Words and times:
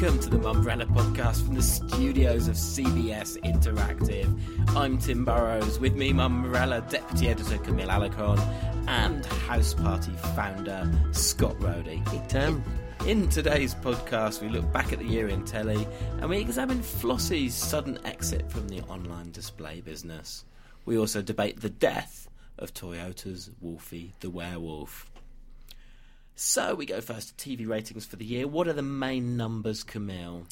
Welcome 0.00 0.20
to 0.20 0.30
the 0.30 0.38
Mumbrella 0.38 0.84
podcast 0.94 1.44
from 1.44 1.56
the 1.56 1.62
studios 1.62 2.46
of 2.46 2.54
CBS 2.54 3.36
Interactive. 3.40 4.76
I'm 4.76 4.96
Tim 4.96 5.24
Burrowes. 5.24 5.80
With 5.80 5.96
me, 5.96 6.12
Mumbrella 6.12 6.88
deputy 6.88 7.28
editor 7.28 7.58
Camille 7.58 7.88
Alarcon 7.88 8.38
and 8.86 9.26
House 9.26 9.74
Party 9.74 10.12
founder 10.36 10.88
Scott 11.10 11.58
Rhodey. 11.58 12.06
Hey, 12.10 12.22
Tim. 12.28 12.62
In 13.08 13.28
today's 13.28 13.74
podcast, 13.74 14.40
we 14.40 14.48
look 14.50 14.72
back 14.72 14.92
at 14.92 15.00
the 15.00 15.04
year 15.04 15.26
in 15.26 15.44
telly 15.44 15.84
and 16.20 16.30
we 16.30 16.38
examine 16.38 16.80
Flossie's 16.80 17.56
sudden 17.56 17.98
exit 18.04 18.48
from 18.52 18.68
the 18.68 18.82
online 18.82 19.32
display 19.32 19.80
business. 19.80 20.44
We 20.84 20.96
also 20.96 21.22
debate 21.22 21.58
the 21.58 21.70
death 21.70 22.28
of 22.56 22.72
Toyota's 22.72 23.50
Wolfie 23.60 24.14
the 24.20 24.30
Werewolf. 24.30 25.10
So 26.40 26.76
we 26.76 26.86
go 26.86 27.00
first 27.00 27.36
to 27.36 27.48
TV 27.50 27.66
ratings 27.66 28.06
for 28.06 28.14
the 28.14 28.24
year. 28.24 28.46
What 28.46 28.68
are 28.68 28.72
the 28.72 28.80
main 28.80 29.36
numbers, 29.36 29.82
Camille? 29.82 30.46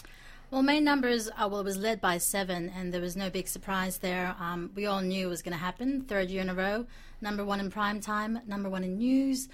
Well, 0.51 0.63
main 0.63 0.83
numbers, 0.83 1.29
uh, 1.29 1.47
well, 1.49 1.61
it 1.61 1.65
was 1.65 1.77
led 1.77 2.01
by 2.01 2.19
Seven, 2.19 2.73
and 2.77 2.93
there 2.93 3.01
was 3.01 3.15
no 3.15 3.31
big 3.31 3.47
surprise 3.47 3.99
there. 3.99 4.35
Um, 4.41 4.73
we 4.75 4.87
all 4.87 5.01
knew 5.01 5.27
it 5.27 5.31
was 5.31 5.43
going 5.43 5.53
to 5.57 5.63
happen. 5.63 6.01
Third 6.03 6.29
year 6.29 6.43
in 6.43 6.49
a 6.49 6.55
row. 6.55 6.87
Number 7.21 7.45
one 7.45 7.61
in 7.61 7.71
prime 7.71 8.01
time, 8.01 8.41
number 8.49 8.69
one 8.69 8.83
in 8.83 8.99
news, 8.99 9.49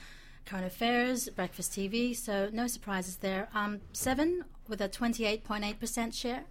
current 0.46 0.64
affairs, 0.64 1.28
breakfast 1.28 1.72
TV, 1.72 2.16
so 2.16 2.48
no 2.50 2.66
surprises 2.66 3.16
there. 3.16 3.50
Um, 3.54 3.82
seven 3.92 4.46
with 4.68 4.80
a 4.80 4.88
28.8% 4.88 6.14
share 6.14 6.44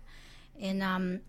in, 0.59 0.84
um, 0.84 1.22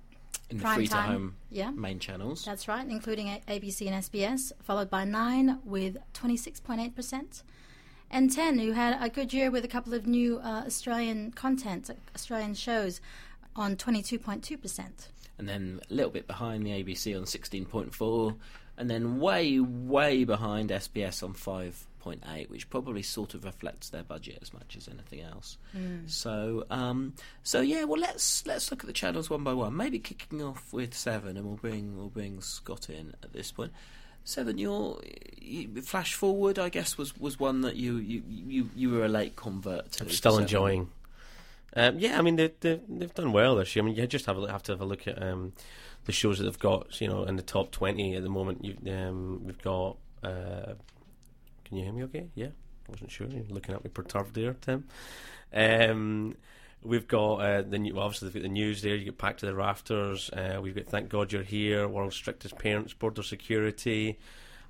In 0.50 0.58
the 0.58 0.62
prime 0.62 0.76
free 0.76 0.86
to 0.88 0.92
time. 0.92 1.10
home 1.10 1.36
Yeah. 1.50 1.70
main 1.70 1.98
channels. 2.00 2.44
That's 2.44 2.68
right, 2.68 2.86
including 2.86 3.28
A- 3.28 3.42
ABC 3.48 3.86
and 3.86 3.96
SBS, 3.96 4.52
followed 4.62 4.90
by 4.90 5.04
Nine 5.06 5.58
with 5.64 5.96
26.8%. 6.12 7.42
And 8.12 8.30
10, 8.30 8.58
who 8.58 8.72
had 8.72 9.02
a 9.02 9.08
good 9.08 9.32
year 9.32 9.50
with 9.50 9.64
a 9.64 9.68
couple 9.68 9.94
of 9.94 10.06
new 10.06 10.38
uh, 10.38 10.64
Australian 10.66 11.32
content, 11.32 11.90
Australian 12.14 12.54
shows, 12.54 13.00
on 13.56 13.74
22.2%. 13.76 15.08
and 15.38 15.48
then 15.48 15.80
a 15.90 15.94
little 15.94 16.10
bit 16.10 16.26
behind 16.26 16.64
the 16.66 16.70
ABC 16.70 17.16
on 17.16 17.24
16.4, 17.24 18.36
and 18.76 18.90
then 18.90 19.18
way, 19.18 19.58
way 19.58 20.24
behind 20.24 20.70
SBS 20.70 21.22
on 21.22 21.34
5.8, 21.34 22.48
which 22.50 22.68
probably 22.70 23.02
sort 23.02 23.34
of 23.34 23.44
reflects 23.44 23.88
their 23.90 24.02
budget 24.02 24.38
as 24.42 24.52
much 24.52 24.76
as 24.76 24.88
anything 24.88 25.20
else. 25.20 25.58
So, 26.06 26.64
um, 26.70 27.14
so 27.42 27.60
yeah, 27.60 27.84
well, 27.84 28.00
let's 28.00 28.46
let's 28.46 28.70
look 28.70 28.80
at 28.80 28.86
the 28.86 28.92
channels 28.92 29.30
one 29.30 29.42
by 29.42 29.52
one. 29.54 29.76
Maybe 29.76 29.98
kicking 29.98 30.42
off 30.42 30.72
with 30.72 30.94
seven, 30.94 31.36
and 31.36 31.46
we'll 31.46 31.56
bring 31.56 31.96
we'll 31.96 32.08
bring 32.08 32.40
Scott 32.40 32.88
in 32.88 33.14
at 33.22 33.32
this 33.32 33.52
point. 33.52 33.72
Seven, 34.24 34.58
your 34.58 35.00
you, 35.40 35.82
flash 35.82 36.14
forward, 36.14 36.58
I 36.58 36.68
guess, 36.68 36.96
was, 36.96 37.18
was 37.18 37.38
one 37.40 37.62
that 37.62 37.76
you, 37.76 37.96
you, 37.96 38.22
you, 38.28 38.70
you 38.76 38.90
were 38.90 39.04
a 39.04 39.08
late 39.08 39.36
convert 39.36 39.92
to. 39.92 40.04
I'm 40.04 40.10
still 40.10 40.38
enjoying. 40.38 40.90
Um, 41.74 41.98
yeah, 41.98 42.18
I 42.18 42.22
mean 42.22 42.36
they, 42.36 42.52
they, 42.60 42.80
they've 42.88 43.14
done 43.14 43.32
well 43.32 43.56
this 43.56 43.74
year. 43.74 43.82
I 43.82 43.86
mean 43.86 43.96
you 43.96 44.06
just 44.06 44.26
have 44.26 44.38
a, 44.38 44.50
have 44.50 44.62
to 44.64 44.72
have 44.72 44.80
a 44.80 44.84
look 44.84 45.08
at 45.08 45.20
um, 45.22 45.54
the 46.04 46.12
shows 46.12 46.38
that 46.38 46.44
they've 46.44 46.58
got. 46.58 47.00
You 47.00 47.08
know, 47.08 47.24
in 47.24 47.36
the 47.36 47.42
top 47.42 47.70
twenty 47.70 48.14
at 48.14 48.22
the 48.22 48.28
moment. 48.28 48.64
You, 48.64 48.76
um, 48.92 49.44
we've 49.44 49.62
got. 49.62 49.96
Uh, 50.22 50.74
can 51.64 51.78
you 51.78 51.84
hear 51.84 51.92
me? 51.92 52.04
Okay, 52.04 52.26
yeah. 52.34 52.48
I 52.88 52.90
wasn't 52.90 53.10
sure. 53.10 53.26
You're 53.26 53.44
looking 53.48 53.74
at 53.74 53.82
me 53.82 53.90
perturbed 53.92 54.34
there, 54.34 54.54
Tim. 54.60 54.84
We've 56.84 57.06
got 57.06 57.34
uh, 57.36 57.62
the 57.62 57.78
new, 57.78 57.98
obviously 57.98 58.28
they've 58.28 58.42
got 58.42 58.42
the 58.42 58.52
news 58.52 58.82
there. 58.82 58.96
You 58.96 59.04
get 59.06 59.18
Packed 59.18 59.40
to 59.40 59.46
the 59.46 59.54
Rafters. 59.54 60.30
Uh, 60.30 60.58
we've 60.60 60.74
got 60.74 60.86
Thank 60.86 61.08
God 61.08 61.32
You're 61.32 61.42
Here. 61.42 61.86
World's 61.86 62.16
Strictest 62.16 62.58
Parents. 62.58 62.92
Border 62.92 63.22
Security. 63.22 64.18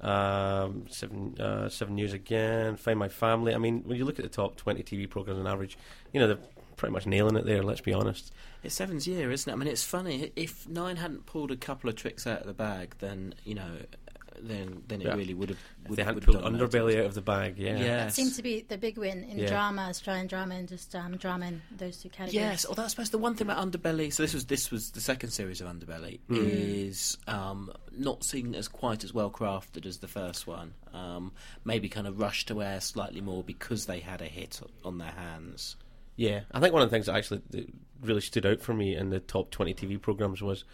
Um, 0.00 0.86
seven, 0.90 1.40
uh, 1.40 1.68
seven 1.68 1.94
News 1.94 2.12
again. 2.12 2.76
Find 2.76 2.98
My 2.98 3.08
Family. 3.08 3.54
I 3.54 3.58
mean, 3.58 3.82
when 3.84 3.96
you 3.96 4.04
look 4.04 4.18
at 4.18 4.24
the 4.24 4.28
top 4.28 4.56
twenty 4.56 4.82
TV 4.82 5.08
programs 5.08 5.38
on 5.38 5.46
average, 5.46 5.78
you 6.12 6.20
know 6.20 6.26
they're 6.26 6.38
pretty 6.76 6.92
much 6.92 7.06
nailing 7.06 7.36
it 7.36 7.46
there. 7.46 7.62
Let's 7.62 7.80
be 7.80 7.92
honest. 7.92 8.32
It's 8.64 8.74
Seven's 8.74 9.06
year, 9.06 9.30
isn't 9.30 9.48
it? 9.48 9.52
I 9.52 9.56
mean, 9.56 9.68
it's 9.68 9.84
funny. 9.84 10.32
If 10.34 10.68
Nine 10.68 10.96
hadn't 10.96 11.26
pulled 11.26 11.52
a 11.52 11.56
couple 11.56 11.88
of 11.88 11.96
tricks 11.96 12.26
out 12.26 12.40
of 12.40 12.46
the 12.46 12.52
bag, 12.52 12.96
then 12.98 13.34
you 13.44 13.54
know, 13.54 13.76
then 14.48 14.82
then 14.88 15.00
it 15.00 15.06
Yeah. 15.06 15.14
really 15.14 15.34
would 15.34 15.50
have. 15.50 15.58
Would, 15.88 15.96
they 15.96 16.04
hadn't 16.04 16.22
pulled 16.24 16.42
have. 16.42 16.52
Underbelly 16.52 16.98
out 16.98 17.06
of 17.06 17.14
the 17.14 17.20
bag, 17.22 17.58
yeah. 17.58 17.78
Yeah. 17.78 17.96
That 18.04 18.12
seemed 18.12 18.34
to 18.34 18.42
be 18.42 18.60
the 18.68 18.76
big 18.78 18.98
win 18.98 19.24
in 19.24 19.38
Yeah. 19.38 19.48
drama, 19.48 19.82
Australian 19.82 20.26
drama, 20.26 20.54
and 20.56 20.68
just 20.68 20.94
um, 20.94 21.16
drama 21.16 21.46
in 21.46 21.62
those 21.76 21.98
two 21.98 22.08
categories. 22.08 22.34
Yes, 22.34 22.66
although 22.66 22.84
I 22.84 22.88
suppose 22.88 23.10
the 23.10 23.18
one 23.18 23.34
thing 23.34 23.48
about 23.48 23.66
Underbelly, 23.70 24.12
so 24.12 24.22
this 24.22 24.34
was 24.34 24.46
this 24.46 24.70
was 24.70 24.90
the 24.92 25.00
second 25.00 25.30
series 25.30 25.60
of 25.60 25.68
Underbelly, 25.68 26.20
Hmm. 26.28 26.36
is 26.36 27.18
um, 27.26 27.72
not 27.96 28.24
seen 28.24 28.54
as 28.54 28.68
quite 28.68 29.04
as 29.04 29.12
well 29.14 29.30
crafted 29.30 29.86
as 29.86 29.98
the 29.98 30.08
first 30.08 30.46
one. 30.46 30.74
Um, 30.92 31.32
maybe 31.64 31.88
kind 31.88 32.06
of 32.06 32.18
rushed 32.20 32.48
to 32.48 32.62
air 32.62 32.80
slightly 32.80 33.20
more 33.20 33.42
because 33.42 33.86
they 33.86 34.00
had 34.00 34.20
a 34.20 34.26
hit 34.26 34.60
on 34.84 34.98
their 34.98 35.12
hands. 35.12 35.76
Yeah, 36.16 36.40
I 36.52 36.60
think 36.60 36.72
one 36.74 36.82
of 36.82 36.90
the 36.90 36.94
things 36.94 37.06
that 37.06 37.16
actually 37.16 37.40
that 37.50 37.72
really 38.02 38.20
stood 38.20 38.44
out 38.44 38.60
for 38.60 38.74
me 38.74 38.94
in 38.96 39.10
the 39.10 39.20
top 39.20 39.50
20 39.50 39.72
TV 39.74 39.96
programs 40.00 40.42
was 40.42 40.64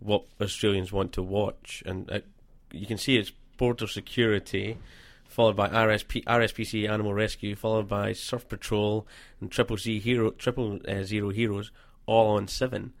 what 0.00 0.24
Australians 0.40 0.92
want 0.92 1.12
to 1.12 1.22
watch. 1.22 1.82
And 1.86 2.10
uh, 2.10 2.20
you 2.72 2.86
can 2.86 2.98
see 2.98 3.16
it's 3.16 3.32
Border 3.56 3.86
Security, 3.86 4.78
followed 5.26 5.56
by 5.56 5.68
RSP, 5.68 6.24
RSPC 6.24 6.88
Animal 6.88 7.14
Rescue, 7.14 7.54
followed 7.56 7.88
by 7.88 8.12
Surf 8.12 8.48
Patrol 8.48 9.06
and 9.40 9.50
Triple 9.50 9.76
Z 9.76 10.00
Hero, 10.00 10.30
Triple 10.30 10.80
uh, 10.88 11.02
Zero 11.04 11.30
Heroes, 11.30 11.70
all 12.06 12.36
on 12.36 12.48
7. 12.48 12.92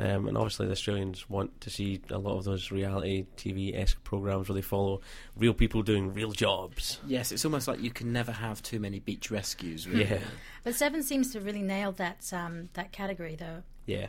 Um, 0.00 0.28
and 0.28 0.36
obviously, 0.36 0.66
the 0.66 0.72
Australians 0.72 1.28
want 1.28 1.60
to 1.60 1.70
see 1.70 2.00
a 2.10 2.18
lot 2.18 2.38
of 2.38 2.44
those 2.44 2.70
reality 2.70 3.26
TV 3.36 3.76
esque 3.76 4.02
programs 4.04 4.48
where 4.48 4.54
they 4.54 4.62
follow 4.62 5.00
real 5.36 5.52
people 5.52 5.82
doing 5.82 6.14
real 6.14 6.30
jobs. 6.30 7.00
Yes, 7.04 7.32
it's 7.32 7.44
almost 7.44 7.66
like 7.66 7.80
you 7.80 7.90
can 7.90 8.12
never 8.12 8.30
have 8.30 8.62
too 8.62 8.78
many 8.78 9.00
beach 9.00 9.28
rescues. 9.32 9.88
Really. 9.88 10.04
Yeah, 10.04 10.18
But 10.62 10.76
Seven 10.76 11.02
seems 11.02 11.32
to 11.32 11.40
really 11.40 11.62
nail 11.62 11.90
that 11.92 12.32
um, 12.32 12.68
that 12.74 12.92
category, 12.92 13.34
though. 13.34 13.64
yeah. 13.86 14.06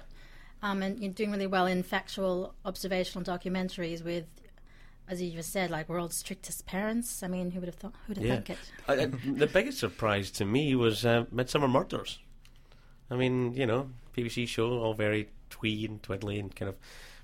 Um, 0.61 0.83
and 0.83 0.99
you're 0.99 1.13
doing 1.13 1.31
really 1.31 1.47
well 1.47 1.65
in 1.65 1.81
factual 1.83 2.53
observational 2.65 3.23
documentaries 3.23 4.03
with, 4.03 4.25
as 5.09 5.21
you 5.21 5.31
just 5.31 5.51
said, 5.51 5.71
like 5.71 5.89
world's 5.89 6.15
strictest 6.15 6.65
parents. 6.65 7.23
I 7.23 7.27
mean, 7.27 7.51
who 7.51 7.59
would 7.59 7.67
have 7.67 7.75
thought? 7.75 7.93
Who'd 8.07 8.17
have 8.17 8.25
Yeah. 8.25 8.35
thunk 8.35 8.49
it? 8.51 8.57
I, 8.87 8.93
I, 8.93 9.05
the 9.07 9.47
biggest 9.47 9.79
surprise 9.79 10.31
to 10.31 10.45
me 10.45 10.75
was 10.75 11.05
uh, 11.05 11.25
Midsomer 11.33 11.69
Murders. 11.69 12.19
I 13.11 13.15
mean, 13.15 13.53
you 13.53 13.65
know, 13.65 13.89
BBC 14.15 14.47
show, 14.47 14.69
all 14.71 14.93
very 14.93 15.29
twee 15.49 15.85
and 15.85 16.01
twiddly 16.01 16.39
and 16.39 16.55
kind 16.55 16.69
of 16.69 16.75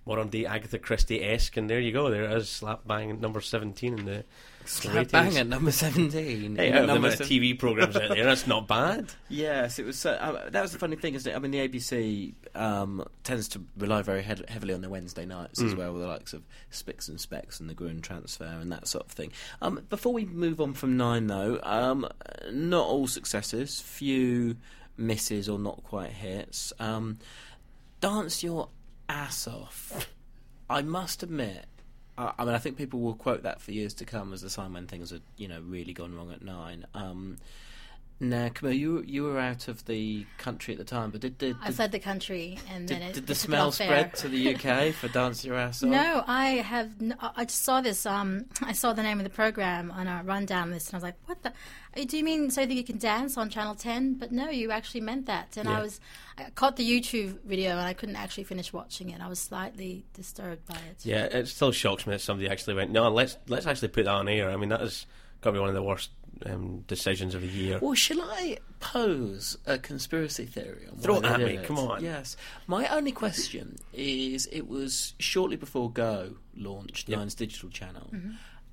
modern 0.05 0.29
day 0.29 0.45
Agatha 0.45 0.79
Christie 0.79 1.23
esque, 1.23 1.57
and 1.57 1.69
there 1.69 1.79
you 1.79 1.91
go. 1.91 2.09
There 2.09 2.29
is, 2.35 2.49
slap 2.49 2.87
bang 2.87 3.19
number 3.21 3.39
17 3.41 3.99
in 3.99 4.05
the. 4.05 4.23
Slap 4.65 5.11
bang 5.11 5.37
at 5.37 5.47
number 5.47 5.71
seventeen. 5.71 6.55
Hey, 6.55 6.69
In 6.69 6.73
out 6.75 6.87
number 6.87 7.07
amount 7.07 7.21
of 7.21 7.27
TV 7.27 7.57
programs 7.57 7.95
out 7.95 8.09
there, 8.09 8.23
that's 8.23 8.47
not 8.47 8.67
bad. 8.67 9.11
Yes, 9.29 9.79
it 9.79 9.85
was. 9.85 9.97
So, 9.97 10.11
uh, 10.11 10.49
that 10.49 10.61
was 10.61 10.71
the 10.71 10.79
funny 10.79 10.95
thing, 10.95 11.13
isn't 11.13 11.31
it? 11.31 11.35
I 11.35 11.39
mean, 11.39 11.51
the 11.51 11.67
ABC 11.67 12.33
um, 12.55 13.05
tends 13.23 13.47
to 13.49 13.61
rely 13.77 14.01
very 14.01 14.23
head 14.23 14.43
heavily 14.49 14.73
on 14.73 14.81
their 14.81 14.89
Wednesday 14.89 15.25
nights 15.25 15.61
as 15.61 15.75
well, 15.75 15.93
with 15.93 16.01
the 16.01 16.07
likes 16.07 16.33
of 16.33 16.43
Spicks 16.71 17.07
and 17.07 17.19
Specks 17.19 17.59
and 17.59 17.69
the 17.69 17.73
Gruen 17.73 18.01
transfer 18.01 18.45
and 18.45 18.71
that 18.71 18.87
sort 18.87 19.05
of 19.05 19.11
thing. 19.11 19.31
Um, 19.61 19.81
before 19.89 20.13
we 20.13 20.25
move 20.25 20.59
on 20.59 20.73
from 20.73 20.97
nine, 20.97 21.27
though, 21.27 21.59
um, 21.63 22.07
not 22.51 22.85
all 22.85 23.07
successes, 23.07 23.79
few 23.81 24.55
misses 24.97 25.47
or 25.49 25.59
not 25.59 25.83
quite 25.83 26.11
hits. 26.11 26.73
Um, 26.79 27.19
Dance 28.01 28.43
your 28.43 28.69
ass 29.09 29.47
off. 29.47 30.07
I 30.69 30.81
must 30.81 31.23
admit. 31.23 31.65
I 32.17 32.33
I 32.37 32.45
mean, 32.45 32.53
I 32.55 32.59
think 32.59 32.77
people 32.77 32.99
will 33.01 33.15
quote 33.15 33.43
that 33.43 33.61
for 33.61 33.71
years 33.71 33.93
to 33.95 34.05
come 34.05 34.33
as 34.33 34.41
the 34.41 34.49
sign 34.49 34.73
when 34.73 34.87
things 34.87 35.11
had, 35.11 35.21
you 35.37 35.47
know, 35.47 35.61
really 35.61 35.93
gone 35.93 36.15
wrong 36.15 36.31
at 36.31 36.41
nine. 36.41 36.85
Um, 36.93 37.37
now, 38.19 38.49
Camille, 38.49 38.73
you 38.73 39.03
you 39.05 39.23
were 39.23 39.37
out 39.39 39.67
of 39.67 39.83
the 39.85 40.25
country 40.37 40.73
at 40.73 40.77
the 40.77 40.83
time, 40.85 41.11
but 41.11 41.19
did 41.21 41.37
did, 41.37 41.57
I 41.61 41.71
fled 41.71 41.91
the 41.91 41.99
country, 41.99 42.57
and 42.71 42.87
did, 42.87 43.01
then 43.01 43.09
it, 43.09 43.13
did 43.15 43.27
the 43.27 43.33
it 43.33 43.35
smell 43.35 43.71
spread 43.71 44.13
to 44.15 44.29
the 44.29 44.55
UK 44.55 44.93
for 44.93 45.07
Dance 45.09 45.43
Your 45.43 45.55
Ass 45.57 45.83
Off? 45.83 45.89
No, 45.89 46.23
I 46.25 46.47
have. 46.55 46.91
n- 47.01 47.17
I 47.19 47.43
just 47.45 47.63
saw 47.63 47.81
this. 47.81 48.05
Um, 48.05 48.45
I 48.61 48.71
saw 48.71 48.93
the 48.93 49.03
name 49.03 49.19
of 49.19 49.25
the 49.25 49.29
program 49.29 49.91
on 49.91 50.07
a 50.07 50.21
rundown 50.23 50.71
list, 50.71 50.87
and 50.89 50.95
I 50.95 50.97
was 50.97 51.03
like, 51.03 51.15
"What 51.25 51.43
the? 51.43 51.49
uh, 51.49 52.05
Do 52.05 52.17
you 52.17 52.23
mean 52.23 52.49
so 52.51 52.65
that 52.65 52.73
you 52.73 52.83
can 52.85 52.97
dance 52.97 53.37
on 53.37 53.49
Channel 53.49 53.75
Ten?" 53.75 54.13
But 54.13 54.31
no, 54.31 54.49
you 54.49 54.71
actually 54.71 55.01
meant 55.01 55.25
that. 55.25 55.57
And 55.57 55.67
Yeah. 55.67 55.79
I 55.79 55.81
was, 55.81 55.99
I 56.37 56.49
caught 56.51 56.77
the 56.77 56.89
YouTube 56.89 57.39
video, 57.43 57.71
and 57.71 57.81
I 57.81 57.93
couldn't 57.93 58.15
actually 58.15 58.45
finish 58.45 58.71
watching 58.71 59.09
it. 59.09 59.19
I 59.21 59.27
was 59.27 59.39
slightly 59.39 60.05
disturbed 60.13 60.65
by 60.67 60.75
it. 60.89 61.05
Yeah, 61.05 61.25
it 61.25 61.47
still 61.49 61.73
shocks 61.73 62.07
me 62.07 62.11
that 62.13 62.19
somebody 62.21 62.49
actually 62.49 62.75
went, 62.75 62.91
no, 62.91 63.09
let's 63.09 63.37
let's 63.47 63.67
actually 63.67 63.89
put 63.89 64.05
that 64.05 64.11
on 64.13 64.29
air. 64.29 64.49
I 64.51 64.55
mean, 64.55 64.69
that 64.69 64.79
has 64.79 65.05
got 65.41 65.49
to 65.49 65.53
be 65.55 65.59
one 65.59 65.69
of 65.69 65.75
the 65.75 65.83
worst 65.83 66.11
um, 66.45 66.83
decisions 66.87 67.35
of 67.35 67.41
the 67.41 67.47
year. 67.47 67.79
Well, 67.81 67.93
shall 67.93 68.21
I 68.21 68.57
pose 68.79 69.57
a 69.65 69.77
conspiracy 69.77 70.45
theory? 70.45 70.87
On 70.91 70.97
Throw 70.97 71.17
it 71.17 71.25
at 71.25 71.37
did 71.37 71.61
me, 71.61 71.65
come 71.65 71.77
on. 71.79 72.03
Yes. 72.03 72.37
My 72.67 72.87
only 72.87 73.11
question 73.11 73.77
is: 73.93 74.47
it 74.51 74.67
was 74.67 75.13
shortly 75.19 75.55
before 75.55 75.91
Go 75.91 76.35
launched 76.55 77.09
Yep. 77.09 77.19
Nine's 77.19 77.35
digital 77.35 77.69
channel, 77.69 78.09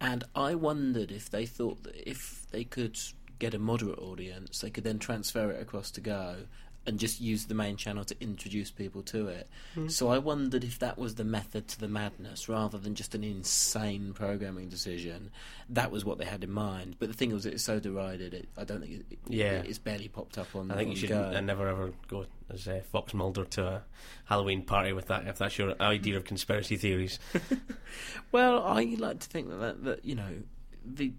and 0.00 0.24
I 0.34 0.54
wondered 0.54 1.10
if 1.10 1.30
they 1.30 1.46
thought 1.46 1.82
that 1.84 2.08
if 2.08 2.46
they 2.50 2.64
could 2.64 2.98
get 3.38 3.54
a 3.54 3.58
moderate 3.58 3.98
audience, 3.98 4.60
they 4.60 4.70
could 4.70 4.84
then 4.84 4.98
transfer 4.98 5.50
it 5.50 5.60
across 5.60 5.90
to 5.92 6.00
Go. 6.00 6.44
And 6.86 6.98
just 6.98 7.20
use 7.20 7.46
the 7.46 7.54
main 7.54 7.76
channel 7.76 8.04
to 8.04 8.16
introduce 8.20 8.70
people 8.70 9.02
to 9.02 9.28
it. 9.28 9.48
Hmm. 9.74 9.88
So 9.88 10.08
I 10.08 10.18
wondered 10.18 10.64
if 10.64 10.78
that 10.80 10.98
was 10.98 11.14
the 11.14 11.24
method 11.24 11.68
to 11.68 11.80
the 11.80 11.88
madness 11.88 12.48
rather 12.48 12.78
than 12.78 12.94
just 12.94 13.14
an 13.14 13.22
insane 13.22 14.12
programming 14.14 14.68
decision. 14.68 15.30
That 15.68 15.90
was 15.92 16.04
what 16.04 16.18
they 16.18 16.24
had 16.24 16.42
in 16.42 16.50
mind. 16.50 16.96
But 16.98 17.08
the 17.08 17.14
thing 17.14 17.32
was, 17.32 17.46
it's 17.46 17.62
so 17.62 17.78
derided. 17.78 18.34
It, 18.34 18.48
I 18.58 18.64
don't 18.64 18.80
think 18.80 19.04
it, 19.10 19.18
Yeah. 19.28 19.62
it's 19.64 19.78
barely 19.78 20.08
popped 20.08 20.38
up 20.38 20.54
on. 20.56 20.70
I 20.70 20.76
think 20.76 20.88
on 20.88 20.92
you 20.92 20.96
should 20.98 21.08
Go. 21.10 21.40
never 21.40 21.68
ever 21.68 21.92
go 22.08 22.26
as 22.50 22.66
uh, 22.66 22.80
Fox 22.90 23.14
Mulder 23.14 23.44
to 23.44 23.66
a 23.66 23.82
Halloween 24.24 24.62
party 24.62 24.92
with 24.92 25.06
that 25.06 25.26
if 25.28 25.38
that's 25.38 25.56
your 25.58 25.80
idea 25.80 26.16
of 26.16 26.24
conspiracy 26.24 26.76
theories. 26.76 27.18
Well, 28.32 28.62
I 28.62 28.84
like 28.98 29.20
to 29.20 29.28
think 29.28 29.50
that, 29.50 29.56
that, 29.58 29.84
that 29.84 30.04
you 30.04 30.14
know 30.14 30.42
the 30.84 31.12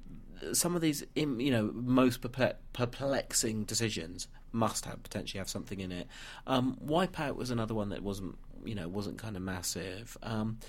some 0.51 0.75
of 0.75 0.81
these 0.81 1.03
you 1.15 1.51
know 1.51 1.71
most 1.73 2.21
perplexing 2.73 3.63
decisions 3.63 4.27
must 4.53 4.85
have 4.85 5.03
potentially 5.03 5.39
have 5.39 5.49
something 5.49 5.79
in 5.81 5.91
it. 5.91 6.07
Um, 6.47 6.77
Wipeout 6.85 7.35
was 7.35 7.49
another 7.51 7.73
one 7.73 7.89
that 7.89 8.01
wasn't 8.01 8.37
you 8.63 8.75
know 8.75 8.87
wasn't 8.87 9.17
kind 9.17 9.35
of 9.35 9.41
massive, 9.41 10.17
um, 10.23 10.59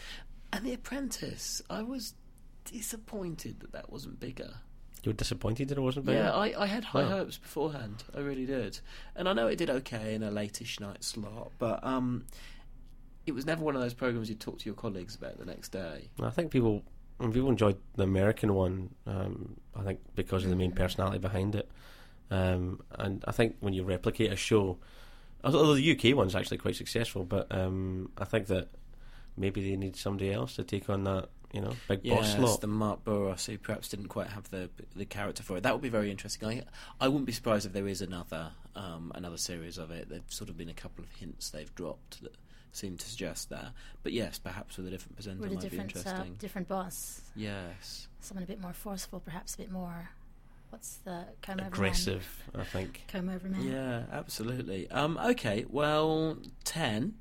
and 0.53 0.65
The 0.65 0.73
Apprentice. 0.75 1.63
I 1.71 1.83
was 1.83 2.15
disappointed 2.65 3.61
that 3.61 3.73
that 3.73 3.91
wasn't 3.91 4.19
bigger. 4.21 4.55
You 5.03 5.11
were 5.11 5.15
disappointed 5.17 5.69
that 5.69 5.77
it 5.77 5.83
wasn't 5.83 6.07
bigger. 6.07 6.19
Yeah, 6.19 6.33
I, 6.33 6.63
I 6.63 6.67
had 6.67 6.83
high 6.83 7.03
Wow. 7.03 7.09
hopes 7.11 7.37
beforehand. 7.37 8.05
I 8.17 8.21
really 8.21 8.47
did, 8.47 8.81
and 9.15 9.29
I 9.29 9.33
know 9.35 9.47
it 9.49 9.57
did 9.57 9.69
okay 9.71 10.15
in 10.15 10.23
a 10.23 10.31
latish 10.31 10.81
night 10.81 11.05
slot, 11.05 11.53
but 11.59 11.85
um, 11.85 12.25
it 13.27 13.33
was 13.33 13.45
never 13.45 13.63
one 13.63 13.75
of 13.77 13.83
those 13.83 13.95
programs 13.95 14.29
you 14.31 14.35
talk 14.35 14.59
to 14.61 14.65
your 14.67 14.75
colleagues 14.75 15.15
about 15.15 15.39
the 15.39 15.45
next 15.45 15.69
day. 15.71 16.09
I 16.23 16.31
think 16.31 16.51
people 16.51 16.83
people 17.33 17.49
enjoyed 17.51 17.77
the 17.97 18.03
American 18.05 18.55
one. 18.55 18.95
Um, 19.07 19.57
I 19.77 19.83
think 19.83 20.01
because 20.15 20.43
of 20.45 20.51
the 20.51 20.57
main 20.57 20.73
personality 20.73 21.19
behind 21.19 21.55
it, 21.55 21.71
um, 22.31 22.81
and 22.99 23.25
I 23.27 23.33
think 23.33 23.57
when 23.61 23.75
you 23.75 23.85
replicate 23.85 24.33
a 24.33 24.37
show, 24.37 24.79
although 25.43 25.75
the 25.75 25.97
UK 25.97 26.17
one's 26.17 26.35
actually 26.35 26.59
quite 26.59 26.77
successful, 26.77 27.25
but 27.25 27.47
um, 27.55 28.11
I 28.19 28.25
think 28.25 28.47
that 28.49 28.69
maybe 29.37 29.69
they 29.69 29.77
need 29.77 29.97
somebody 29.97 30.33
else 30.33 30.57
to 30.57 30.65
take 30.65 30.89
on 30.91 31.05
that. 31.05 31.29
You 31.53 31.61
know, 31.61 31.73
big 31.87 32.03
boss 32.03 32.25
Yes, 32.27 32.35
slot. 32.37 32.61
the 32.63 32.67
Mark 32.67 33.05
Bouris 33.05 33.47
who 33.47 33.57
perhaps 33.59 33.89
didn't 33.89 34.09
quite 34.09 34.27
have 34.27 34.51
the 34.51 34.69
the 34.97 35.05
character 35.05 35.45
for 35.45 35.57
it. 35.57 35.63
That 35.63 35.73
would 35.73 35.83
be 35.83 35.89
very 35.89 36.11
interesting. 36.11 36.49
I 36.49 36.63
I 37.01 37.07
wouldn't 37.07 37.27
be 37.27 37.33
surprised 37.33 37.65
if 37.65 37.73
there 37.73 37.87
is 37.87 38.03
another 38.03 38.51
um, 38.75 39.13
another 39.15 39.37
series 39.37 39.79
of 39.79 39.93
it. 39.93 40.09
There've 40.09 40.25
sort 40.27 40.51
of 40.51 40.57
been 40.57 40.69
a 40.69 40.75
couple 40.75 41.05
of 41.05 41.11
hints 41.13 41.51
they've 41.51 41.73
dropped 41.77 42.23
that 42.25 42.35
seem 42.73 42.97
to 42.97 43.09
suggest 43.09 43.51
that. 43.51 43.67
But 44.03 44.13
yes, 44.13 44.37
perhaps 44.41 44.77
with 44.79 44.89
a 44.89 44.91
different 44.91 45.15
presenter 45.15 45.43
With 45.43 45.53
a 45.53 45.55
might 45.55 45.63
be 45.63 45.69
different, 45.69 45.95
uh, 45.95 45.99
interesting. 46.01 46.35
different 46.41 46.67
boss. 46.67 47.23
yes. 47.37 48.09
Someone 48.19 48.43
a 48.43 48.47
bit 48.49 48.61
more 48.61 48.73
forceful, 48.73 49.21
perhaps 49.21 49.55
a 49.55 49.59
bit 49.59 49.71
more. 49.71 50.09
What's 50.75 50.97
the 51.05 51.25
comb 51.41 51.61
over 51.61 51.69
Aggressive, 51.69 52.27
I 52.53 52.65
think. 52.65 53.05
Man? 53.15 53.23
Comb 53.23 53.29
over 53.33 53.49
man. 53.49 53.63
Yeah, 53.65 54.03
absolutely. 54.11 54.91
Um, 54.91 55.17
okay, 55.25 55.65
well, 55.71 56.37
10 56.65 57.15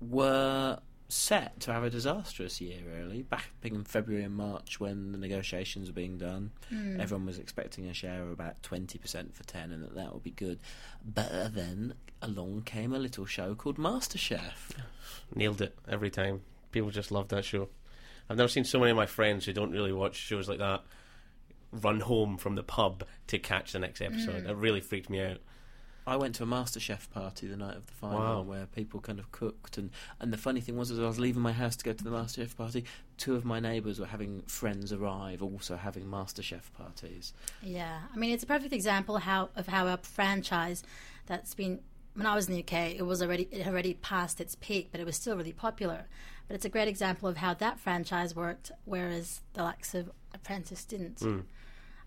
were 0.00 0.78
set 1.08 1.58
to 1.60 1.72
have 1.72 1.82
a 1.82 1.90
disastrous 1.90 2.60
year, 2.60 2.78
really. 2.86 3.22
Back 3.22 3.46
in 3.64 3.82
February 3.82 4.22
and 4.22 4.36
March 4.36 4.78
when 4.78 5.10
the 5.10 5.18
negotiations 5.18 5.88
were 5.88 5.94
being 5.94 6.18
done, 6.18 6.52
Hmm. 6.68 7.00
everyone 7.00 7.26
was 7.26 7.38
expecting 7.40 7.86
a 7.88 7.94
share 7.94 8.22
of 8.22 8.30
about 8.30 8.62
20% 8.62 9.34
for 9.34 9.42
10 9.42 9.72
and 9.72 9.82
that 9.82 9.96
that 9.96 10.12
would 10.14 10.22
be 10.22 10.30
good. 10.30 10.60
But 11.04 11.52
then 11.52 11.94
along 12.22 12.62
came 12.62 12.92
a 12.92 12.98
little 13.00 13.26
show 13.26 13.56
called 13.56 13.76
MasterChef. 13.76 14.70
Nailed 15.34 15.60
it 15.62 15.76
every 15.88 16.10
time. 16.10 16.42
People 16.70 16.90
just 16.90 17.10
love 17.10 17.26
that 17.28 17.44
show. 17.44 17.68
I've 18.30 18.36
never 18.36 18.48
seen 18.48 18.64
so 18.64 18.78
many 18.78 18.92
of 18.92 18.96
my 18.96 19.06
friends 19.06 19.46
who 19.46 19.52
don't 19.52 19.72
really 19.72 19.92
watch 19.92 20.14
shows 20.14 20.48
like 20.48 20.58
that 20.58 20.82
run 21.82 22.00
home 22.00 22.36
from 22.36 22.54
the 22.54 22.62
pub 22.62 23.04
to 23.28 23.38
catch 23.38 23.72
the 23.72 23.78
next 23.78 24.00
episode. 24.00 24.44
Mm. 24.44 24.50
It 24.50 24.56
really 24.56 24.80
freaked 24.80 25.10
me 25.10 25.20
out. 25.20 25.38
I 26.08 26.14
went 26.16 26.36
to 26.36 26.44
a 26.44 26.46
MasterChef 26.46 27.10
party 27.10 27.48
the 27.48 27.56
night 27.56 27.76
of 27.76 27.86
the 27.86 27.92
final 27.92 28.18
Wow. 28.20 28.42
where 28.42 28.66
people 28.66 29.00
kind 29.00 29.18
of 29.18 29.32
cooked 29.32 29.76
and, 29.76 29.90
and 30.20 30.32
the 30.32 30.36
funny 30.36 30.60
thing 30.60 30.76
was 30.76 30.92
as 30.92 31.00
I 31.00 31.02
was 31.02 31.18
leaving 31.18 31.42
my 31.42 31.50
house 31.50 31.74
to 31.76 31.84
go 31.84 31.92
to 31.92 32.04
the 32.04 32.10
MasterChef 32.10 32.56
party, 32.56 32.84
two 33.16 33.34
of 33.34 33.44
my 33.44 33.58
neighbours 33.58 33.98
were 33.98 34.06
having 34.06 34.42
friends 34.42 34.92
arrive 34.92 35.42
also 35.42 35.76
having 35.76 36.04
MasterChef 36.04 36.72
parties. 36.78 37.32
Yeah, 37.60 38.02
I 38.14 38.16
mean 38.16 38.30
it's 38.32 38.44
a 38.44 38.46
perfect 38.46 38.72
example 38.72 39.18
how 39.18 39.48
of 39.56 39.66
how 39.66 39.88
a 39.88 39.96
franchise 39.96 40.84
that's 41.26 41.54
been 41.54 41.80
when 42.14 42.24
I 42.26 42.36
was 42.36 42.48
in 42.48 42.54
the 42.54 42.60
UK 42.60 42.94
it 42.94 43.04
was 43.04 43.20
already 43.20 43.48
it 43.50 43.62
had 43.62 43.72
already 43.72 43.94
passed 43.94 44.40
its 44.40 44.54
peak, 44.54 44.90
but 44.92 45.00
it 45.00 45.06
was 45.06 45.16
still 45.16 45.36
really 45.36 45.52
popular. 45.52 46.06
But 46.46 46.54
it's 46.54 46.64
a 46.64 46.68
great 46.68 46.86
example 46.86 47.28
of 47.28 47.38
how 47.38 47.54
that 47.54 47.80
franchise 47.80 48.36
worked, 48.36 48.70
whereas 48.84 49.40
the 49.54 49.64
likes 49.64 49.92
of 49.92 50.12
Apprentice 50.32 50.84
didn't. 50.84 51.16
Mm. 51.16 51.42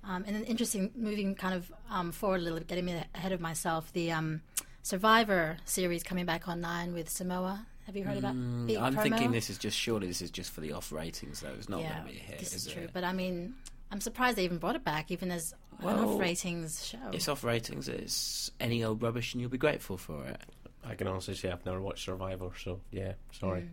Um, 0.04 0.24
and 0.26 0.36
then 0.36 0.44
interesting, 0.46 0.92
moving 0.96 1.36
kind 1.36 1.54
of 1.54 1.72
um, 1.90 2.12
forward 2.12 2.42
a 2.42 2.44
little 2.44 2.58
bit, 2.60 2.68
getting 2.68 2.86
me 2.86 3.04
ahead 3.14 3.32
of 3.32 3.42
myself. 3.42 3.92
The 3.94 4.12
um, 4.12 4.42
Survivor 4.82 5.58
series 5.66 6.04
coming 6.04 6.26
back 6.26 6.48
online 6.48 6.94
with 6.94 7.10
Samoa. 7.10 7.66
Have 7.86 7.98
you 7.98 8.04
heard 8.04 8.18
about? 8.18 8.36
Mm, 8.36 8.68
Big 8.68 8.78
I'm 8.78 8.96
promo? 8.96 9.02
thinking 9.02 9.32
this 9.32 9.50
is 9.50 9.58
just 9.58 9.78
surely 9.78 10.08
this 10.08 10.22
is 10.22 10.32
just 10.32 10.52
for 10.52 10.62
the 10.62 10.72
off 10.72 10.92
ratings 10.92 11.42
though. 11.42 11.54
It's 11.58 11.70
not 11.70 11.82
yeah, 11.82 11.94
going 11.94 12.06
to 12.06 12.12
be 12.14 12.18
a 12.18 12.22
hit, 12.22 12.40
this 12.40 12.54
is 12.54 12.68
is 12.68 12.74
true. 12.74 12.84
it? 12.84 12.92
But 12.94 13.04
I 13.04 13.12
mean, 13.12 13.56
I'm 13.92 14.00
surprised 14.00 14.38
they 14.38 14.44
even 14.44 14.58
brought 14.58 14.76
it 14.76 14.84
back, 14.84 15.12
even 15.12 15.32
as 15.32 15.54
an 15.80 15.88
off 15.88 16.20
ratings 16.20 16.86
show. 16.86 16.98
It's 17.12 17.28
off 17.28 17.44
ratings. 17.44 17.88
It's 17.88 18.52
any 18.60 18.84
old 18.84 19.02
rubbish, 19.02 19.34
and 19.34 19.42
you'll 19.42 19.50
be 19.50 19.58
grateful 19.58 19.98
for 19.98 20.24
it. 20.26 20.40
I 20.86 20.96
can 20.96 21.08
honestly 21.08 21.36
say 21.36 21.52
I've 21.52 21.66
never 21.66 21.82
watched 21.82 22.06
Survivor, 22.06 22.52
so 22.58 22.80
yeah, 22.92 23.14
sorry. 23.32 23.62
Mm. 23.62 23.70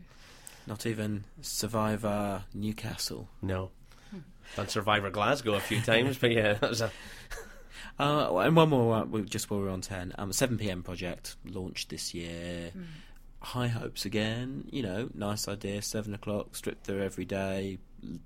Not 0.66 0.86
even 0.86 1.24
Survivor 1.42 2.44
Newcastle. 2.52 3.28
No. 3.42 3.70
Done 4.54 4.68
Survivor 4.68 5.10
Glasgow 5.10 5.54
a 5.54 5.60
few 5.60 5.80
times, 5.80 6.16
but 6.18 6.30
yeah, 6.30 6.52
that 6.60 6.70
was 6.70 6.80
a 6.80 6.90
Uh, 7.98 8.36
and 8.40 8.54
one 8.54 8.68
more, 8.68 8.94
uh, 8.94 9.18
just 9.20 9.50
while 9.50 9.58
we're 9.60 9.70
on 9.70 9.80
10. 9.80 10.12
Um, 10.18 10.30
7 10.30 10.58
pm 10.58 10.82
project 10.82 11.36
launched 11.46 11.88
this 11.88 12.12
year. 12.12 12.70
Mm. 12.76 12.84
High 13.40 13.68
hopes 13.68 14.04
again. 14.04 14.68
You 14.70 14.82
know, 14.82 15.08
nice 15.14 15.48
idea. 15.48 15.80
7 15.80 16.12
o'clock, 16.12 16.54
strip 16.56 16.82
through 16.82 17.02
every 17.02 17.24
day. 17.24 17.78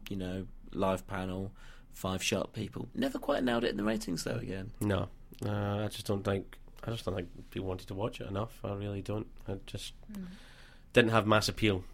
You 0.08 0.17
know, 0.17 0.46
live 0.72 1.06
panel, 1.06 1.52
five 1.93 2.20
sharp 2.20 2.52
people. 2.52 2.88
Never 2.96 3.19
quite 3.20 3.44
nailed 3.44 3.62
it 3.62 3.70
in 3.70 3.76
the 3.76 3.84
ratings 3.84 4.25
though. 4.25 4.37
Again, 4.37 4.73
no. 4.81 5.08
Uh, 5.46 5.84
I 5.84 5.88
just 5.88 6.06
don't 6.06 6.25
think 6.25 6.56
I 6.84 6.90
just 6.90 7.05
don't 7.05 7.14
think 7.14 7.28
people 7.52 7.69
wanted 7.69 7.87
to 7.88 7.94
watch 7.94 8.20
it 8.20 8.26
enough. 8.28 8.58
I 8.64 8.73
really 8.75 9.02
don't. 9.02 9.28
I 9.49 9.55
just 9.66 9.93
Mm. 10.12 10.25
didn't 10.93 11.12
have 11.12 11.28
mass 11.28 11.49
appeal. 11.49 11.84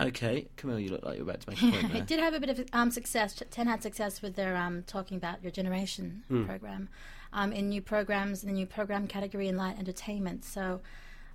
Okay, 0.00 0.48
Camille, 0.56 0.78
you 0.80 0.90
look 0.90 1.04
like 1.04 1.16
you're 1.16 1.22
about 1.28 1.40
to 1.40 1.50
make 1.50 1.62
a 1.62 1.70
point 1.70 1.88
there. 1.92 2.02
it 2.02 2.06
did 2.06 2.20
have 2.20 2.34
a 2.34 2.40
bit 2.40 2.50
of 2.58 2.66
um, 2.72 2.90
success. 2.90 3.40
Ten 3.50 3.66
had 3.66 3.82
success 3.82 4.22
with 4.22 4.34
their 4.36 4.56
um, 4.56 4.82
talking 4.86 5.16
about 5.16 5.42
your 5.42 5.50
generation 5.52 6.22
Mm. 6.30 6.46
program, 6.46 6.88
um, 7.32 7.52
in 7.52 7.68
new 7.68 7.80
programs 7.82 8.42
in 8.42 8.48
the 8.48 8.54
new 8.54 8.66
program 8.66 9.06
category 9.06 9.48
in 9.48 9.56
light 9.56 9.78
entertainment. 9.78 10.44
So, 10.44 10.80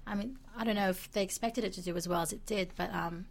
I 0.07 0.15
mean, 0.15 0.37
I 0.57 0.63
don't 0.63 0.75
know 0.75 0.89
if 0.89 1.11
they 1.11 1.23
expected 1.23 1.63
it 1.63 1.73
to 1.73 1.81
do 1.81 1.95
as 1.95 2.07
well 2.07 2.21
as 2.21 2.31
it 2.33 2.45
did, 2.45 2.71
but 2.77 2.93
um, 2.93 3.25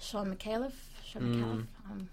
Sean 0.00 0.34
McAuliffe, 0.34 0.72
Sean 1.04 1.22
Mm. 1.22 1.34
McAuliffe, 1.34 1.66
um, 1.90 2.08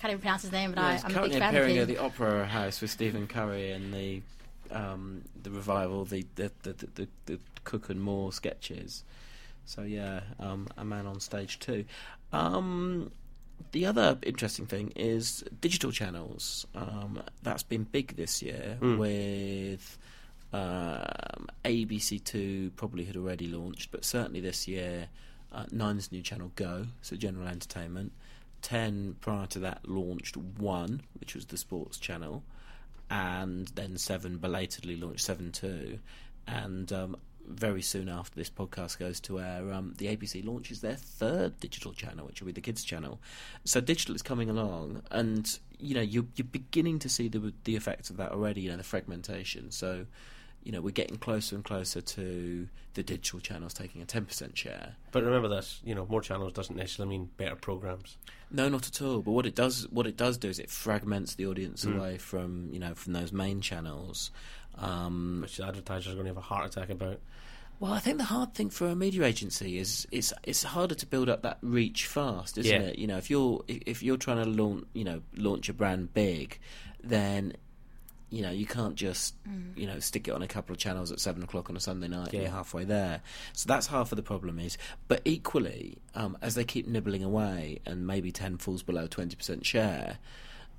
can't 0.00 0.12
even 0.12 0.20
pronounce 0.22 0.42
his 0.42 0.52
name, 0.52 0.70
but 0.72 0.78
Yeah, 0.80 0.86
I, 0.86 0.90
I'm 0.90 0.96
a 1.10 1.14
currently 1.14 1.28
big 1.30 1.38
fan 1.40 1.48
of 1.50 1.54
appearing 1.56 1.76
him. 1.76 1.82
at 1.82 1.88
the 1.88 1.98
Opera 1.98 2.46
House 2.46 2.80
with 2.80 2.90
Stephen 2.90 3.26
Curry 3.26 3.70
and 3.72 3.92
the 3.92 4.22
um, 4.70 5.22
the 5.42 5.50
revival, 5.50 6.04
the 6.04 6.24
the, 6.36 6.50
the, 6.62 6.72
the, 6.72 6.86
the 6.94 7.08
the 7.26 7.38
Cook 7.64 7.90
and 7.90 8.00
Moore 8.00 8.32
sketches. 8.32 9.02
So 9.66 9.82
yeah, 9.82 10.20
um, 10.38 10.68
a 10.78 10.84
man 10.84 11.06
on 11.06 11.20
stage 11.20 11.58
too. 11.58 11.84
Um, 12.32 13.10
the 13.72 13.86
other 13.86 14.18
interesting 14.22 14.66
thing 14.66 14.92
is 14.96 15.44
digital 15.60 15.92
channels. 15.92 16.66
Um, 16.74 17.22
that's 17.42 17.62
been 17.62 17.84
big 17.84 18.16
this 18.16 18.42
year 18.42 18.78
Mm. 18.80 18.98
with. 18.98 19.98
Um, 20.52 21.46
ABC2 21.64 22.70
probably 22.74 23.04
had 23.04 23.16
already 23.16 23.46
launched, 23.46 23.92
but 23.92 24.04
certainly 24.04 24.40
this 24.40 24.66
year, 24.66 25.08
uh, 25.52 25.66
Nine's 25.70 26.10
new 26.10 26.22
channel 26.22 26.50
Go, 26.56 26.86
so 27.02 27.14
general 27.14 27.46
entertainment. 27.46 28.12
10 28.62 29.14
prior 29.20 29.46
to 29.46 29.60
that 29.60 29.88
launched 29.88 30.36
1, 30.36 31.02
which 31.20 31.34
was 31.36 31.46
the 31.46 31.56
sports 31.56 31.98
channel, 31.98 32.42
and 33.10 33.68
then 33.76 33.96
7 33.96 34.38
belatedly 34.38 34.96
launched 34.96 35.24
7 35.24 35.52
2. 35.52 36.00
And 36.48 36.92
um, 36.92 37.16
very 37.50 37.82
soon 37.82 38.08
after 38.08 38.36
this 38.36 38.50
podcast 38.50 38.98
goes 38.98 39.20
to 39.20 39.40
air, 39.40 39.72
um, 39.72 39.94
the 39.98 40.06
ABC 40.06 40.44
launches 40.44 40.80
their 40.80 40.96
third 40.96 41.58
digital 41.60 41.92
channel, 41.92 42.26
which 42.26 42.40
will 42.40 42.46
be 42.46 42.52
the 42.52 42.60
kids' 42.60 42.84
channel. 42.84 43.20
So 43.64 43.80
digital 43.80 44.14
is 44.14 44.22
coming 44.22 44.48
along, 44.50 45.02
and 45.10 45.58
you 45.78 45.94
know 45.94 46.00
you're, 46.02 46.26
you're 46.36 46.46
beginning 46.46 46.98
to 47.00 47.08
see 47.08 47.28
the 47.28 47.52
the 47.64 47.76
effects 47.76 48.10
of 48.10 48.16
that 48.18 48.32
already. 48.32 48.60
You 48.62 48.70
know 48.70 48.76
the 48.76 48.82
fragmentation. 48.84 49.70
So 49.70 50.06
you 50.62 50.72
know 50.72 50.80
we're 50.80 50.90
getting 50.90 51.16
closer 51.16 51.54
and 51.56 51.64
closer 51.64 52.00
to 52.02 52.68
the 52.94 53.02
digital 53.02 53.40
channels 53.40 53.72
taking 53.72 54.02
a 54.02 54.04
ten 54.04 54.24
percent 54.26 54.58
share. 54.58 54.96
But 55.12 55.22
remember 55.24 55.48
this, 55.48 55.80
you 55.84 55.94
know, 55.94 56.06
more 56.06 56.20
channels 56.20 56.52
doesn't 56.52 56.76
necessarily 56.76 57.16
mean 57.18 57.30
better 57.36 57.56
programs. 57.56 58.16
No, 58.52 58.68
not 58.68 58.88
at 58.88 59.00
all. 59.00 59.20
But 59.20 59.30
what 59.30 59.46
it 59.46 59.54
does, 59.54 59.86
what 59.90 60.08
it 60.08 60.16
does 60.16 60.36
do 60.36 60.48
is 60.48 60.58
it 60.58 60.70
fragments 60.70 61.36
the 61.36 61.46
audience 61.46 61.84
Mm. 61.84 61.96
away 61.96 62.18
from 62.18 62.68
you 62.72 62.78
know 62.80 62.94
from 62.94 63.12
those 63.12 63.32
main 63.32 63.60
channels. 63.60 64.30
Um, 64.80 65.40
which 65.42 65.56
the 65.58 65.66
advertisers 65.66 66.12
are 66.12 66.14
going 66.16 66.24
to 66.26 66.30
have 66.30 66.36
a 66.36 66.40
heart 66.40 66.66
attack 66.66 66.90
about. 66.90 67.20
well, 67.80 67.92
I 67.92 67.98
think 68.00 68.18
the 68.18 68.24
hard 68.24 68.54
thing 68.54 68.70
for 68.70 68.88
a 68.88 68.94
media 68.96 69.24
agency 69.24 69.78
is 69.78 70.06
it's 70.10 70.32
it's 70.42 70.62
harder 70.62 70.94
to 70.94 71.06
build 71.06 71.28
up 71.28 71.42
that 71.42 71.58
reach 71.62 72.06
fast, 72.06 72.58
isn't 72.58 72.70
Yeah. 72.82 72.88
it? 72.88 72.98
You 72.98 73.06
know, 73.06 73.16
if 73.18 73.30
you're 73.30 73.62
if 73.68 74.02
you're 74.02 74.16
trying 74.16 74.42
to 74.44 74.50
launch 74.50 74.84
you 74.92 75.04
know 75.04 75.22
launch 75.36 75.68
a 75.68 75.72
brand 75.72 76.12
big, 76.14 76.58
then 77.02 77.54
You 78.32 78.42
know, 78.42 78.52
you 78.52 78.64
can't 78.64 78.94
just 78.94 79.34
you 79.74 79.88
know 79.88 79.98
stick 79.98 80.28
it 80.28 80.30
on 80.30 80.40
a 80.42 80.46
couple 80.46 80.72
of 80.72 80.78
channels 80.78 81.10
at 81.10 81.18
seven 81.18 81.42
o'clock 81.42 81.68
on 81.68 81.76
a 81.76 81.80
Sunday 81.80 82.06
night 82.06 82.26
and 82.28 82.34
Yeah. 82.34 82.40
you're 82.42 82.50
halfway 82.52 82.84
there. 82.84 83.22
So 83.54 83.66
that's 83.66 83.88
half 83.88 84.12
of 84.12 84.16
the 84.16 84.22
problem 84.22 84.60
is. 84.60 84.78
But 85.08 85.20
equally, 85.24 85.98
um, 86.14 86.38
as 86.40 86.54
they 86.54 86.62
keep 86.64 86.86
nibbling 86.86 87.24
away 87.24 87.80
and 87.84 88.06
maybe 88.06 88.30
ten 88.30 88.56
falls 88.56 88.84
below 88.84 89.08
twenty 89.08 89.34
percent 89.34 89.66
share, 89.66 90.18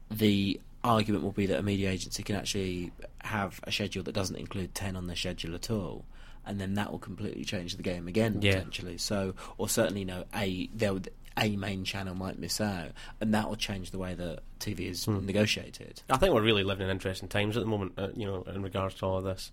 the 0.10 0.62
argument 0.84 1.24
will 1.24 1.32
be 1.32 1.46
that 1.48 1.60
a 1.60 1.64
media 1.64 1.90
agency 1.90 2.24
can 2.24 2.36
actually 2.36 2.92
have 3.20 3.60
a 3.64 3.72
schedule 3.72 4.04
that 4.04 4.14
doesn't 4.14 4.36
include 4.36 4.74
10 4.76 4.96
on 4.96 5.08
their 5.08 5.16
schedule 5.16 5.54
at 5.56 5.70
all 5.70 6.06
and 6.46 6.60
then 6.60 6.74
that 6.74 6.92
will 6.92 7.00
completely 7.00 7.44
change 7.46 7.76
the 7.76 7.84
game 7.84 8.08
again 8.08 8.42
Yeah. 8.42 8.54
potentially 8.54 8.98
so 8.98 9.36
or 9.58 9.70
certainly 9.70 10.00
you 10.02 10.06
know 10.08 10.24
a 10.36 10.70
there 10.74 10.94
would 10.94 11.10
a 11.38 11.56
main 11.56 11.86
channel 11.86 12.14
might 12.16 12.38
miss 12.40 12.60
out 12.60 12.90
and 13.22 13.34
that 13.34 13.48
will 13.48 13.56
change 13.56 13.92
the 13.92 13.98
way 14.00 14.14
that 14.16 14.40
TV 14.60 14.90
is 14.90 15.06
Hmm. 15.06 15.26
negotiated 15.26 16.02
I 16.10 16.18
think 16.18 16.34
we're 16.34 16.42
really 16.42 16.64
living 16.64 16.86
in 16.86 16.92
interesting 16.92 17.30
times 17.30 17.56
at 17.58 17.62
the 17.64 17.70
moment, 17.70 17.94
uh, 17.98 18.10
you 18.16 18.26
know, 18.26 18.44
in 18.44 18.62
regards 18.64 18.96
to 18.96 19.06
all 19.06 19.18
of 19.20 19.24
this. 19.24 19.52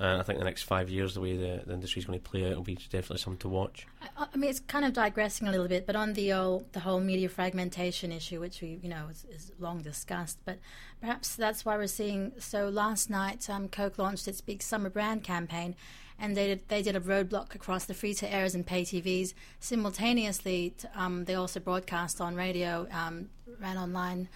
And 0.00 0.20
I 0.20 0.22
think 0.22 0.38
the 0.38 0.44
next 0.44 0.62
five 0.62 0.88
years, 0.88 1.14
the 1.14 1.20
way 1.20 1.36
the, 1.36 1.62
the 1.66 1.74
industry 1.74 1.98
is 1.98 2.06
going 2.06 2.20
to 2.20 2.30
play 2.30 2.48
out, 2.48 2.54
will 2.54 2.62
be 2.62 2.76
definitely 2.76 3.18
something 3.18 3.40
to 3.40 3.48
watch. 3.48 3.86
I, 4.00 4.26
I 4.32 4.36
mean, 4.36 4.48
it's 4.48 4.60
kind 4.60 4.84
of 4.84 4.92
digressing 4.92 5.48
a 5.48 5.50
little 5.50 5.66
bit, 5.66 5.86
but 5.86 5.96
on 5.96 6.12
the 6.12 6.32
old, 6.32 6.72
the 6.72 6.80
whole 6.80 7.00
media 7.00 7.28
fragmentation 7.28 8.12
issue, 8.12 8.38
which 8.38 8.60
we 8.60 8.78
you 8.80 8.88
know 8.88 9.08
is, 9.10 9.26
is 9.30 9.52
long 9.58 9.82
discussed, 9.82 10.38
but 10.44 10.58
perhaps 11.00 11.34
that's 11.34 11.64
why 11.64 11.76
we're 11.76 11.88
seeing. 11.88 12.32
So 12.38 12.68
last 12.68 13.10
night, 13.10 13.50
um, 13.50 13.68
Coke 13.68 13.98
launched 13.98 14.28
its 14.28 14.40
big 14.40 14.62
summer 14.62 14.88
brand 14.88 15.24
campaign, 15.24 15.74
and 16.16 16.36
they 16.36 16.46
did, 16.46 16.68
they 16.68 16.82
did 16.82 16.94
a 16.94 17.00
roadblock 17.00 17.56
across 17.56 17.84
the 17.84 17.94
free 17.94 18.14
to 18.14 18.32
airs 18.32 18.54
and 18.54 18.64
pay 18.64 18.82
TVs 18.82 19.34
simultaneously. 19.58 20.74
Um, 20.94 21.24
they 21.24 21.34
also 21.34 21.58
broadcast 21.58 22.20
on 22.20 22.36
radio, 22.36 22.86
um, 22.92 23.30
ran 23.60 23.76
online 23.76 24.28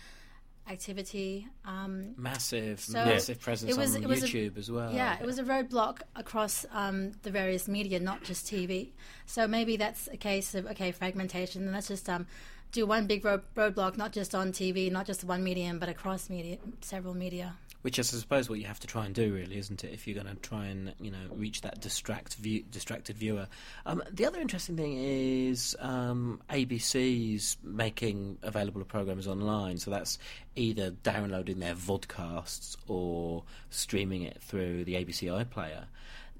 activity. 0.73 1.47
Um, 1.65 2.15
massive 2.17 2.81
So 2.81 3.05
massive 3.05 3.39
presence 3.41 3.77
was- 3.77 3.95
on 3.97 4.05
was 4.09 4.23
a- 4.23 4.27
YouTube 4.27 4.59
as 4.59 4.71
well 4.71 4.93
yeah, 4.93 5.19
it 5.21 5.27
was 5.27 5.39
a 5.39 5.45
roadblock 5.45 6.01
across 6.17 6.67
um, 6.73 7.13
the 7.23 7.31
various 7.31 7.69
media, 7.69 8.01
not 8.01 8.25
just 8.25 8.47
TV. 8.47 8.93
So 9.27 9.47
maybe 9.47 9.77
that's 9.77 10.09
a 10.09 10.17
case 10.17 10.55
of 10.55 10.67
okay 10.73 10.91
fragmentation. 10.93 11.63
And 11.65 11.73
let's 11.73 11.89
just 11.89 12.09
um, 12.09 12.27
do 12.73 12.87
one 12.87 13.07
big 13.07 13.25
road, 13.25 13.43
roadblock, 13.55 13.97
not 13.97 14.13
just 14.13 14.35
on 14.35 14.51
TV, 14.51 14.91
not 14.91 15.07
just 15.07 15.25
one 15.25 15.45
medium, 15.45 15.79
but 15.79 15.89
across 15.89 16.31
media, 16.31 16.57
several 16.81 17.15
media. 17.15 17.55
Which 17.83 17.99
is, 17.99 18.15
I 18.15 18.19
suppose, 18.19 18.49
what 18.49 18.61
you 18.61 18.67
have 18.67 18.81
to 18.81 18.87
try 18.87 19.07
and 19.07 19.15
do, 19.15 19.35
really, 19.35 19.59
isn't 19.59 19.83
it? 19.83 19.93
If 19.93 20.07
you're 20.07 20.21
going 20.23 20.35
to 20.35 20.41
try 20.41 20.67
and 20.67 20.95
you 21.01 21.11
know 21.11 21.19
reach 21.31 21.63
that 21.63 21.81
distract 21.81 22.37
view, 22.37 22.63
distracted 22.71 23.17
viewer. 23.17 23.49
Um, 23.87 24.03
the 24.11 24.25
other 24.25 24.41
interesting 24.41 24.77
thing 24.77 24.97
is 24.99 25.77
um, 25.81 26.41
ABC's 26.49 27.57
making 27.63 28.39
available 28.43 28.85
programs 28.85 29.27
online. 29.27 29.79
So 29.79 29.91
that's 29.91 30.19
either 30.55 30.91
downloading 30.91 31.59
their 31.59 31.75
vodcasts 31.75 32.77
or 32.87 33.45
streaming 33.71 34.23
it 34.23 34.41
through 34.43 34.85
the 34.85 34.95
ABC 34.95 35.45
iPlayer. 35.45 35.85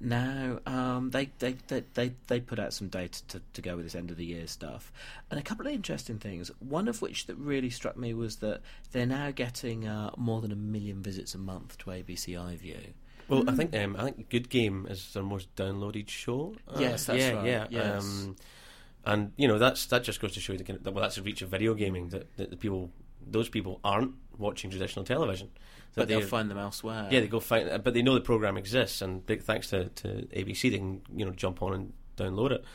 Now 0.03 0.59
um, 0.65 1.11
they, 1.11 1.29
they, 1.39 1.55
they, 1.67 1.83
they, 1.93 2.11
they 2.27 2.39
put 2.41 2.59
out 2.59 2.73
some 2.73 2.89
data 2.89 3.25
to, 3.29 3.41
to 3.53 3.61
go 3.61 3.77
with 3.77 3.85
this 3.85 3.95
end 3.95 4.11
of 4.11 4.17
the 4.17 4.25
year 4.25 4.47
stuff, 4.47 4.91
and 5.31 5.39
a 5.39 5.43
couple 5.43 5.65
of 5.65 5.71
interesting 5.73 6.19
things. 6.19 6.51
One 6.59 6.89
of 6.89 7.01
which 7.01 7.27
that 7.27 7.35
really 7.37 7.69
struck 7.69 7.95
me 7.95 8.13
was 8.13 8.35
that 8.37 8.61
they're 8.91 9.05
now 9.05 9.31
getting 9.31 9.87
uh, 9.87 10.11
more 10.17 10.41
than 10.41 10.51
a 10.51 10.57
million 10.57 11.01
visits 11.01 11.33
a 11.33 11.37
month 11.37 11.77
to 11.79 11.85
ABC 11.85 12.35
iView. 12.37 12.93
Well, 13.29 13.49
I 13.49 13.53
think 13.53 13.73
um, 13.75 13.95
I 13.97 14.03
think 14.03 14.29
Good 14.29 14.49
Game 14.49 14.85
is 14.89 15.13
their 15.13 15.23
most 15.23 15.55
downloaded 15.55 16.09
show. 16.09 16.55
Uh, 16.67 16.79
Yes, 16.79 17.05
that's 17.05 17.19
yeah, 17.19 17.31
right, 17.31 17.45
Yeah, 17.45 17.67
yes. 17.69 18.03
Um, 18.03 18.35
and 19.05 19.31
you 19.37 19.47
know 19.47 19.57
that's 19.57 19.85
that 19.87 20.03
just 20.03 20.19
goes 20.19 20.33
to 20.33 20.41
show 20.41 20.53
you 20.53 20.57
the, 20.59 20.65
kind 20.65 20.85
of- 20.85 20.93
well 20.93 21.01
that's 21.01 21.15
the 21.15 21.21
reach 21.21 21.41
of 21.41 21.49
video 21.49 21.73
gaming 21.73 22.09
that, 22.09 22.35
that 22.37 22.49
the 22.49 22.57
people 22.57 22.89
those 23.25 23.47
people 23.49 23.79
aren't 23.83 24.13
watching 24.37 24.69
traditional 24.69 25.05
television. 25.05 25.49
But 25.95 26.07
they'll 26.07 26.21
find 26.21 26.49
them 26.49 26.57
elsewhere. 26.57 27.07
Yeah, 27.11 27.19
they 27.19 27.27
go 27.27 27.39
find, 27.39 27.69
uh, 27.69 27.77
but 27.77 27.93
they 27.93 28.01
know 28.01 28.15
the 28.15 28.21
program 28.21 28.57
exists, 28.57 29.01
and 29.01 29.25
big 29.25 29.43
thanks 29.43 29.69
to, 29.69 29.89
to 29.89 30.07
ABC, 30.07 30.71
they 30.71 30.77
can 30.77 31.01
you 31.15 31.25
know 31.25 31.31
jump 31.31 31.61
on 31.61 31.73
and 31.73 31.93
download 32.17 32.51
it. 32.51 32.65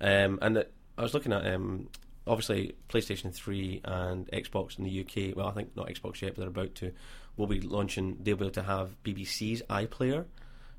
Um, 0.00 0.38
and 0.42 0.56
it, 0.56 0.72
I 0.96 1.02
was 1.02 1.14
looking 1.14 1.32
at 1.32 1.46
um, 1.46 1.88
obviously 2.26 2.74
PlayStation 2.88 3.34
Three 3.34 3.80
and 3.84 4.26
Xbox 4.28 4.78
in 4.78 4.84
the 4.84 5.00
UK. 5.00 5.36
Well, 5.36 5.48
I 5.48 5.52
think 5.52 5.76
not 5.76 5.88
Xbox 5.88 6.22
yet, 6.22 6.34
but 6.34 6.40
they're 6.40 6.48
about 6.48 6.74
to. 6.76 6.92
Will 7.36 7.46
be 7.46 7.60
launching. 7.60 8.18
They'll 8.20 8.36
be 8.36 8.44
able 8.44 8.52
to 8.52 8.62
have 8.62 8.96
BBC's 9.04 9.62
iPlayer, 9.70 10.18
and 10.18 10.26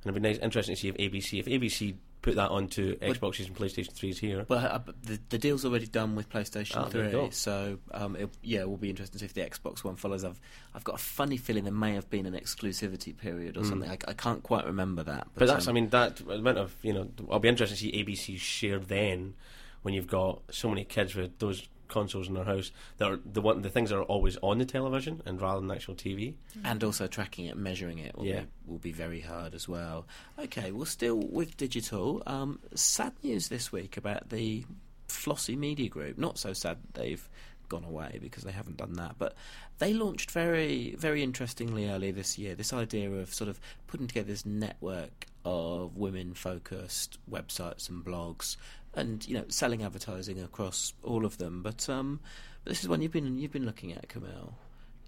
it'd 0.06 0.16
be 0.16 0.20
nice, 0.22 0.38
interesting 0.38 0.76
to 0.76 0.82
see 0.82 0.90
if 0.90 0.98
ABC, 0.98 1.40
if 1.40 1.46
ABC 1.48 1.96
put 2.24 2.36
that 2.36 2.50
onto 2.50 2.98
Xboxes 3.00 3.46
and 3.48 3.56
PlayStation 3.56 3.92
Threes 3.92 4.18
here. 4.18 4.46
Well, 4.48 4.66
uh, 4.66 4.80
but 4.80 4.96
the, 5.04 5.20
the 5.30 5.38
deal's 5.38 5.64
already 5.66 5.86
done 5.86 6.16
with 6.16 6.30
PlayStation 6.30 6.84
Oh, 6.84 6.90
there 6.90 7.06
you 7.06 7.12
go. 7.12 7.26
3, 7.26 7.32
so 7.32 7.78
um, 7.92 8.16
it, 8.16 8.30
yeah, 8.42 8.62
it 8.62 8.70
will 8.70 8.78
be 8.78 8.90
interesting 8.90 9.20
to 9.20 9.20
see 9.20 9.26
if 9.26 9.34
the 9.34 9.42
Xbox 9.42 9.84
One 9.84 9.96
follows. 9.98 10.24
I've 10.24 10.40
I've 10.74 10.84
got 10.84 10.96
a 10.96 11.04
funny 11.04 11.38
feeling 11.38 11.66
there 11.66 11.74
may 11.74 11.94
have 11.94 12.10
been 12.10 12.26
an 12.26 12.34
exclusivity 12.34 13.16
period 13.16 13.58
or 13.58 13.62
Mm. 13.62 13.70
something. 13.70 13.90
I, 13.92 13.98
I 14.08 14.14
can't 14.14 14.42
quite 14.42 14.66
remember 14.66 15.04
that. 15.04 15.28
But, 15.36 15.40
But 15.42 15.48
that's, 15.50 15.68
um, 15.68 15.72
I 15.72 15.74
mean, 15.74 15.90
that 15.90 16.22
amount 16.22 16.58
of, 16.58 16.74
you 16.82 16.94
know, 16.94 17.10
I'll 17.30 17.40
be 17.40 17.50
interested 17.50 17.76
to 17.76 17.82
see 17.82 17.92
ABC's 18.04 18.42
share 18.42 18.80
then 18.80 19.36
when 19.84 19.94
you've 19.94 20.08
got 20.08 20.42
so 20.50 20.70
many 20.70 20.86
kids 20.86 21.14
with 21.16 21.38
those 21.40 21.68
consoles 21.94 22.28
in 22.28 22.34
their 22.34 22.44
house 22.44 22.72
that 22.98 23.10
are 23.12 23.20
the 23.26 23.42
one 23.42 23.62
the 23.62 23.70
things 23.70 23.90
that 23.92 23.98
are 23.98 24.04
always 24.04 24.38
on 24.42 24.58
the 24.58 24.66
television 24.66 25.22
and 25.26 25.40
rather 25.40 25.62
than 25.62 25.72
actual 25.72 25.96
TV. 25.96 26.34
and 26.66 26.84
also 26.84 27.08
tracking 27.08 27.46
it, 27.46 27.56
measuring 27.56 28.00
it 28.00 28.18
will, 28.18 28.26
Yeah. 28.26 28.42
be, 28.42 28.48
will 28.68 28.78
be 28.80 28.92
very 28.92 29.22
hard 29.22 29.54
as 29.54 29.68
well. 29.70 30.06
Okay, 30.40 30.72
well, 30.72 30.86
still 30.86 31.18
with 31.18 31.56
digital, 31.56 32.22
um, 32.28 32.60
sad 32.76 33.14
news 33.24 33.48
this 33.48 33.72
week 33.72 33.96
about 33.98 34.30
the 34.30 34.66
Flossy 35.08 35.56
Media 35.56 35.88
Group. 35.90 36.18
Not 36.18 36.38
so 36.38 36.54
sad 36.54 36.78
that 36.82 36.94
they've 37.00 37.30
gone 37.70 37.84
away 37.86 38.20
because 38.22 38.44
they 38.44 38.52
haven't 38.52 38.78
done 38.78 38.94
that, 38.94 39.16
but 39.18 39.36
they 39.80 39.94
launched 39.94 40.32
very, 40.32 40.96
very 40.98 41.24
interestingly 41.24 41.88
earlier 41.90 42.12
this 42.12 42.38
year 42.38 42.56
this 42.56 42.74
idea 42.74 43.10
of 43.12 43.34
sort 43.34 43.50
of 43.50 43.60
putting 43.88 44.08
together 44.08 44.28
this 44.28 44.46
network 44.46 45.26
of 45.46 45.98
women-focused 45.98 47.18
websites 47.30 47.90
and 47.90 48.04
blogs, 48.04 48.58
and 48.94 49.28
you 49.28 49.36
know, 49.36 49.46
selling 49.48 49.84
advertising 49.84 50.42
across 50.42 50.94
all 51.04 51.26
of 51.26 51.38
them. 51.38 51.62
But 51.62 51.90
um, 51.90 52.20
this 52.66 52.82
is 52.82 52.90
one 52.90 53.02
you've 53.02 53.12
been 53.12 53.38
you've 53.38 53.52
been 53.52 53.66
looking 53.66 53.94
at, 53.94 54.10
Camille 54.10 54.56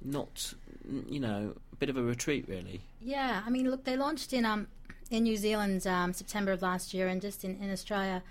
not 0.04 0.54
you 1.10 1.20
know 1.20 1.54
a 1.74 1.75
bit 1.77 1.89
of 1.89 1.98
a 1.98 2.04
retreat 2.04 2.46
really 2.48 2.82
Yeah, 3.01 3.42
I 3.46 3.50
mean, 3.50 3.70
look, 3.70 3.84
they 3.86 3.98
launched 3.98 4.34
in 4.34 4.46
um 4.46 4.68
in 5.12 5.24
New 5.24 5.38
Zealand 5.38 5.86
um, 5.86 6.13
September 6.13 6.51
of 6.51 6.62
last 6.62 6.94
year, 6.94 7.08
and 7.08 7.22
just 7.22 7.44
in, 7.44 7.56
in 7.62 7.72
Australia 7.72 8.24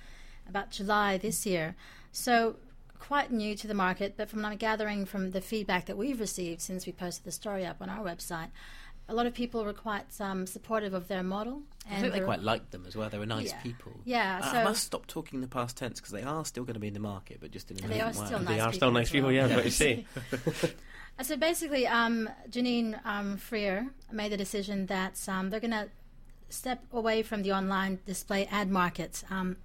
about 0.48 0.70
July 0.70 1.18
this 1.18 1.46
year. 1.46 1.76
So 2.12 2.56
quite 2.98 3.30
new 3.30 3.54
to 3.54 3.66
the 3.66 3.74
market, 3.74 4.14
but 4.16 4.30
from 4.30 4.42
what 4.42 4.52
I'm 4.52 4.56
gathering 4.56 5.04
from 5.04 5.32
the 5.32 5.40
feedback 5.40 5.86
that 5.86 5.96
we've 5.96 6.18
received 6.18 6.60
since 6.60 6.86
we 6.86 6.92
posted 6.92 7.24
the 7.24 7.32
story 7.32 7.66
up 7.66 7.76
on 7.80 7.90
our 7.90 8.02
website, 8.04 8.48
a 9.08 9.14
lot 9.14 9.26
of 9.26 9.34
people 9.34 9.64
were 9.64 9.72
quite 9.74 10.06
um, 10.20 10.46
supportive 10.46 10.94
of 10.94 11.08
their 11.08 11.22
model. 11.22 11.62
I 11.90 12.00
think 12.00 12.12
they 12.14 12.20
quite 12.20 12.40
liked 12.40 12.70
them 12.70 12.84
as 12.86 12.96
well 12.96 13.10
they 13.10 13.18
were 13.18 13.26
nice 13.26 13.50
Yeah. 13.50 13.60
people 13.60 13.92
Yeah, 14.04 14.40
I- 14.42 14.60
I 14.60 14.64
must 14.64 14.82
stop 14.84 15.06
talking 15.06 15.36
in 15.36 15.40
the 15.42 15.48
past 15.48 15.76
tense 15.76 16.00
because 16.00 16.12
they 16.12 16.22
are 16.22 16.44
still 16.46 16.64
going 16.64 16.74
to 16.74 16.80
be 16.80 16.88
in 16.88 16.94
the 16.94 17.00
market 17.00 17.38
but 17.40 17.50
just 17.50 17.70
in 17.70 17.76
a 17.84 17.86
They 17.86 18.00
are 18.00 18.08
different 18.12 18.28
still 18.28 18.38
way. 18.38 18.44
nice 18.44 18.54
they 18.54 18.60
are 18.60 18.66
people 18.68 18.78
still 18.78 18.90
nice 18.92 19.10
people, 19.10 19.26
well. 19.28 19.34
yeah, 19.36 19.42
I 19.42 19.44
was 19.44 19.52
about 19.52 19.64
Yeah. 19.64 19.70
to 19.70 19.70
say. 19.70 20.06
Uh, 21.18 21.22
So 21.22 21.36
basically, 21.36 21.86
um, 21.86 22.28
Janine 22.50 22.98
um, 23.06 23.36
Freer 23.36 23.88
made 24.10 24.32
the 24.32 24.36
decision 24.36 24.86
that 24.86 25.20
um, 25.28 25.50
they're 25.50 25.60
going 25.60 25.70
to 25.70 25.88
step 26.48 26.82
away 26.92 27.22
from 27.22 27.42
the 27.42 27.52
online 27.52 28.00
display 28.06 28.46
ad 28.50 28.68
market. 28.70 29.22
Um, 29.30 29.56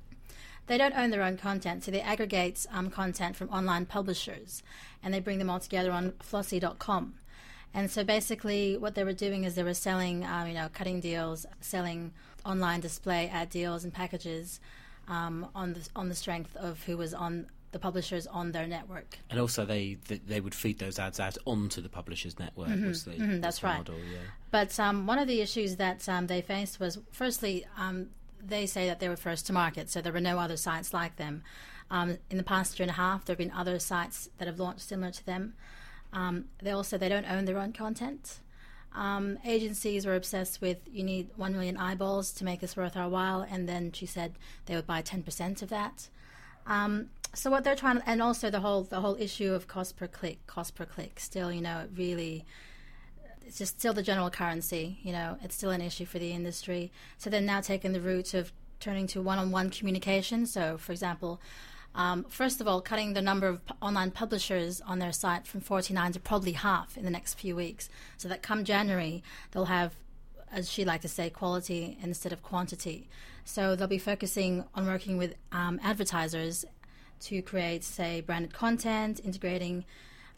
they 0.68 0.78
don't 0.78 0.94
own 0.96 1.10
their 1.10 1.24
own 1.24 1.38
content, 1.38 1.84
so 1.86 1.90
they 1.92 2.02
aggregate 2.02 2.68
um, 2.72 2.92
content 2.92 3.36
from 3.36 3.50
online 3.50 3.86
publishers 3.88 4.62
and 5.02 5.12
they 5.14 5.20
bring 5.20 5.40
them 5.40 5.50
all 5.50 5.60
together 5.60 5.92
on 5.92 6.12
flossy.com. 6.22 7.16
And 7.74 7.90
so 7.92 8.04
basically, 8.04 8.78
what 8.78 8.96
they 8.96 9.04
were 9.04 9.14
doing 9.14 9.44
is 9.44 9.56
they 9.56 9.64
were 9.64 9.74
selling, 9.74 10.26
um, 10.26 10.48
you 10.48 10.54
know, 10.54 10.70
cutting 10.74 11.00
deals, 11.00 11.46
selling 11.62 12.14
online 12.46 12.80
display 12.80 13.30
ad 13.30 13.50
deals 13.50 13.84
and 13.84 13.94
packages 13.94 14.60
um, 15.08 15.48
on 15.54 15.74
the 15.74 15.88
on 15.96 16.10
the 16.10 16.16
strength 16.16 16.56
of 16.56 16.84
who 16.84 16.98
was 16.98 17.14
on 17.14 17.48
the 17.72 17.80
publishers 17.80 18.26
on 18.26 18.52
their 18.52 18.66
network. 18.66 19.20
and 19.30 19.40
also 19.40 19.64
they, 19.64 19.98
they 20.08 20.18
they 20.18 20.40
would 20.42 20.56
feed 20.56 20.80
those 20.80 20.98
ads 20.98 21.20
out 21.20 21.38
onto 21.46 21.82
the 21.82 21.90
publisher's 21.90 22.40
network 22.40 22.70
was 22.84 23.04
the, 23.06 23.12
mhm, 23.12 23.42
that's 23.42 23.60
the 23.60 23.68
right. 23.68 23.78
model, 23.78 23.96
yeah. 24.12 24.18
But 24.50 24.80
um, 24.80 25.06
one 25.06 25.20
of 25.20 25.28
the 25.28 25.42
issues 25.42 25.76
that 25.76 26.10
um, 26.10 26.26
they 26.26 26.42
faced 26.42 26.80
was, 26.80 26.98
firstly, 27.12 27.66
um, 27.78 28.10
they 28.44 28.66
say 28.66 28.88
that 28.88 29.00
they 29.00 29.08
were 29.10 29.16
first 29.16 29.46
to 29.48 29.54
market, 29.54 29.90
so 29.92 30.02
there 30.02 30.14
were 30.14 30.20
no 30.20 30.40
other 30.40 30.58
sites 30.58 30.94
like 30.94 31.18
them. 31.18 31.44
Um, 31.92 32.18
in 32.32 32.38
the 32.38 32.44
past 32.44 32.80
year 32.80 32.86
and 32.86 32.92
a 32.92 32.96
half, 32.96 33.26
there 33.26 33.34
have 33.34 33.38
been 33.40 33.52
other 33.52 33.78
sites 33.80 34.30
that 34.40 34.48
have 34.48 34.60
launched 34.60 34.82
similar 34.82 35.12
to 35.12 35.26
them. 35.26 35.54
Um, 36.14 36.46
they 36.62 36.72
also 36.72 36.98
they 36.98 37.10
don't 37.10 37.30
own 37.30 37.46
their 37.46 37.58
own 37.58 37.74
content. 37.74 38.40
Um, 38.96 39.38
agencies 39.46 40.06
were 40.06 40.16
obsessed 40.16 40.62
with 40.62 40.78
you 40.92 41.04
need 41.04 41.30
one 41.36 41.54
million 41.54 41.78
eyeballs 41.78 42.32
to 42.34 42.44
make 42.44 42.60
this 42.60 42.76
worth 42.76 42.98
our 42.98 43.10
while, 43.10 43.42
and 43.42 43.70
then 43.70 43.92
she 43.92 44.06
said 44.06 44.34
they 44.66 44.76
would 44.76 44.88
buy 44.88 45.02
ten 45.02 45.24
percent 45.24 45.62
of 45.62 45.70
that. 45.70 46.10
Um, 46.66 47.10
so 47.34 47.52
what 47.52 47.64
they're 47.64 47.76
trying, 47.76 48.02
and 48.06 48.22
also 48.22 48.50
the 48.50 48.62
whole 48.62 48.84
the 48.84 49.02
whole 49.02 49.16
issue 49.20 49.54
of 49.54 49.68
cost 49.68 49.98
per 49.98 50.08
click, 50.08 50.46
cost 50.48 50.76
per 50.76 50.86
click, 50.86 51.20
still 51.20 51.52
you 51.52 51.62
know 51.62 51.82
it 51.82 51.92
really 51.96 52.46
it's 53.50 53.58
just 53.58 53.80
still 53.80 53.94
the 53.94 54.04
general 54.04 54.30
currency. 54.30 55.00
You 55.02 55.12
know, 55.12 55.38
it's 55.44 55.56
still 55.56 55.72
an 55.72 55.82
issue 55.82 56.06
for 56.06 56.20
the 56.20 56.32
industry. 56.32 56.92
So 57.18 57.32
they're 57.32 57.42
now 57.42 57.62
taking 57.62 57.94
the 57.94 58.00
route 58.00 58.36
of 58.36 58.52
turning 58.80 59.08
to 59.08 59.22
one-on-one 59.22 59.72
communication. 59.72 60.46
So, 60.46 60.78
for 60.78 60.92
example, 60.92 61.42
Um, 61.96 62.26
first 62.30 62.62
of 62.62 62.68
all, 62.68 62.82
cutting 62.82 63.14
the 63.14 63.22
number 63.22 63.48
of 63.48 63.62
online 63.82 64.12
publishers 64.12 64.82
on 64.82 65.00
their 65.00 65.12
site 65.12 65.48
from 65.48 65.62
49 65.62 66.14
to 66.14 66.20
probably 66.20 66.54
half 66.54 66.98
in 66.98 67.04
the 67.04 67.10
next 67.10 67.34
few 67.34 67.56
weeks, 67.56 67.90
so 68.18 68.28
that 68.28 68.42
come 68.42 68.64
January 68.64 69.24
they'll 69.52 69.66
have, 69.66 69.94
as 70.52 70.72
she 70.72 70.86
like 70.86 71.02
to 71.02 71.08
say, 71.08 71.30
quality 71.30 71.98
instead 72.02 72.32
of 72.32 72.44
quantity. 72.44 73.10
So 73.44 73.76
they'll 73.76 73.88
be 73.88 73.98
focusing 73.98 74.66
on 74.76 74.86
working 74.86 75.18
with 75.18 75.36
um, 75.52 75.80
advertisers 75.84 76.66
to 77.22 77.42
create, 77.42 77.84
say, 77.84 78.22
branded 78.22 78.54
content, 78.54 79.20
integrating 79.24 79.86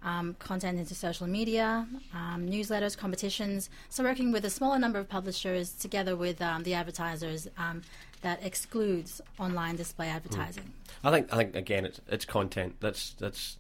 um, 0.04 0.36
content 0.40 0.80
into 0.80 0.96
social 0.96 1.28
media, 1.28 1.88
um, 2.14 2.48
newsletters, 2.50 2.98
competitions. 2.98 3.70
So, 3.90 4.04
working 4.04 4.32
with 4.32 4.46
a 4.46 4.50
smaller 4.50 4.80
number 4.80 5.00
of 5.00 5.08
publishers 5.08 5.74
together 5.74 6.16
with 6.16 6.42
um, 6.42 6.64
the 6.64 6.74
advertisers 6.74 7.48
um, 7.58 7.84
that 8.22 8.44
excludes 8.44 9.22
online 9.40 9.76
display 9.76 10.08
advertising. 10.08 10.74
I 11.04 11.12
think 11.12 11.34
I 11.34 11.38
think 11.38 11.56
again 11.56 11.86
it's 11.86 12.02
it's 12.08 12.26
content. 12.26 12.76
That's 12.80 13.14
that's 13.14 13.58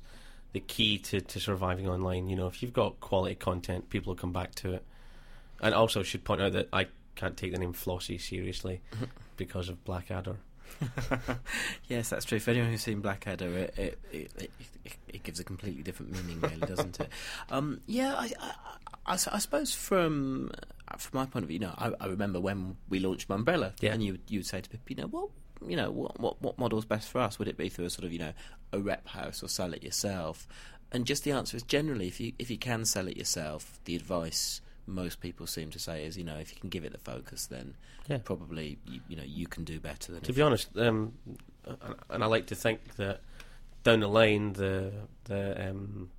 the 0.53 0.59
key 0.59 0.97
to, 0.97 1.21
to 1.21 1.39
surviving 1.39 1.87
online. 1.87 2.27
You 2.27 2.35
know, 2.35 2.47
if 2.47 2.61
you've 2.61 2.73
got 2.73 2.99
quality 2.99 3.35
content, 3.35 3.89
people 3.89 4.11
will 4.11 4.19
come 4.19 4.33
back 4.33 4.55
to 4.55 4.73
it. 4.73 4.85
And 5.61 5.73
also 5.73 6.03
should 6.03 6.23
point 6.23 6.41
out 6.41 6.53
that 6.53 6.69
I 6.73 6.87
can't 7.15 7.37
take 7.37 7.53
the 7.53 7.59
name 7.59 7.73
Flossie 7.73 8.19
seriously 8.19 8.81
because 9.37 9.69
of 9.69 9.83
Blackadder. 9.85 10.37
yes, 11.87 12.09
that's 12.09 12.25
true. 12.25 12.39
For 12.39 12.51
anyone 12.51 12.71
who's 12.71 12.81
seen 12.81 13.01
Blackadder, 13.01 13.49
it 13.49 13.73
it, 13.77 13.99
it, 14.11 14.31
it, 14.85 14.95
it 15.07 15.23
gives 15.23 15.39
a 15.39 15.43
completely 15.43 15.83
different 15.83 16.11
meaning, 16.11 16.39
really, 16.41 16.57
doesn't 16.57 16.99
it? 16.99 17.09
Um, 17.49 17.81
yeah, 17.85 18.15
I, 18.15 18.31
I, 18.39 18.53
I, 19.05 19.13
I 19.13 19.39
suppose 19.39 19.73
from 19.73 20.51
from 20.97 21.19
my 21.19 21.25
point 21.25 21.43
of 21.43 21.49
view, 21.49 21.55
you 21.55 21.59
know, 21.65 21.73
I, 21.77 21.91
I 21.99 22.07
remember 22.07 22.39
when 22.39 22.77
we 22.89 22.99
launched 22.99 23.27
Mumbrella, 23.27 23.73
Yeah. 23.81 23.93
and 23.93 24.03
you 24.03 24.17
you 24.27 24.39
would 24.39 24.45
say 24.47 24.61
to 24.61 24.69
people, 24.69 24.85
you 24.89 24.95
know, 25.01 25.07
what 25.07 25.29
you 25.67 25.75
know, 25.75 25.91
what 25.91 26.19
what 26.19 26.41
what 26.41 26.57
model's 26.57 26.85
best 26.85 27.09
for 27.09 27.19
us? 27.19 27.37
Would 27.39 27.47
it 27.47 27.57
be 27.57 27.69
through 27.69 27.85
a 27.85 27.89
sort 27.89 28.05
of 28.05 28.11
you 28.11 28.19
know 28.19 28.33
a 28.73 28.79
rep 28.79 29.07
house 29.07 29.43
or 29.43 29.47
sell 29.47 29.73
it 29.73 29.83
yourself? 29.83 30.47
And 30.93 31.05
just 31.05 31.23
the 31.23 31.31
answer 31.31 31.55
is 31.55 31.63
generally, 31.63 32.07
if 32.07 32.19
you 32.19 32.33
if 32.39 32.49
you 32.51 32.57
can 32.57 32.83
sell 32.85 33.07
it 33.07 33.15
yourself, 33.17 33.79
the 33.85 33.95
advice 33.95 34.61
most 34.87 35.21
people 35.21 35.45
seem 35.47 35.69
to 35.69 35.79
say 35.79 36.05
is, 36.05 36.17
you 36.17 36.23
know, 36.23 36.37
if 36.37 36.51
you 36.53 36.59
can 36.59 36.69
give 36.69 36.83
it 36.83 36.91
the 36.91 36.97
focus, 36.97 37.45
then 37.45 37.75
Yeah. 38.09 38.17
probably 38.17 38.79
you, 38.85 38.99
you 39.07 39.15
know 39.15 39.23
you 39.23 39.47
can 39.47 39.63
do 39.63 39.79
better 39.79 40.11
than 40.11 40.21
To 40.21 40.33
be 40.33 40.41
honest, 40.41 40.75
um, 40.77 41.13
and 42.09 42.23
I 42.23 42.27
like 42.27 42.47
to 42.47 42.55
think 42.55 42.95
that 42.95 43.21
down 43.83 43.99
the 44.01 44.07
line, 44.09 44.53
the 44.53 44.91
the 45.25 45.69
um, 45.69 46.09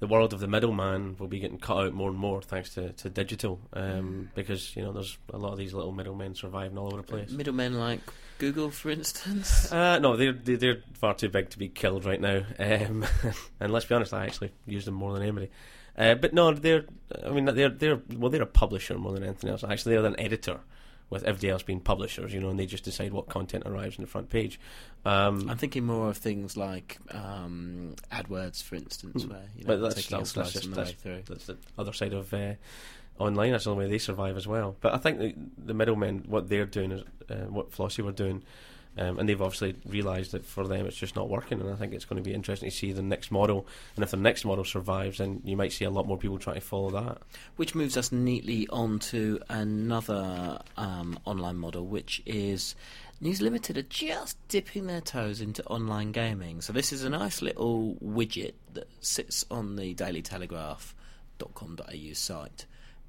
the 0.00 0.06
world 0.06 0.32
of 0.32 0.40
the 0.40 0.48
middleman 0.48 1.14
will 1.18 1.28
be 1.28 1.38
getting 1.38 1.58
cut 1.58 1.76
out 1.76 1.92
more 1.92 2.08
and 2.08 2.18
more 2.18 2.40
thanks 2.40 2.74
to, 2.74 2.92
to 2.94 3.10
digital, 3.10 3.60
um, 3.74 4.30
because 4.34 4.74
you 4.74 4.82
know 4.82 4.92
there's 4.92 5.18
a 5.32 5.38
lot 5.38 5.52
of 5.52 5.58
these 5.58 5.74
little 5.74 5.92
middlemen 5.92 6.34
surviving 6.34 6.78
all 6.78 6.86
over 6.86 6.96
the 6.96 7.02
place. 7.02 7.30
Middlemen 7.30 7.78
like 7.78 8.00
Google, 8.38 8.70
for 8.70 8.90
instance. 8.90 9.70
Uh, 9.80 9.98
no, 9.98 10.16
they're 10.16 10.32
they're 10.32 10.56
they're 10.56 10.82
far 10.94 11.14
too 11.14 11.28
big 11.28 11.50
to 11.50 11.58
be 11.58 11.68
killed 11.68 12.04
right 12.04 12.20
now. 12.20 12.42
Um, 12.58 13.04
and 13.60 13.72
let's 13.72 13.84
be 13.84 13.94
honest, 13.94 14.12
I 14.12 14.24
actually 14.24 14.52
use 14.66 14.84
them 14.84 14.94
more 14.94 15.12
than 15.12 15.22
anybody. 15.22 15.50
Uh, 15.96 16.14
but 16.14 16.32
no, 16.32 16.52
they're. 16.52 16.84
I 17.24 17.30
mean, 17.30 17.44
they're 17.44 17.68
they're 17.68 18.00
well, 18.16 18.30
they're 18.30 18.42
a 18.42 18.46
publisher 18.46 18.98
more 18.98 19.12
than 19.12 19.22
anything 19.22 19.50
else. 19.50 19.62
Actually, 19.62 19.96
they're 19.96 20.06
an 20.06 20.18
editor, 20.18 20.60
with 21.10 21.24
everybody 21.24 21.50
else 21.50 21.62
being 21.62 21.80
publishers. 21.80 22.32
You 22.32 22.40
know, 22.40 22.48
and 22.50 22.58
they 22.58 22.66
just 22.66 22.84
decide 22.84 23.12
what 23.12 23.28
content 23.28 23.64
arrives 23.66 23.98
on 23.98 24.02
the 24.04 24.10
front 24.10 24.30
page. 24.30 24.58
Um, 25.04 25.48
I'm 25.50 25.56
thinking 25.56 25.84
more 25.84 26.08
of 26.08 26.16
things 26.16 26.56
like 26.56 26.98
um, 27.10 27.94
AdWords, 28.12 28.62
for 28.62 28.76
instance, 28.76 29.24
Mm. 29.24 29.30
where 29.30 29.42
you 29.56 29.64
know 29.64 29.68
but 29.68 29.80
that's, 29.80 29.94
taking 29.96 30.16
a 30.16 30.20
that's, 30.20 30.32
that's 30.32 30.52
just 30.52 30.64
on 30.66 30.70
the 30.70 30.76
way 30.78 30.84
that's, 30.84 31.02
through. 31.02 31.22
that's 31.28 31.46
the 31.46 31.56
other 31.76 31.92
side 31.92 32.12
of 32.12 32.32
uh, 32.32 32.54
online. 33.18 33.52
That's 33.52 33.64
the 33.64 33.70
only 33.72 33.84
way 33.86 33.90
they 33.90 33.98
survive 33.98 34.36
as 34.36 34.46
well. 34.46 34.76
But 34.80 34.94
I 34.94 34.98
think 34.98 35.18
the, 35.18 35.34
the 35.66 35.74
middlemen, 35.74 36.24
what 36.28 36.48
they're 36.48 36.66
doing 36.66 36.92
is 36.92 37.02
uh, 37.28 37.34
what 37.48 37.70
Flossie 37.72 38.02
were 38.04 38.12
doing, 38.12 38.42
um, 39.00 39.18
and 39.18 39.26
they've 39.26 39.40
obviously 39.40 39.74
realised 39.86 40.32
that 40.32 40.44
for 40.44 40.68
them 40.68 40.84
it's 40.84 40.96
just 40.96 41.16
not 41.16 41.30
working. 41.30 41.58
And 41.60 41.70
I 41.70 41.74
think 41.74 41.94
it's 41.94 42.04
going 42.04 42.22
to 42.22 42.28
be 42.28 42.34
interesting 42.34 42.68
to 42.68 42.76
see 42.76 42.92
the 42.92 43.02
next 43.02 43.30
model. 43.30 43.66
And 43.96 44.04
if 44.04 44.10
the 44.10 44.18
next 44.18 44.44
model 44.44 44.64
survives, 44.64 45.18
then 45.18 45.40
you 45.44 45.56
might 45.56 45.72
see 45.72 45.86
a 45.86 45.90
lot 45.90 46.06
more 46.06 46.18
people 46.18 46.38
trying 46.38 46.56
to 46.56 46.60
follow 46.60 46.90
that. 46.90 47.18
Which 47.56 47.74
moves 47.74 47.96
us 47.96 48.12
neatly 48.12 48.68
on 48.68 48.98
to 48.98 49.40
another 49.48 50.60
um, 50.76 51.18
online 51.24 51.56
model, 51.56 51.86
which 51.86 52.22
is 52.26 52.74
News 53.22 53.40
Limited 53.40 53.78
are 53.78 53.82
just 53.82 54.36
dipping 54.48 54.86
their 54.86 55.00
toes 55.00 55.40
into 55.40 55.64
online 55.64 56.12
gaming. 56.12 56.60
So 56.60 56.74
this 56.74 56.92
is 56.92 57.02
a 57.02 57.10
nice 57.10 57.40
little 57.40 57.96
widget 58.04 58.52
that 58.74 58.88
sits 59.00 59.46
on 59.50 59.76
the 59.76 59.94
Daily 59.94 60.20
Telegraph.com.au 60.20 62.12
site. 62.12 62.66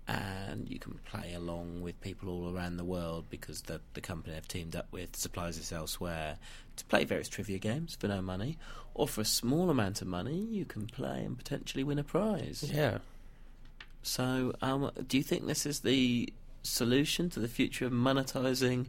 And 0.07 0.69
you 0.69 0.79
can 0.79 0.99
play 1.05 1.33
along 1.33 1.81
with 1.81 2.01
people 2.01 2.29
all 2.29 2.53
around 2.53 2.77
the 2.77 2.83
world 2.83 3.25
because 3.29 3.61
the, 3.61 3.79
the 3.93 4.01
company 4.01 4.35
have 4.35 4.47
teamed 4.47 4.75
up 4.75 4.87
with 4.91 5.15
suppliers 5.15 5.71
elsewhere 5.71 6.37
to 6.75 6.85
play 6.85 7.05
various 7.05 7.29
trivia 7.29 7.59
games 7.59 7.95
for 7.99 8.07
no 8.07 8.21
money. 8.21 8.57
Or 8.93 9.07
for 9.07 9.21
a 9.21 9.25
small 9.25 9.69
amount 9.69 10.01
of 10.01 10.07
money, 10.07 10.37
you 10.37 10.65
can 10.65 10.87
play 10.87 11.23
and 11.23 11.37
potentially 11.37 11.83
win 11.83 11.97
a 11.99 12.03
prize. 12.03 12.69
Yeah. 12.73 12.97
So, 14.03 14.53
um, 14.61 14.91
do 15.07 15.17
you 15.17 15.23
think 15.23 15.45
this 15.45 15.65
is 15.65 15.81
the 15.81 16.33
solution 16.63 17.29
to 17.29 17.39
the 17.39 17.47
future 17.47 17.85
of 17.85 17.91
monetizing 17.91 18.87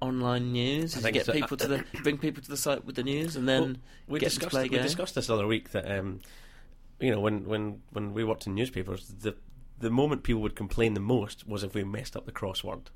online 0.00 0.52
news? 0.52 0.96
Is 0.96 1.02
think 1.02 1.14
get 1.14 1.28
people 1.28 1.56
to 1.56 1.66
the 1.66 1.84
bring 2.02 2.18
people 2.18 2.42
to 2.42 2.50
the 2.50 2.56
site 2.56 2.84
with 2.84 2.96
the 2.96 3.02
news 3.02 3.36
and 3.36 3.48
then 3.48 3.62
Well, 3.62 3.74
we 4.08 4.18
to 4.20 4.26
discussed 4.26 4.54
we 4.54 4.68
discussed 4.68 5.14
this 5.14 5.28
the 5.28 5.34
other 5.34 5.46
week 5.46 5.70
that 5.70 5.90
um, 5.90 6.20
you 7.00 7.10
know 7.10 7.20
when, 7.20 7.46
when 7.46 7.80
when 7.92 8.12
we 8.12 8.24
worked 8.24 8.46
in 8.46 8.54
newspapers, 8.54 9.06
the 9.08 9.34
the 9.80 9.90
moment 9.90 10.22
people 10.22 10.42
would 10.42 10.54
complain 10.56 10.94
the 10.94 11.00
most 11.00 11.46
was 11.46 11.62
if 11.62 11.74
we 11.74 11.84
messed 11.84 12.16
up 12.16 12.26
the 12.26 12.32
crossword, 12.32 12.86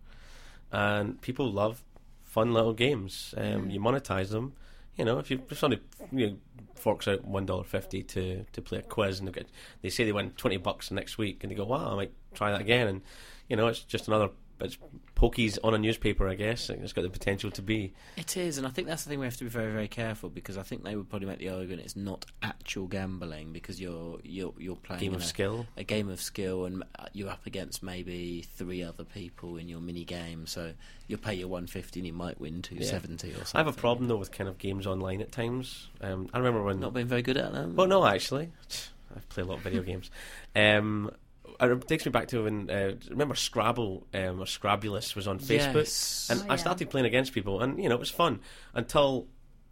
and 0.71 1.21
people 1.21 1.51
love 1.51 1.83
fun 2.23 2.53
little 2.53 2.73
games. 2.75 3.35
Um, 3.37 3.71
You 3.71 3.81
monetize 3.81 4.31
them. 4.31 4.53
You 4.97 5.05
know, 5.05 5.19
if 5.19 5.31
you 5.31 5.43
if 5.51 5.59
somebody 5.59 5.83
you 6.13 6.27
know, 6.27 6.37
forks 6.75 7.09
out 7.09 7.25
one 7.25 7.47
dollar 7.47 7.65
fifty 7.65 8.03
to 8.03 8.45
to 8.53 8.63
play 8.63 8.79
a 8.79 8.83
quiz 8.83 9.19
and 9.19 9.27
they 9.29 9.33
get 9.33 9.49
they 9.83 9.91
say 9.91 10.05
they 10.05 10.13
win 10.13 10.31
twenty 10.33 10.57
bucks 10.57 10.91
next 10.91 11.19
week 11.19 11.43
and 11.43 11.51
they 11.51 11.57
go 11.57 11.65
wow 11.65 11.93
I 11.93 11.97
might 11.97 12.13
try 12.35 12.53
that 12.53 12.61
again 12.61 12.87
and 12.87 13.01
you 13.49 13.57
know 13.57 13.67
it's 13.67 13.81
just 13.81 14.07
another 14.09 14.31
it's 14.65 14.79
pokies 15.17 15.59
on 15.63 15.75
a 15.75 15.79
newspaper 15.79 16.29
I 16.29 16.35
guess 16.35 16.69
it's 16.69 16.93
got 16.93 17.03
the 17.03 17.11
potential 17.11 17.51
to 17.53 17.63
be 17.63 17.95
It 18.17 18.37
is, 18.37 18.59
and 18.59 18.67
I 18.67 18.71
think 18.71 18.89
that's 18.89 19.05
the 19.05 19.11
thing 19.11 19.21
we 19.21 19.27
have 19.27 19.37
to 19.37 19.45
be 19.45 19.51
very, 19.51 19.73
very 19.73 19.89
careful 19.89 20.29
because 20.29 20.59
I 20.59 20.63
think 20.63 20.85
they 20.85 20.97
would 20.97 21.09
probably 21.09 21.29
make 21.29 21.39
the 21.39 21.51
argument 21.51 21.83
it's 21.83 21.97
not 21.97 22.27
actual 22.43 22.87
gambling 22.87 23.53
because 23.53 23.81
you're 23.81 24.19
you're 24.23 24.55
you're 24.59 24.77
playing 24.77 25.01
game 25.01 25.15
of 25.15 25.21
a, 25.21 25.25
skill. 25.25 25.67
a 25.77 25.85
game 25.85 26.09
of 26.09 26.21
skill 26.21 26.65
and 26.65 26.83
uh, 26.99 27.07
you're 27.13 27.31
up 27.31 27.47
against 27.47 27.83
maybe 27.83 28.43
three 28.57 28.83
other 28.83 29.05
people 29.05 29.57
in 29.57 29.69
your 29.69 29.81
mini 29.81 30.05
game. 30.05 30.47
So 30.47 30.73
you'll 31.07 31.21
pay 31.21 31.35
your 31.35 31.49
one 31.49 31.67
fifty 31.67 32.01
and 32.01 32.07
you 32.07 32.13
might 32.13 32.41
win 32.41 32.63
two 32.63 32.83
seventy 32.83 33.31
or 33.31 33.37
something. 33.37 33.51
I 33.55 33.59
have 33.59 33.69
a 33.69 33.73
problem 33.73 34.09
though 34.09 34.17
with 34.17 34.33
kind 34.33 34.49
of 34.49 34.59
games 34.59 34.87
online 34.87 35.21
at 35.21 35.33
times. 35.33 35.89
Um, 36.01 36.29
I 36.33 36.39
remember 36.39 36.63
when. 36.63 36.81
Not 36.81 36.95
being 36.95 37.07
very 37.07 37.23
good 37.23 37.37
at 37.37 37.53
them. 37.53 37.77
well, 37.77 37.87
no, 37.87 38.05
actually, 38.05 38.51
I 39.15 39.21
play 39.29 39.43
a 39.43 39.47
lot 39.47 39.59
of 39.59 39.63
video 39.63 39.83
games. 39.91 40.11
Um, 40.57 41.11
it 41.61 41.89
takes 41.89 42.05
me 42.07 42.11
back 42.13 42.29
to 42.29 42.45
when 42.45 42.71
uh, 42.71 42.95
remember 43.11 43.35
Scrabble 43.35 44.07
um, 44.15 44.41
or 44.41 44.47
Scrabulous 44.47 45.15
was 45.17 45.27
on 45.29 45.39
Facebook, 45.39 45.75
Yes. 45.75 46.29
and 46.31 46.43
Oh, 46.43 46.53
I 46.53 46.57
started 46.57 46.91
playing 46.91 47.07
against 47.07 47.33
people, 47.33 47.61
and 47.63 47.83
you 47.83 47.89
know 47.89 47.95
it 47.95 48.01
was 48.01 48.11
fun 48.11 48.41
until 48.75 49.27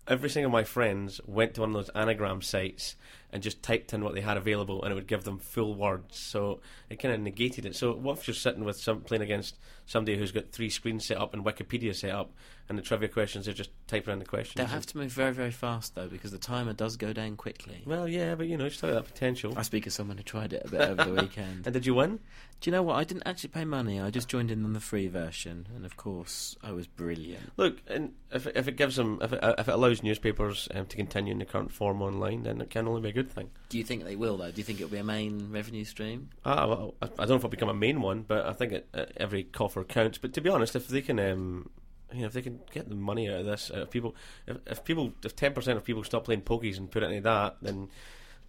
every 0.08 0.28
single 0.28 0.48
of 0.48 0.52
my 0.52 0.64
friends 0.64 1.20
went 1.26 1.54
to 1.54 1.60
one 1.60 1.70
of 1.70 1.74
those 1.74 1.88
anagram 1.94 2.42
sites 2.42 2.96
and 3.32 3.40
just 3.42 3.62
typed 3.62 3.94
in 3.94 4.02
what 4.04 4.14
they 4.14 4.20
had 4.20 4.36
available, 4.36 4.82
and 4.82 4.92
it 4.92 4.94
would 4.94 5.06
give 5.06 5.24
them 5.24 5.38
full 5.38 5.74
words. 5.74 6.18
So 6.18 6.60
it 6.90 6.96
kind 6.98 7.14
of 7.14 7.20
negated 7.20 7.64
it. 7.64 7.74
So 7.76 7.92
what 7.94 8.18
if 8.18 8.26
you're 8.28 8.34
sitting 8.34 8.64
with 8.64 8.76
some 8.76 9.00
playing 9.00 9.22
against 9.22 9.56
somebody 9.86 10.16
who's 10.16 10.32
got 10.32 10.50
three 10.52 10.70
screens 10.70 11.06
set 11.06 11.16
up 11.16 11.34
and 11.34 11.44
Wikipedia 11.44 11.94
set 11.94 12.10
up, 12.10 12.32
and 12.68 12.78
the 12.78 12.82
trivia 12.82 13.08
questions 13.08 13.48
are 13.48 13.52
just 13.52 13.70
typing 13.86 14.12
in 14.12 14.18
the 14.18 14.24
questions. 14.24 14.54
They'll 14.56 14.66
have 14.66 14.86
to 14.86 14.98
move 14.98 15.12
very, 15.12 15.32
very 15.32 15.50
fast 15.50 15.94
though, 15.94 16.08
because 16.08 16.30
the 16.30 16.38
timer 16.38 16.72
does 16.72 16.96
go 16.96 17.12
down 17.12 17.36
quickly. 17.36 17.82
Well, 17.84 18.08
yeah, 18.08 18.34
but 18.34 18.46
you 18.46 18.56
know, 18.56 18.68
still 18.68 18.88
have 18.88 19.04
that 19.04 19.12
potential. 19.12 19.54
I 19.56 19.62
speak 19.62 19.86
as 19.86 19.94
someone 19.94 20.16
who 20.16 20.22
tried 20.22 20.52
it 20.52 20.62
a 20.64 20.70
bit 20.70 20.80
over 20.80 21.04
the 21.04 21.22
weekend. 21.22 21.66
And 21.72 21.74
did 21.74 21.86
you 21.86 21.94
win? 21.94 22.18
Do 22.60 22.70
you 22.70 22.72
know 22.72 22.82
what? 22.82 22.96
I 22.96 23.04
didn't 23.04 23.24
actually 23.26 23.50
pay 23.50 23.64
money. 23.64 24.00
I 24.00 24.10
just 24.10 24.28
joined 24.28 24.50
in 24.50 24.64
on 24.64 24.72
the 24.72 24.80
free 24.80 25.08
version, 25.08 25.66
and 25.74 25.84
of 25.84 25.96
course, 25.96 26.56
I 26.62 26.72
was 26.72 26.86
brilliant. 26.86 27.52
Look, 27.56 27.78
and 27.88 28.12
if 28.32 28.46
it, 28.46 28.56
if 28.56 28.68
it 28.68 28.76
gives 28.76 28.96
them, 28.96 29.18
if 29.20 29.32
it, 29.32 29.40
if 29.42 29.68
it 29.68 29.74
allows 29.74 30.02
newspapers 30.02 30.68
um, 30.74 30.86
to 30.86 30.96
continue 30.96 31.32
in 31.32 31.38
the 31.40 31.44
current 31.44 31.72
form 31.72 32.02
online, 32.02 32.44
then 32.44 32.60
it 32.60 32.70
can 32.70 32.86
only 32.86 33.00
be 33.00 33.08
a 33.08 33.12
good 33.12 33.30
thing. 33.30 33.50
Do 33.68 33.78
you 33.78 33.84
think 33.84 34.04
they 34.04 34.16
will 34.16 34.36
though? 34.36 34.50
Do 34.50 34.58
you 34.58 34.64
think 34.64 34.80
it'll 34.80 34.92
be 34.92 34.98
a 34.98 35.04
main 35.04 35.48
revenue 35.50 35.84
stream? 35.84 36.30
Ah, 36.44 36.66
well, 36.66 36.94
I, 37.02 37.06
I 37.06 37.08
don't 37.08 37.30
know 37.30 37.34
if 37.34 37.40
it'll 37.40 37.50
become 37.50 37.68
a 37.68 37.74
main 37.74 38.00
one, 38.00 38.22
but 38.22 38.46
I 38.46 38.52
think 38.52 38.72
it, 38.72 38.88
uh, 38.94 39.06
every 39.16 39.42
coffer 39.42 39.81
counts. 39.84 40.18
But 40.18 40.32
to 40.34 40.40
be 40.40 40.50
honest, 40.50 40.76
if 40.76 40.88
they 40.88 41.02
can, 41.02 41.18
um, 41.18 41.70
you 42.12 42.20
know, 42.20 42.26
if 42.26 42.32
they 42.32 42.42
can 42.42 42.60
get 42.72 42.88
the 42.88 42.94
money 42.94 43.28
out 43.28 43.40
of 43.40 43.46
this, 43.46 43.70
uh, 43.74 43.82
if 43.82 43.90
people, 43.90 44.14
if, 44.46 44.56
if 44.66 44.84
people, 44.84 45.12
if 45.24 45.36
ten 45.36 45.52
percent 45.52 45.76
of 45.76 45.84
people 45.84 46.04
stop 46.04 46.24
playing 46.24 46.42
pokies 46.42 46.78
and 46.78 46.90
put 46.90 47.02
it 47.02 47.10
into 47.10 47.22
that, 47.22 47.56
then 47.62 47.88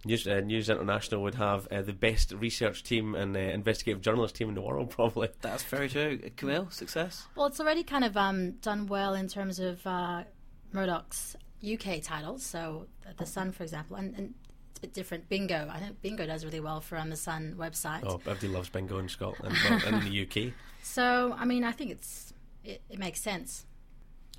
News, 0.04 0.26
uh, 0.26 0.40
News 0.40 0.68
International 0.68 1.22
would 1.22 1.36
have 1.36 1.66
uh, 1.68 1.80
the 1.80 1.92
best 1.92 2.32
research 2.32 2.82
team 2.82 3.14
and 3.14 3.34
uh, 3.36 3.40
investigative 3.40 4.02
journalist 4.02 4.34
team 4.34 4.48
in 4.48 4.54
the 4.54 4.60
world, 4.60 4.90
probably. 4.90 5.28
That's 5.40 5.62
very 5.64 5.88
true. 5.88 6.18
Camille, 6.36 6.68
success. 6.70 7.26
Well, 7.34 7.46
it's 7.46 7.60
already 7.60 7.82
kind 7.82 8.04
of 8.04 8.16
um, 8.16 8.52
done 8.52 8.86
well 8.86 9.14
in 9.14 9.28
terms 9.28 9.58
of 9.58 9.86
uh, 9.86 10.24
Murdoch's 10.72 11.36
UK 11.64 12.02
titles. 12.02 12.44
So 12.44 12.86
The 13.16 13.24
Sun, 13.24 13.52
for 13.52 13.62
example, 13.62 13.96
and, 13.96 14.14
and 14.14 14.34
it's 14.43 14.43
a 14.43 14.43
bit 14.84 14.92
different. 14.92 15.28
Bingo. 15.28 15.68
I 15.70 15.78
think 15.78 16.02
Bingo 16.02 16.26
does 16.26 16.44
really 16.44 16.60
well 16.60 16.80
for 16.80 17.02
the 17.08 17.16
Sun 17.16 17.54
website. 17.58 18.02
Oh, 18.04 18.16
everybody 18.16 18.48
loves 18.48 18.68
bingo 18.68 18.98
in 18.98 19.08
Scotland, 19.08 19.56
well, 19.64 19.94
in 19.94 20.00
the 20.04 20.22
UK. 20.22 20.52
So, 20.86 21.34
I 21.38 21.46
mean, 21.46 21.64
I 21.64 21.72
think 21.72 21.92
it's 21.92 22.34
it, 22.62 22.82
it 22.90 22.98
makes 22.98 23.18
sense. 23.18 23.64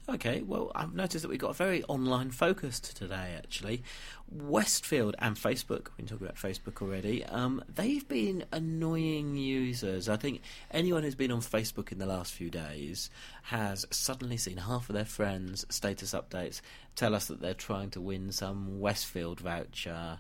Okay, 0.08 0.43
well, 0.43 0.71
I've 0.75 0.93
noticed 0.93 1.23
that 1.23 1.29
we've 1.29 1.39
got 1.39 1.49
a 1.49 1.53
very 1.55 1.84
online 1.86 2.29
focused 2.29 2.95
today, 2.95 3.34
actually. 3.36 3.81
Westfield 4.29 5.15
and 5.17 5.36
Facebook, 5.36 5.88
we've 5.88 5.97
been 5.97 6.05
talking 6.05 6.27
about 6.27 6.36
Facebook 6.36 6.84
already, 6.84 7.25
um, 7.25 7.63
they've 7.73 8.08
been 8.08 8.45
annoying 8.51 9.36
users. 9.36 10.08
I 10.08 10.17
think 10.17 10.41
anyone 10.69 11.01
who's 11.01 11.15
been 11.15 11.31
on 11.31 11.41
Facebook 11.41 11.91
in 11.91 11.97
the 11.97 12.05
last 12.05 12.34
few 12.34 12.51
days 12.51 13.10
has 13.41 13.88
suddenly 13.89 14.38
seen 14.38 14.58
half 14.58 14.88
of 14.88 14.93
their 14.93 15.05
friends' 15.05 15.65
status 15.69 16.13
updates 16.13 16.62
tell 16.95 17.15
us 17.15 17.25
that 17.25 17.41
they're 17.41 17.55
trying 17.55 17.89
to 17.89 18.01
win 18.01 18.31
some 18.31 18.79
Westfield 18.79 19.39
voucher. 19.39 20.19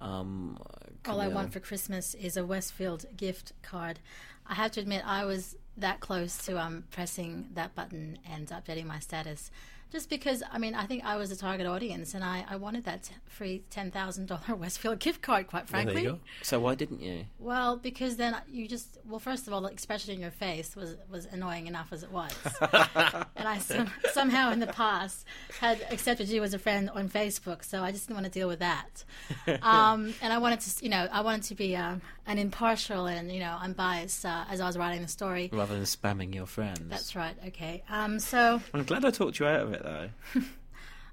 Um, 0.00 0.58
All 1.06 1.20
I 1.20 1.28
want 1.28 1.52
for 1.52 1.60
Christmas 1.60 2.14
is 2.14 2.36
a 2.36 2.44
Westfield 2.44 3.06
gift 3.16 3.52
card. 3.62 4.00
I 4.46 4.54
have 4.54 4.72
to 4.72 4.80
admit, 4.80 5.02
I 5.06 5.24
was 5.24 5.56
that 5.76 6.00
close 6.00 6.36
to 6.46 6.60
um, 6.60 6.84
pressing 6.90 7.48
that 7.54 7.74
button 7.74 8.18
and 8.30 8.48
updating 8.48 8.86
my 8.86 8.98
status. 8.98 9.50
Just 9.94 10.10
because, 10.10 10.42
I 10.50 10.58
mean, 10.58 10.74
I 10.74 10.86
think 10.86 11.04
I 11.04 11.14
was 11.14 11.30
a 11.30 11.36
target 11.36 11.68
audience 11.68 12.14
and 12.14 12.24
I, 12.24 12.44
I 12.50 12.56
wanted 12.56 12.84
that 12.84 13.04
t- 13.04 13.14
free 13.26 13.62
$10,000 13.70 14.58
Westfield 14.58 14.98
gift 14.98 15.22
card, 15.22 15.46
quite 15.46 15.68
frankly. 15.68 15.94
there 15.94 16.02
you 16.02 16.10
go. 16.10 16.18
So 16.42 16.58
why 16.58 16.74
didn't 16.74 17.00
you? 17.00 17.26
Well, 17.38 17.76
because 17.76 18.16
then 18.16 18.36
you 18.50 18.66
just 18.66 18.98
well, 19.08 19.20
first 19.20 19.46
of 19.46 19.52
all, 19.52 19.60
the 19.60 19.68
expression 19.68 20.12
in 20.12 20.20
your 20.20 20.32
face 20.32 20.74
was 20.74 20.96
was 21.08 21.26
annoying 21.26 21.68
enough 21.68 21.92
as 21.92 22.02
it 22.02 22.10
was, 22.10 22.34
and 22.60 23.46
I 23.46 23.58
some, 23.58 23.88
somehow 24.12 24.50
in 24.50 24.58
the 24.58 24.66
past 24.66 25.26
had 25.60 25.86
accepted 25.92 26.28
you 26.28 26.42
as 26.42 26.54
a 26.54 26.58
friend 26.58 26.90
on 26.90 27.08
Facebook, 27.08 27.62
so 27.64 27.80
I 27.80 27.92
just 27.92 28.08
didn't 28.08 28.20
want 28.20 28.32
to 28.32 28.36
deal 28.36 28.48
with 28.48 28.58
that. 28.58 29.04
Um, 29.62 30.12
and 30.20 30.32
I 30.32 30.38
wanted 30.38 30.60
to, 30.60 30.84
you 30.84 30.90
know, 30.90 31.08
I 31.10 31.20
wanted 31.20 31.44
to 31.44 31.54
be 31.54 31.76
um, 31.76 32.02
an 32.26 32.38
impartial 32.38 33.06
and 33.06 33.30
you 33.30 33.40
know 33.40 33.56
unbiased 33.60 34.24
uh, 34.24 34.44
as 34.50 34.60
I 34.60 34.66
was 34.66 34.78
writing 34.78 35.02
the 35.02 35.08
story. 35.08 35.50
Rather 35.52 35.74
than 35.74 35.84
spamming 35.84 36.34
your 36.34 36.46
friends. 36.46 36.88
That's 36.88 37.14
right. 37.16 37.36
Okay. 37.48 37.82
Um, 37.88 38.18
so 38.18 38.60
I'm 38.72 38.84
glad 38.84 39.04
I 39.04 39.10
talked 39.10 39.38
you 39.38 39.46
out 39.46 39.60
of 39.60 39.72
it, 39.72 39.82
though. 39.82 40.08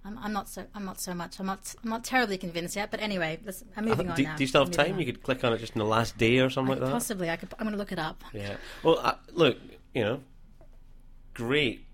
I'm, 0.03 0.17
I'm 0.17 0.33
not 0.33 0.49
so 0.49 0.65
I'm 0.73 0.83
not 0.83 0.99
so 0.99 1.13
much 1.13 1.39
I'm 1.39 1.45
not 1.45 1.75
I'm 1.83 1.89
not 1.89 2.03
terribly 2.03 2.37
convinced 2.37 2.75
yet. 2.75 2.89
But 2.91 3.01
anyway, 3.01 3.39
let's, 3.45 3.63
I'm 3.77 3.85
moving 3.85 4.09
on 4.09 4.15
do, 4.15 4.23
now. 4.23 4.35
do 4.35 4.43
you 4.43 4.47
still 4.47 4.63
have 4.63 4.71
time? 4.71 4.93
on. 4.93 4.99
You 4.99 5.05
could 5.05 5.21
click 5.21 5.43
on 5.43 5.53
it 5.53 5.59
just 5.59 5.73
in 5.73 5.79
the 5.79 5.85
last 5.85 6.17
day 6.17 6.39
or 6.39 6.49
something 6.49 6.71
I 6.71 6.73
like 6.75 6.79
could 6.79 6.87
that. 6.87 6.93
possibly. 6.93 7.29
I 7.29 7.35
could. 7.35 7.53
I'm 7.59 7.65
going 7.65 7.73
to 7.73 7.77
look 7.77 7.91
it 7.91 7.99
up. 7.99 8.23
Yeah. 8.33 8.55
Well, 8.83 8.99
uh, 8.99 9.15
look, 9.33 9.57
you 9.93 10.03
know, 10.03 10.21
great, 11.33 11.85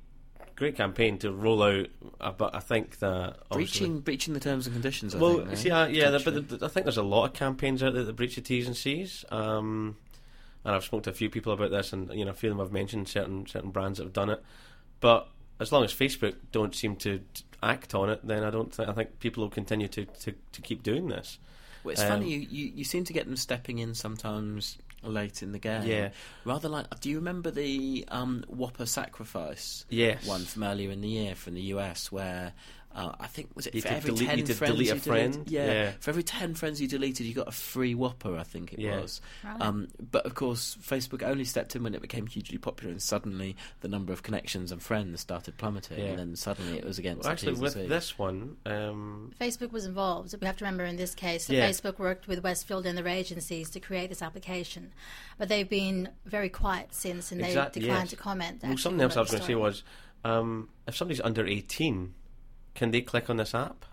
great 0.57 0.75
campaign 0.75 1.17
to 1.19 1.31
roll 1.31 1.63
out. 1.63 1.87
Uh, 2.19 2.31
but 2.31 2.53
I 2.53 2.59
think 2.59 2.99
that 2.99 3.49
Breaching, 3.49 4.01
breaching 4.01 4.33
the 4.33 4.39
terms 4.41 4.67
and 4.67 4.75
conditions. 4.75 5.15
I 5.15 5.19
Well, 5.19 5.37
think, 5.37 5.51
eh? 5.51 5.55
see, 5.55 5.71
uh, 5.71 5.87
yeah, 5.87 6.09
the, 6.09 6.19
but 6.19 6.49
the, 6.49 6.65
I 6.65 6.67
think 6.67 6.83
there's 6.85 6.97
a 6.97 7.03
lot 7.03 7.25
of 7.25 7.33
campaigns 7.33 7.81
out 7.81 7.93
there 7.93 8.03
that 8.03 8.15
breach 8.15 8.35
the 8.35 8.41
T's 8.41 8.67
and 8.67 8.75
C's. 8.75 9.23
Um, 9.29 9.95
and 10.65 10.75
I've 10.75 10.83
spoken 10.83 11.03
to 11.03 11.09
a 11.11 11.13
few 11.13 11.29
people 11.29 11.53
about 11.53 11.71
this, 11.71 11.93
and 11.93 12.11
you 12.11 12.25
know, 12.25 12.31
a 12.31 12.33
few 12.33 12.49
of 12.51 12.57
them 12.57 12.65
have 12.65 12.73
mentioned 12.73 13.07
certain 13.07 13.45
certain 13.45 13.71
brands 13.71 13.99
that 13.99 14.03
have 14.03 14.13
done 14.13 14.29
it. 14.29 14.43
But 14.99 15.29
as 15.59 15.71
long 15.71 15.85
as 15.85 15.93
Facebook 15.93 16.35
don't 16.51 16.75
seem 16.75 16.95
to 16.97 17.21
act 17.63 17.95
on 17.95 18.09
it, 18.09 18.25
then 18.27 18.43
I 18.43 18.49
don't. 18.49 18.73
Think, 18.73 18.89
I 18.89 18.93
think 18.93 19.19
people 19.19 19.43
will 19.43 19.49
continue 19.49 19.87
to, 19.87 20.05
to, 20.05 20.33
to 20.51 20.61
keep 20.61 20.83
doing 20.83 21.07
this. 21.07 21.39
Well, 21.83 21.93
it's 21.93 22.01
Um, 22.01 22.09
funny 22.09 22.31
you, 22.33 22.39
you, 22.49 22.71
you 22.77 22.83
seem 22.83 23.05
to 23.05 23.13
get 23.13 23.25
them 23.27 23.37
stepping 23.37 23.77
in 23.77 23.93
sometimes 23.93 24.77
late 25.03 25.43
in 25.43 25.51
the 25.51 25.59
game. 25.59 25.83
Yeah. 25.83 26.09
Rather 26.45 26.69
like, 26.69 26.99
do 26.99 27.09
you 27.09 27.17
remember 27.17 27.51
the 27.51 28.05
um, 28.09 28.43
Whopper 28.47 28.85
sacrifice 28.85 29.85
Yes. 29.89 30.25
one 30.27 30.41
from 30.41 30.63
earlier 30.63 30.91
in 30.91 31.01
the 31.01 31.07
year 31.09 31.35
from 31.35 31.53
the 31.55 31.61
US 31.73 32.11
where 32.11 32.53
uh, 32.95 33.13
I 33.19 33.27
think 33.27 33.49
was 33.55 33.67
it 33.67 33.75
You 33.75 33.81
for 33.81 33.89
every 33.89 34.09
delete- 34.11 34.27
ten 34.27 34.39
you 34.39 34.45
friends 34.47 34.73
delete 34.73 34.89
a 34.91 34.93
you 34.95 34.99
friend? 34.99 35.33
deleted, 35.33 35.51
yeah, 35.51 35.65
Yeah. 35.65 35.91
for 35.99 36.09
every 36.09 36.23
ten 36.23 36.55
friends 36.55 36.81
you 36.81 36.87
deleted, 36.87 37.27
you 37.27 37.33
got 37.35 37.47
a 37.47 37.51
free 37.51 37.93
Whopper. 37.93 38.35
I 38.35 38.43
think 38.43 38.73
it 38.73 38.79
Yeah. 38.79 39.01
was. 39.01 39.21
Right. 39.43 39.61
Um, 39.61 39.87
but 40.11 40.25
of 40.25 40.33
course, 40.33 40.77
Facebook 40.81 41.21
only 41.21 41.43
stepped 41.43 41.75
in 41.75 41.83
when 41.83 41.93
it 41.93 42.01
became 42.01 42.25
hugely 42.27 42.57
popular, 42.57 42.91
and 42.91 43.01
suddenly 43.01 43.55
the 43.81 43.87
number 43.87 44.13
of 44.13 44.23
connections 44.23 44.71
and 44.71 44.81
friends 44.81 45.21
started 45.21 45.57
plummeting, 45.57 45.99
Yeah. 45.99 46.05
and 46.05 46.19
then 46.19 46.35
suddenly 46.35 46.77
it 46.79 46.85
was 46.85 46.97
against. 46.97 47.23
Well, 47.23 47.33
actually, 47.33 47.53
T's 47.53 47.61
with 47.61 47.87
this 47.87 48.17
one, 48.17 48.57
um, 48.65 49.31
Facebook 49.39 49.71
was 49.71 49.85
involved. 49.85 50.33
We 50.41 50.47
have 50.47 50.57
to 50.57 50.65
remember 50.65 50.83
in 50.85 50.95
this 50.95 51.13
case 51.13 51.45
that 51.47 51.53
Yeah. 51.53 51.69
Facebook 51.69 51.99
worked 51.99 52.27
with 52.27 52.43
Westfield 52.43 52.85
and 52.87 52.97
their 52.97 53.07
agencies 53.07 53.69
to 53.71 53.79
create 53.79 54.09
this 54.09 54.21
application, 54.23 54.91
but 55.37 55.49
they've 55.49 55.69
been 55.69 56.09
very 56.25 56.49
quiet 56.49 56.93
since, 56.95 57.31
and 57.31 57.41
Exact- 57.41 57.73
they 57.73 57.81
declined 57.81 58.03
yes. 58.05 58.09
to 58.11 58.15
comment. 58.15 58.63
well, 58.63 58.77
something 58.77 59.01
else 59.01 59.15
I 59.17 59.19
was 59.21 59.29
going 59.29 59.41
to 59.41 59.47
say 59.47 59.55
was, 59.55 59.83
um, 60.23 60.69
if 60.87 60.95
somebody's 60.95 61.21
under 61.21 61.45
eighteen, 61.45 62.13
can 62.77 62.91
they 62.91 63.01
click 63.01 63.29
on 63.29 63.35
this 63.37 63.53
app? 63.53 63.83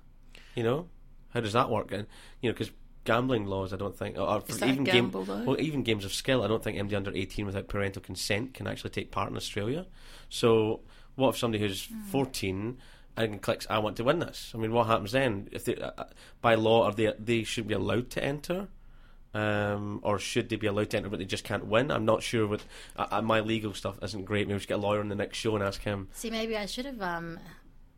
You 0.55 0.63
know, 0.63 0.87
how 1.33 1.41
does 1.41 1.55
that 1.55 1.69
work? 1.71 1.91
And 1.91 2.07
you 2.41 2.49
know, 2.51 2.55
because 2.55 2.71
gambling 3.05 3.47
laws, 3.47 3.73
I 3.73 3.77
don't 3.77 3.97
think, 3.97 4.17
or 4.17 4.41
for 4.41 4.65
even 4.65 4.85
game, 4.85 5.11
though? 5.11 5.23
well, 5.23 5.61
even 5.61 5.83
games 5.83 6.05
of 6.05 6.13
skill, 6.15 6.43
I 6.45 6.47
don't 6.49 6.63
think 6.63 6.79
anybody 6.79 6.97
under 6.97 7.13
eighteen 7.15 7.47
without 7.47 7.67
parental 7.69 8.01
consent 8.03 8.55
can 8.55 8.67
actually 8.69 8.91
take 8.91 9.11
part 9.11 9.31
in 9.31 9.37
Australia. 9.37 9.87
So, 10.29 10.81
what 11.17 11.31
if 11.31 11.39
somebody 11.39 11.63
who's 11.65 11.87
Hmm. 11.87 12.03
fourteen 12.05 12.79
and 13.17 13.43
clicks, 13.43 13.67
"I 13.69 13.79
want 13.79 13.97
to 13.97 14.05
win 14.05 14.21
this"? 14.21 14.53
I 14.55 14.59
mean, 14.59 14.73
what 14.73 14.87
happens 14.87 15.13
then? 15.13 15.49
If 15.53 15.65
they, 15.65 15.77
uh, 15.77 15.91
uh, 15.99 16.05
by 16.41 16.55
law, 16.55 16.85
are 16.85 16.93
they 16.93 17.13
they 17.19 17.43
should 17.43 17.67
be 17.67 17.75
allowed 17.75 18.11
to 18.11 18.23
enter? 18.25 18.69
Um, 19.37 19.99
or 20.05 20.21
should 20.21 20.49
they 20.49 20.55
be 20.55 20.69
allowed 20.69 20.91
to 20.91 20.97
enter, 20.99 21.09
but 21.09 21.19
they 21.19 21.25
just 21.25 21.43
can't 21.43 21.67
win? 21.67 21.91
I'm 21.91 22.05
not 22.05 22.23
sure. 22.23 22.47
What 22.47 22.63
uh, 22.97 23.07
uh, 23.11 23.21
my 23.23 23.41
legal 23.41 23.75
stuff 23.75 23.99
isn't 24.01 24.25
great. 24.27 24.47
Maybe 24.47 24.55
we 24.55 24.61
should 24.61 24.69
get 24.69 24.79
a 24.79 24.87
lawyer 24.87 25.01
on 25.01 25.09
the 25.09 25.17
next 25.17 25.39
show 25.39 25.57
and 25.57 25.65
ask 25.65 25.83
him. 25.83 26.07
See, 26.13 26.31
maybe 26.31 26.57
I 26.57 26.67
should 26.67 26.85
have 26.87 27.03
um, 27.03 27.41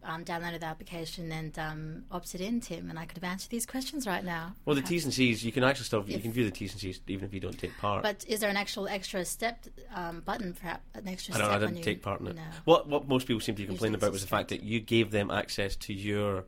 um, 0.06 0.24
downloaded 0.24 0.60
the 0.60 0.66
application 0.66 1.32
and 1.32 1.58
um, 1.58 2.04
opted 2.10 2.40
in, 2.40 2.60
Tim, 2.60 2.88
and 2.88 2.98
I 2.98 3.04
could 3.04 3.18
have 3.18 3.30
answered 3.30 3.50
these 3.50 3.66
questions 3.66 4.06
right 4.06 4.24
now. 4.24 4.54
Well, 4.64 4.76
the. 4.76 4.82
T's 4.82 5.04
and 5.04 5.12
C's, 5.12 5.44
you 5.44 5.52
can 5.52 5.64
actually 5.64 5.84
still 5.84 6.04
you 6.06 6.20
can 6.20 6.32
view 6.32 6.44
the 6.44 6.50
T's 6.50 6.72
and 6.72 6.80
C's 6.80 7.00
even 7.08 7.26
if 7.26 7.34
you 7.34 7.40
don't 7.40 7.58
take 7.58 7.76
part. 7.78 8.02
But 8.02 8.24
is 8.28 8.40
there 8.40 8.50
an 8.50 8.56
actual 8.56 8.88
extra 8.88 9.24
step 9.24 9.66
um, 9.94 10.20
button, 10.20 10.54
perhaps 10.54 10.82
an 10.94 11.08
extra 11.08 11.34
I 11.34 11.38
don't. 11.38 11.48
step? 11.48 11.62
I 11.62 11.66
didn't 11.66 11.82
take 11.82 12.02
part 12.02 12.20
in 12.20 12.28
it. 12.28 12.36
No. 12.36 12.42
What 12.64 12.88
what 12.88 13.08
most 13.08 13.26
people 13.26 13.40
seem 13.40 13.56
to 13.56 13.66
complain 13.66 13.94
about 13.94 14.12
was 14.12 14.22
the 14.22 14.28
fact 14.28 14.48
that 14.48 14.62
you 14.62 14.80
gave 14.80 15.10
them 15.10 15.30
access 15.30 15.76
to 15.76 15.92
your 15.92 16.44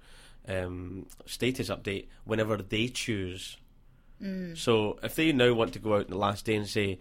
um, 0.49 1.07
status 1.27 1.69
update 1.69 2.07
whenever 2.25 2.57
they 2.57 2.89
choose. 2.89 3.59
Mm. 4.23 4.57
So 4.57 4.99
if 5.03 5.15
they 5.15 5.33
now 5.33 5.53
want 5.53 5.73
to 5.75 5.79
go 5.79 5.95
out 5.95 6.07
on 6.07 6.11
the 6.11 6.19
last 6.19 6.45
day 6.45 6.57
and 6.57 6.67
say, 6.67 6.99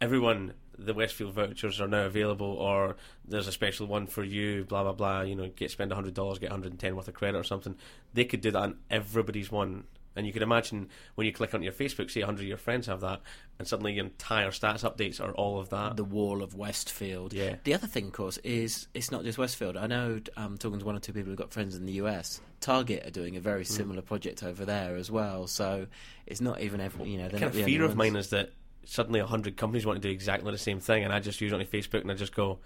everyone, 0.00 0.54
the 0.78 0.94
Westfield 0.94 1.32
vouchers 1.34 1.80
are 1.80 1.88
now 1.88 2.04
available, 2.06 2.46
or 2.46 2.96
there's 3.26 3.48
a 3.48 3.52
special 3.52 3.86
one 3.86 4.06
for 4.06 4.22
you, 4.24 4.64
blah 4.64 4.82
blah 4.82 4.92
blah. 4.92 5.20
You 5.22 5.34
know, 5.34 5.48
get 5.54 5.70
spend 5.70 5.92
hundred 5.92 6.14
dollars, 6.14 6.38
get 6.38 6.50
hundred 6.50 6.72
and 6.72 6.80
ten 6.80 6.96
worth 6.96 7.08
of 7.08 7.14
credit 7.14 7.38
or 7.38 7.44
something. 7.44 7.76
They 8.14 8.24
could 8.24 8.40
do 8.40 8.50
that 8.52 8.58
on 8.62 8.76
everybody's 8.90 9.50
one. 9.50 9.84
And 10.18 10.26
you 10.26 10.32
can 10.32 10.42
imagine 10.42 10.88
when 11.14 11.26
you 11.26 11.32
click 11.34 11.52
on 11.52 11.62
your 11.62 11.74
Facebook, 11.74 12.10
say 12.10 12.20
100 12.20 12.40
of 12.40 12.48
your 12.48 12.56
friends 12.56 12.86
have 12.86 13.02
that, 13.02 13.20
and 13.58 13.68
suddenly 13.68 13.92
your 13.92 14.06
entire 14.06 14.48
stats 14.50 14.82
updates 14.82 15.20
are 15.20 15.32
all 15.32 15.60
of 15.60 15.68
that. 15.68 15.96
the 15.98 16.04
wall 16.04 16.42
of 16.42 16.54
Westfield. 16.54 17.34
Yeah. 17.34 17.56
The 17.64 17.74
other 17.74 17.86
thing, 17.86 18.06
of 18.06 18.12
course, 18.14 18.38
is 18.38 18.88
it's 18.94 19.10
not 19.10 19.24
just 19.24 19.36
Westfield. 19.36 19.76
I 19.76 19.86
know, 19.86 20.22
um, 20.38 20.56
talking 20.56 20.78
to 20.78 20.86
one 20.86 20.96
or 20.96 21.00
two 21.00 21.12
people 21.12 21.28
who've 21.28 21.36
got 21.38 21.52
friends 21.52 21.76
in 21.76 21.84
the 21.84 21.92
US, 22.00 22.40
Target 22.62 23.06
are 23.06 23.10
doing 23.10 23.36
a 23.36 23.40
very 23.40 23.64
Mm. 23.64 23.66
similar 23.66 24.00
project 24.00 24.42
over 24.42 24.64
there 24.64 24.96
as 24.96 25.10
well. 25.10 25.46
So 25.48 25.86
it's 26.26 26.40
not 26.40 26.62
even 26.62 26.80
every, 26.80 27.10
you 27.10 27.18
know, 27.18 27.24
they're 27.28 27.38
kind 27.40 27.50
of 27.50 27.52
the 27.54 27.64
fear 27.64 27.84
of 27.84 27.94
mine 27.94 28.16
is 28.16 28.30
that 28.30 28.52
suddenly 28.86 29.20
a 29.20 29.26
hundred 29.26 29.56
companies 29.58 29.84
want 29.84 30.00
to 30.00 30.08
do 30.08 30.12
exactly 30.12 30.50
the 30.50 30.58
same 30.58 30.80
thing, 30.80 31.04
and 31.04 31.12
I 31.12 31.20
just 31.20 31.40
use 31.40 31.52
it 31.52 31.54
on 31.54 31.64
Facebook 31.66 32.00
and 32.00 32.10
I 32.10 32.14
just 32.14 32.34
go, 32.34 32.58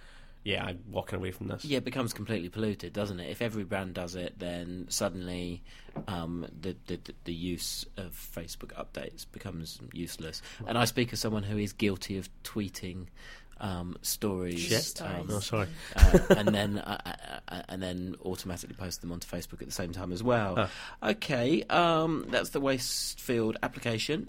"Yeah, 0.45 0.65
I'm 0.65 0.79
walking 0.91 1.19
away 1.19 1.33
from 1.33 1.49
this." 1.49 1.65
Yeah, 1.65 1.79
it 1.79 1.85
becomes 1.85 2.13
completely 2.13 2.49
polluted, 2.49 2.93
doesn't 2.93 3.19
it? 3.21 3.29
If 3.31 3.43
every 3.43 3.65
brand 3.65 3.95
does 3.95 4.15
it, 4.15 4.39
then 4.39 4.87
suddenly 4.89 5.63
um, 6.07 6.47
the, 6.61 6.77
the 6.87 7.01
the 7.25 7.35
use 7.35 7.85
of 7.97 8.13
Facebook 8.13 8.73
updates 8.75 9.27
becomes 9.33 9.81
useless. 9.93 10.41
And 10.67 10.79
I 10.79 10.85
speak 10.85 11.13
as 11.13 11.19
someone 11.21 11.43
who 11.43 11.59
is 11.59 11.73
guilty 11.73 12.17
of 12.19 12.29
tweeting 12.45 13.07
um, 13.63 13.97
stories, 14.01 14.59
Shit. 14.61 15.03
um, 15.03 15.27
Oh, 15.29 15.39
sorry. 15.41 15.69
uh, 15.95 16.19
and 16.31 16.49
then 16.49 16.79
uh, 16.87 16.99
uh, 17.05 17.13
uh, 17.49 17.63
and 17.69 17.83
then 17.83 18.17
automatically 18.25 18.75
post 18.75 19.03
them 19.03 19.13
onto 19.13 19.29
Facebook 19.29 19.61
at 19.61 19.67
the 19.67 19.73
same 19.73 19.93
time 19.93 20.13
as 20.13 20.23
well. 20.23 20.55
Ah. 21.03 21.11
Okay, 21.11 21.63
um, 21.65 22.25
that's 22.31 22.51
the 22.51 22.61
Westfield 22.61 23.59
application. 23.63 24.27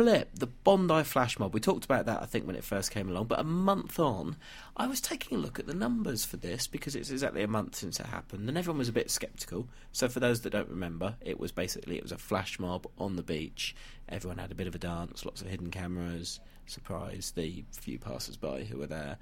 Flip 0.00 0.30
the 0.32 0.46
Bondi 0.46 1.02
flash 1.04 1.38
mob. 1.38 1.52
We 1.52 1.60
talked 1.60 1.84
about 1.84 2.06
that, 2.06 2.22
I 2.22 2.24
think, 2.24 2.46
when 2.46 2.56
it 2.56 2.64
first 2.64 2.90
came 2.90 3.10
along. 3.10 3.26
But 3.26 3.38
a 3.38 3.44
month 3.44 3.98
on, 3.98 4.36
I 4.74 4.86
was 4.86 4.98
taking 4.98 5.36
a 5.36 5.40
look 5.42 5.58
at 5.58 5.66
the 5.66 5.74
numbers 5.74 6.24
for 6.24 6.38
this 6.38 6.66
because 6.66 6.96
it's 6.96 7.10
exactly 7.10 7.42
a 7.42 7.46
month 7.46 7.74
since 7.74 8.00
it 8.00 8.06
happened, 8.06 8.48
and 8.48 8.56
everyone 8.56 8.78
was 8.78 8.88
a 8.88 8.94
bit 8.94 9.10
sceptical. 9.10 9.68
So, 9.92 10.08
for 10.08 10.18
those 10.18 10.40
that 10.40 10.54
don't 10.54 10.70
remember, 10.70 11.16
it 11.20 11.38
was 11.38 11.52
basically 11.52 11.98
it 11.98 12.02
was 12.02 12.12
a 12.12 12.16
flash 12.16 12.58
mob 12.58 12.86
on 12.96 13.16
the 13.16 13.22
beach. 13.22 13.76
Everyone 14.08 14.38
had 14.38 14.50
a 14.50 14.54
bit 14.54 14.66
of 14.66 14.74
a 14.74 14.78
dance, 14.78 15.26
lots 15.26 15.42
of 15.42 15.48
hidden 15.48 15.70
cameras. 15.70 16.40
Surprised 16.64 17.36
the 17.36 17.62
few 17.70 17.98
passers-by 17.98 18.62
who 18.62 18.78
were 18.78 18.86
there. 18.86 19.18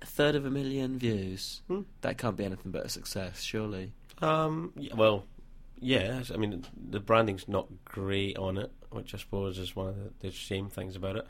A 0.00 0.06
third 0.06 0.36
of 0.36 0.46
a 0.46 0.50
million 0.50 0.96
views. 0.96 1.62
Hmm. 1.66 1.80
That 2.02 2.18
can't 2.18 2.36
be 2.36 2.44
anything 2.44 2.70
but 2.70 2.86
a 2.86 2.88
success, 2.88 3.42
surely. 3.42 3.90
Um, 4.22 4.74
well, 4.94 5.24
yeah. 5.80 6.22
I 6.32 6.36
mean, 6.36 6.64
the 6.88 7.00
branding's 7.00 7.48
not 7.48 7.66
great 7.84 8.38
on 8.38 8.58
it, 8.58 8.70
which 8.94 9.14
I 9.14 9.18
suppose 9.18 9.58
is 9.58 9.74
one 9.76 9.88
of 9.88 9.96
the, 9.96 10.10
the 10.20 10.30
shame 10.30 10.68
things 10.68 10.96
about 10.96 11.16
it. 11.16 11.26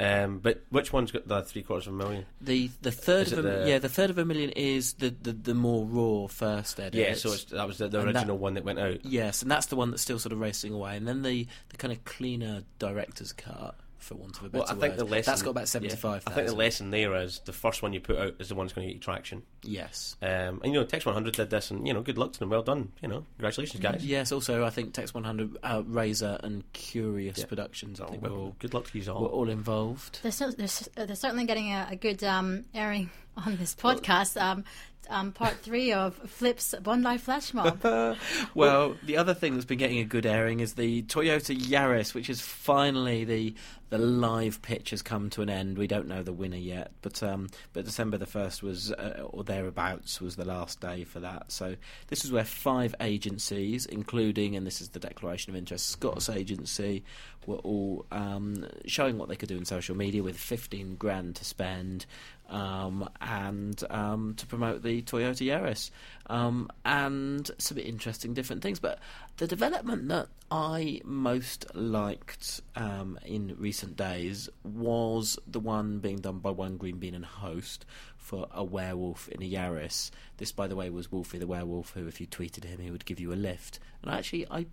Um, 0.00 0.38
but 0.38 0.62
which 0.70 0.92
one's 0.92 1.10
got 1.10 1.26
the 1.26 1.42
three 1.42 1.62
quarters 1.62 1.88
of 1.88 1.94
a 1.94 1.96
million? 1.96 2.24
The 2.40 2.70
the 2.82 2.92
third 2.92 3.26
Is 3.26 3.32
of 3.32 3.38
a, 3.40 3.42
the- 3.42 3.64
yeah 3.68 3.78
the 3.80 3.88
third 3.88 4.10
of 4.10 4.18
a 4.18 4.24
million 4.24 4.50
is 4.50 4.92
the, 4.92 5.10
the, 5.10 5.32
the 5.32 5.54
more 5.54 5.84
raw 5.86 6.28
first 6.28 6.78
edit. 6.78 6.94
Yeah, 6.94 7.14
so 7.14 7.32
it's, 7.32 7.44
that 7.46 7.66
was 7.66 7.78
the, 7.78 7.88
the 7.88 7.98
And 7.98 8.08
that- 8.10 8.14
original 8.20 8.38
one 8.38 8.54
that 8.54 8.64
went 8.64 8.78
out. 8.78 9.04
Yes, 9.04 9.42
and 9.42 9.50
that's 9.50 9.66
the 9.66 9.74
one 9.76 9.90
that's 9.90 10.02
still 10.02 10.20
sort 10.20 10.32
of 10.32 10.38
racing 10.38 10.72
away. 10.72 10.96
And 10.96 11.08
then 11.08 11.22
the, 11.22 11.48
the 11.70 11.76
kind 11.78 11.92
of 11.92 12.04
cleaner 12.04 12.62
director's 12.78 13.32
cut 13.32 13.74
for 13.98 14.14
want 14.14 14.36
of 14.38 14.44
a 14.46 14.48
Well, 14.50 14.62
better 14.62 14.76
I 14.76 14.80
think 14.80 14.92
word. 14.92 14.98
the 14.98 15.04
lesson 15.04 15.30
That's 15.32 15.42
got 15.42 15.50
about 15.50 15.60
yeah, 15.62 15.64
seventy-five. 15.66 16.22
I 16.26 16.30
think 16.30 16.46
the 16.48 16.54
lesson 16.54 16.90
there 16.90 17.14
is 17.16 17.40
the 17.44 17.52
first 17.52 17.82
one 17.82 17.92
you 17.92 18.00
put 18.00 18.16
out 18.18 18.34
is 18.38 18.48
the 18.48 18.54
one 18.54 18.66
that's 18.66 18.74
going 18.74 18.86
to 18.86 18.92
get 18.92 18.96
you 18.96 19.00
traction. 19.02 19.42
Yes. 19.62 20.16
Um, 20.22 20.60
and 20.62 20.66
you 20.66 20.72
know, 20.74 20.84
Text 20.84 21.04
100 21.06 21.34
did 21.34 21.50
this, 21.50 21.70
and 21.70 21.86
you 21.86 21.92
know, 21.92 22.00
good 22.02 22.16
luck 22.18 22.32
to 22.32 22.38
them. 22.38 22.50
Well 22.50 22.62
done. 22.62 22.92
You 23.02 23.08
know, 23.08 23.24
congratulations, 23.36 23.82
guys. 23.82 24.04
Yes. 24.06 24.32
Also, 24.32 24.64
I 24.64 24.70
think 24.70 24.94
Text 24.94 25.14
100, 25.14 25.56
uh, 25.62 25.82
Razor, 25.86 26.38
and 26.42 26.64
Curious 26.72 27.38
Yeah. 27.38 27.46
Productions. 27.46 28.00
I 28.00 28.06
think 28.06 28.22
well, 28.22 28.32
were 28.32 28.38
all 28.38 28.56
good 28.58 28.74
luck 28.74 28.90
to 28.90 28.98
you 28.98 29.04
were 29.12 29.18
all. 29.18 29.26
all 29.26 29.48
involved. 29.48 30.20
They're, 30.22 30.32
cer- 30.32 30.52
they're, 30.52 31.06
they're 31.06 31.16
certainly 31.16 31.44
getting 31.44 31.72
a, 31.72 31.88
a 31.90 31.96
good 31.96 32.22
um, 32.24 32.64
airing 32.74 33.10
on 33.36 33.56
this 33.56 33.74
podcast. 33.74 34.40
Um, 34.40 34.64
um, 35.08 35.32
part 35.32 35.56
three 35.58 35.92
of 35.92 36.14
Flip's 36.14 36.74
Bondi 36.82 37.18
Flash 37.18 37.54
Mob. 37.54 37.82
Well, 38.54 38.96
the 39.04 39.16
other 39.16 39.34
thing 39.34 39.54
that's 39.54 39.64
been 39.64 39.78
getting 39.78 39.98
a 39.98 40.04
good 40.04 40.26
airing 40.26 40.60
is 40.60 40.74
the 40.74 41.02
Toyota 41.02 41.56
Yaris, 41.56 42.14
which 42.14 42.28
is 42.28 42.40
finally 42.40 43.24
the 43.24 43.54
the 43.90 43.98
live 43.98 44.60
pitch 44.60 44.90
has 44.90 45.00
come 45.00 45.30
to 45.30 45.42
an 45.42 45.48
end. 45.48 45.78
We 45.78 45.86
don't 45.86 46.08
know 46.08 46.22
the 46.22 46.32
winner 46.32 46.58
yet, 46.58 46.92
but 47.00 47.22
um, 47.22 47.48
but 47.72 47.84
December 47.84 48.18
the 48.18 48.26
first 48.26 48.62
was 48.62 48.92
uh, 48.92 49.22
or 49.24 49.44
thereabouts 49.44 50.20
was 50.20 50.36
the 50.36 50.44
last 50.44 50.80
day 50.80 51.04
for 51.04 51.20
that. 51.20 51.50
So 51.50 51.76
this 52.08 52.24
is 52.24 52.30
where 52.32 52.44
five 52.44 52.94
agencies, 53.00 53.86
including 53.86 54.56
and 54.56 54.66
this 54.66 54.80
is 54.80 54.90
the 54.90 54.98
declaration 54.98 55.50
of 55.50 55.56
interest, 55.56 55.88
Scott's 55.88 56.28
agency, 56.28 57.02
were 57.46 57.56
all 57.56 58.04
um, 58.12 58.66
showing 58.84 59.16
what 59.16 59.28
they 59.28 59.36
could 59.36 59.48
do 59.48 59.56
in 59.56 59.64
social 59.64 59.96
media 59.96 60.22
with 60.22 60.36
fifteen 60.36 60.96
grand 60.96 61.36
to 61.36 61.44
spend. 61.44 62.04
Um, 62.48 63.10
and 63.20 63.78
um, 63.90 64.34
to 64.38 64.46
promote 64.46 64.82
the 64.82 65.02
Toyota 65.02 65.46
Yaris, 65.46 65.90
um, 66.28 66.70
and 66.82 67.50
some 67.58 67.76
interesting 67.76 68.32
different 68.32 68.62
things. 68.62 68.80
But 68.80 69.00
the 69.36 69.46
development 69.46 70.08
that 70.08 70.28
I 70.50 71.02
most 71.04 71.66
liked 71.74 72.62
um, 72.74 73.18
in 73.26 73.54
recent 73.58 73.98
days 73.98 74.48
was 74.64 75.38
the 75.46 75.60
one 75.60 75.98
being 75.98 76.20
done 76.20 76.38
by 76.38 76.50
One 76.50 76.78
Green 76.78 76.96
Bean 76.96 77.14
and 77.14 77.26
Host 77.26 77.84
for 78.16 78.46
a 78.50 78.64
werewolf 78.64 79.28
in 79.28 79.42
a 79.42 79.50
Yaris. 79.50 80.10
This, 80.38 80.50
by 80.50 80.68
the 80.68 80.76
way, 80.76 80.88
was 80.88 81.12
Wolfie 81.12 81.38
the 81.38 81.46
werewolf, 81.46 81.92
who, 81.92 82.06
if 82.06 82.18
you 82.18 82.26
tweeted 82.26 82.64
him, 82.64 82.80
he 82.80 82.90
would 82.90 83.04
give 83.04 83.20
you 83.20 83.32
a 83.32 83.34
lift. 83.34 83.78
And 84.02 84.10
actually, 84.10 84.46
I 84.50 84.66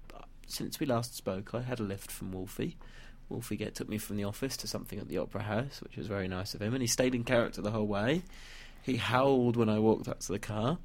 since 0.48 0.80
we 0.80 0.86
last 0.86 1.16
spoke, 1.16 1.54
I 1.54 1.62
had 1.62 1.80
a 1.80 1.84
lift 1.84 2.12
from 2.12 2.32
Wolfie. 2.32 2.78
Wolfie 3.30 3.58
get, 3.58 3.76
took 3.76 3.90
me 3.90 3.98
from 3.98 4.18
the 4.18 4.24
office 4.24 4.58
to 4.58 4.68
something 4.68 5.00
at 5.00 5.08
the 5.08 5.18
Opera 5.18 5.44
House, 5.44 5.82
which 5.82 5.98
was 5.98 6.08
very 6.08 6.28
nice 6.28 6.54
of 6.54 6.62
him, 6.62 6.74
and 6.74 6.82
he 6.82 6.88
stayed 6.88 7.16
in 7.16 7.24
character 7.24 7.62
the 7.62 7.72
whole 7.72 7.88
way. 7.88 8.24
He 8.84 8.98
howled 8.98 9.58
when 9.58 9.70
I 9.70 9.80
walked 9.80 10.08
up 10.08 10.20
to 10.22 10.32
the 10.32 10.40
car. 10.40 10.78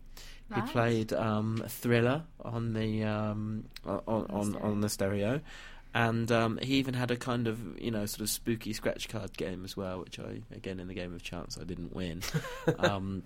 He 0.52 0.60
played 0.62 1.12
um, 1.12 1.62
Thriller 1.68 2.24
on 2.40 2.72
the 2.72 3.04
um, 3.04 3.66
on, 3.86 4.02
on 4.08 4.56
on 4.56 4.80
the 4.80 4.88
stereo, 4.88 5.40
and 5.94 6.30
um, 6.32 6.58
he 6.60 6.74
even 6.74 6.94
had 6.94 7.12
a 7.12 7.16
kind 7.16 7.46
of 7.46 7.80
you 7.80 7.92
know 7.92 8.04
sort 8.06 8.22
of 8.22 8.30
spooky 8.30 8.72
scratch 8.72 9.08
card 9.08 9.36
game 9.36 9.64
as 9.64 9.76
well, 9.76 10.00
which 10.00 10.18
I 10.18 10.40
again 10.52 10.80
in 10.80 10.88
the 10.88 10.94
game 10.94 11.14
of 11.14 11.22
chance 11.22 11.56
I 11.56 11.64
didn't 11.64 11.94
win. 11.94 12.22
um, 12.78 13.22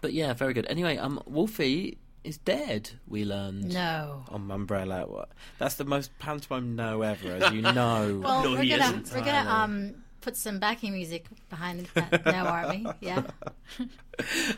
but 0.00 0.14
yeah, 0.14 0.32
very 0.32 0.54
good. 0.54 0.66
Anyway, 0.70 0.96
um, 0.96 1.22
Wolfie 1.26 1.98
is 2.28 2.38
dead. 2.38 2.90
We 3.06 3.24
learned 3.24 3.72
No. 3.74 4.24
on 4.28 4.46
Mumbrella. 4.46 5.08
What- 5.08 5.30
That's 5.58 5.74
the 5.76 5.84
most 5.84 6.16
pantomime 6.18 6.76
no 6.76 7.02
ever, 7.02 7.32
as 7.32 7.52
you 7.52 7.62
know. 7.80 8.20
Well, 8.22 8.44
No, 8.44 8.50
we're 8.52 8.62
he 8.62 8.68
gonna 8.70 8.84
isn't. 8.84 9.12
we're 9.12 9.24
gonna 9.24 9.48
um 9.50 9.94
put 10.20 10.36
some 10.36 10.58
backing 10.58 10.92
music 10.92 11.24
behind 11.48 11.86
that 11.94 12.24
now, 12.26 12.46
aren't 12.46 12.70
we? 12.70 12.86
Yeah. 13.00 13.22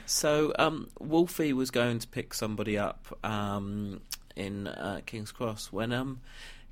So 0.07 0.53
um, 0.59 0.89
Wolfie 0.99 1.53
was 1.53 1.71
going 1.71 1.99
to 1.99 2.09
pick 2.09 2.33
somebody 2.33 2.79
up 2.79 3.07
um, 3.23 4.01
in 4.35 4.67
uh, 4.67 5.01
King's 5.05 5.33
Cross 5.33 5.71
when 5.71 5.93
um, 5.93 6.21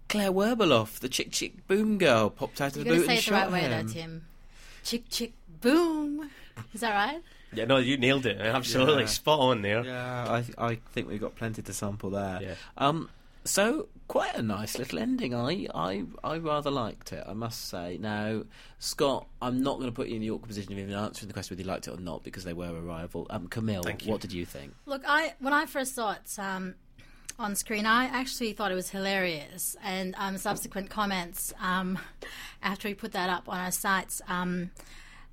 Claire 0.09 0.33
Werbeloff, 0.33 0.99
the 1.01 1.09
chick 1.11 1.31
chick 1.31 1.67
boom 1.67 1.99
girl, 1.99 2.31
popped 2.31 2.61
out 2.63 2.77
of 2.77 2.77
You're 2.77 2.85
the 2.85 2.91
gonna 2.91 3.01
boot 3.01 3.07
say 3.07 3.13
and 3.13 3.19
it 3.19 3.21
the 3.21 3.23
shot 3.23 3.43
right 3.43 3.53
way 3.53 3.61
him. 3.61 3.87
though, 3.87 3.93
Tim. 3.93 4.25
Chick 4.85 5.05
chick 5.11 5.33
boom. 5.61 6.31
Is 6.73 6.81
that 6.81 6.95
right? 6.95 7.21
Yeah, 7.53 7.65
no, 7.65 7.79
you 7.79 7.97
nailed 7.97 8.27
it. 8.27 8.39
Absolutely 8.41 9.05
Yeah. 9.05 9.09
spot 9.09 9.41
on 9.41 9.63
there. 9.63 9.85
Yeah, 9.85 10.43
I 10.59 10.67
I 10.71 10.75
think 10.93 11.09
we've 11.09 11.21
got 11.21 11.35
plenty 11.37 11.63
to 11.63 11.73
sample 11.73 12.11
there. 12.11 12.41
Yeah. 12.43 12.55
Um, 12.77 13.09
so 13.45 13.89
quite 14.09 14.35
a 14.35 14.43
nice 14.43 14.77
little 14.79 14.99
ending. 14.99 15.35
I, 15.35 15.67
I 15.75 16.05
I 16.23 16.37
rather 16.39 16.71
liked 16.71 17.13
it. 17.13 17.25
I 17.27 17.33
must 17.33 17.69
say. 17.69 17.97
Now, 17.99 18.43
Scott, 18.79 19.27
I'm 19.41 19.63
not 19.63 19.77
going 19.79 19.89
to 19.89 19.95
put 19.95 20.09
you 20.09 20.17
in 20.17 20.21
the 20.21 20.31
awkward 20.31 20.49
position 20.49 20.73
of 20.73 20.79
even 20.79 20.95
answering 20.95 21.29
the 21.29 21.33
question 21.33 21.55
whether 21.57 21.63
you 21.63 21.69
liked 21.69 21.89
it 21.89 21.95
or 21.95 22.01
not 22.01 22.23
because 22.25 22.45
they 22.45 22.53
were 22.53 22.69
a 22.69 22.81
rival. 22.83 23.27
Um, 23.31 23.49
Camille, 23.49 23.83
Thank 23.83 24.03
what 24.03 24.21
did 24.21 24.33
you 24.33 24.45
think? 24.45 24.75
Look, 24.85 25.03
I 25.07 25.35
when 25.39 25.55
I 25.55 25.65
first 25.67 25.95
saw 25.95 26.13
it 26.13 26.31
um, 26.39 26.75
on 27.39 27.55
screen, 27.55 27.87
I 27.87 28.05
actually 28.07 28.53
thought 28.53 28.71
it 28.71 28.75
was 28.75 28.91
hilarious, 28.91 29.77
and 29.83 30.15
um, 30.19 30.37
subsequent 30.37 30.91
comments 30.91 31.55
um, 31.61 31.99
after 32.63 32.89
we 32.89 32.95
put 32.95 33.13
that 33.13 33.31
up 33.31 33.49
on 33.49 33.59
our 33.59 33.71
sites. 33.71 34.21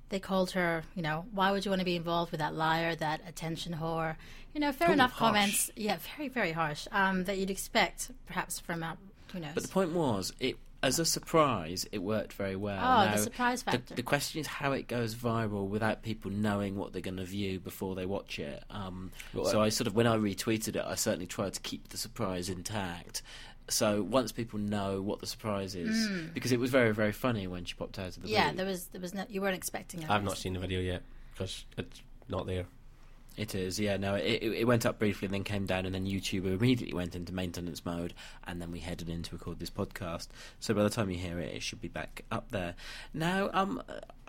They 0.08 0.18
called 0.20 0.52
her, 0.52 0.84
you 0.94 1.02
know, 1.02 1.24
why 1.32 1.50
would 1.50 1.64
you 1.64 1.70
want 1.70 1.80
to 1.80 1.84
be 1.84 1.96
involved 1.96 2.30
with 2.30 2.40
that 2.40 2.54
liar, 2.54 2.94
that 2.94 3.20
attention 3.26 3.74
whore? 3.74 4.16
You 4.54 4.60
know, 4.60 4.72
fair 4.72 4.90
Ooh, 4.90 4.92
enough 4.92 5.12
harsh. 5.12 5.32
comments. 5.34 5.70
Yeah, 5.76 5.96
very, 6.16 6.28
very 6.28 6.52
harsh. 6.52 6.86
Um, 6.92 7.24
that 7.24 7.38
you'd 7.38 7.50
expect, 7.50 8.10
perhaps, 8.26 8.60
from 8.60 8.82
a, 8.82 8.96
who 9.32 9.40
knows. 9.40 9.50
But 9.54 9.64
the 9.64 9.68
point 9.68 9.90
was, 9.92 10.32
it 10.40 10.56
as 10.82 10.98
a 11.00 11.04
surprise, 11.04 11.86
it 11.90 11.98
worked 11.98 12.34
very 12.34 12.54
well. 12.54 12.78
Oh, 12.80 13.04
the 13.04 13.10
Now, 13.10 13.16
surprise 13.16 13.62
the, 13.64 13.72
factor. 13.72 13.94
the 13.94 14.02
question 14.02 14.40
is 14.40 14.46
how 14.46 14.72
it 14.72 14.86
goes 14.86 15.14
viral 15.16 15.66
without 15.66 16.02
people 16.02 16.30
knowing 16.30 16.76
what 16.76 16.92
they're 16.92 17.02
going 17.02 17.16
to 17.16 17.24
view 17.24 17.58
before 17.58 17.96
they 17.96 18.06
watch 18.06 18.38
it. 18.38 18.62
Um, 18.70 19.10
Well, 19.34 19.46
so 19.46 19.60
I 19.60 19.70
sort 19.70 19.88
of, 19.88 19.96
when 19.96 20.06
I 20.06 20.16
retweeted 20.16 20.76
it, 20.76 20.84
I 20.86 20.94
certainly 20.94 21.26
tried 21.26 21.54
to 21.54 21.60
keep 21.60 21.88
the 21.88 21.96
surprise 21.96 22.48
intact. 22.48 23.22
So 23.68 24.02
once 24.02 24.30
people 24.32 24.58
know 24.58 25.02
what 25.02 25.20
the 25.20 25.26
surprise 25.26 25.74
is, 25.74 26.08
because 26.34 26.52
it 26.52 26.60
was 26.60 26.70
very, 26.70 26.94
very 26.94 27.12
funny 27.12 27.46
when 27.46 27.64
she 27.64 27.74
popped 27.74 27.98
out 27.98 28.16
of 28.16 28.22
the 28.22 28.28
yeah, 28.28 28.48
boot. 28.48 28.56
there 28.58 28.66
was, 28.66 28.84
there 28.86 29.00
was 29.00 29.12
no, 29.12 29.24
you 29.28 29.40
weren't 29.40 29.56
expecting 29.56 30.02
it. 30.02 30.10
I've 30.10 30.24
not 30.24 30.38
seen 30.38 30.52
the 30.52 30.60
video 30.60 30.80
yet 30.80 31.02
because 31.32 31.64
it's 31.76 32.00
not 32.28 32.46
there. 32.46 32.66
It 33.36 33.54
is, 33.54 33.78
yeah. 33.78 33.98
No, 33.98 34.14
it, 34.14 34.42
it, 34.42 34.52
it 34.52 34.64
went 34.66 34.86
up 34.86 34.98
briefly 34.98 35.26
and 35.26 35.34
then 35.34 35.44
came 35.44 35.66
down, 35.66 35.84
and 35.84 35.94
then 35.94 36.06
YouTube 36.06 36.46
immediately 36.46 36.96
went 36.96 37.14
into 37.14 37.34
maintenance 37.34 37.84
mode, 37.84 38.14
and 38.46 38.62
then 38.62 38.70
we 38.70 38.78
headed 38.78 39.10
in 39.10 39.22
to 39.24 39.34
record 39.34 39.58
this 39.58 39.68
podcast. 39.68 40.28
So 40.58 40.72
by 40.72 40.82
the 40.82 40.90
time 40.90 41.10
you 41.10 41.18
hear 41.18 41.38
it, 41.38 41.54
it 41.54 41.62
should 41.62 41.80
be 41.80 41.88
back 41.88 42.24
up 42.30 42.50
there. 42.50 42.74
Now, 43.12 43.50
um, 43.52 43.82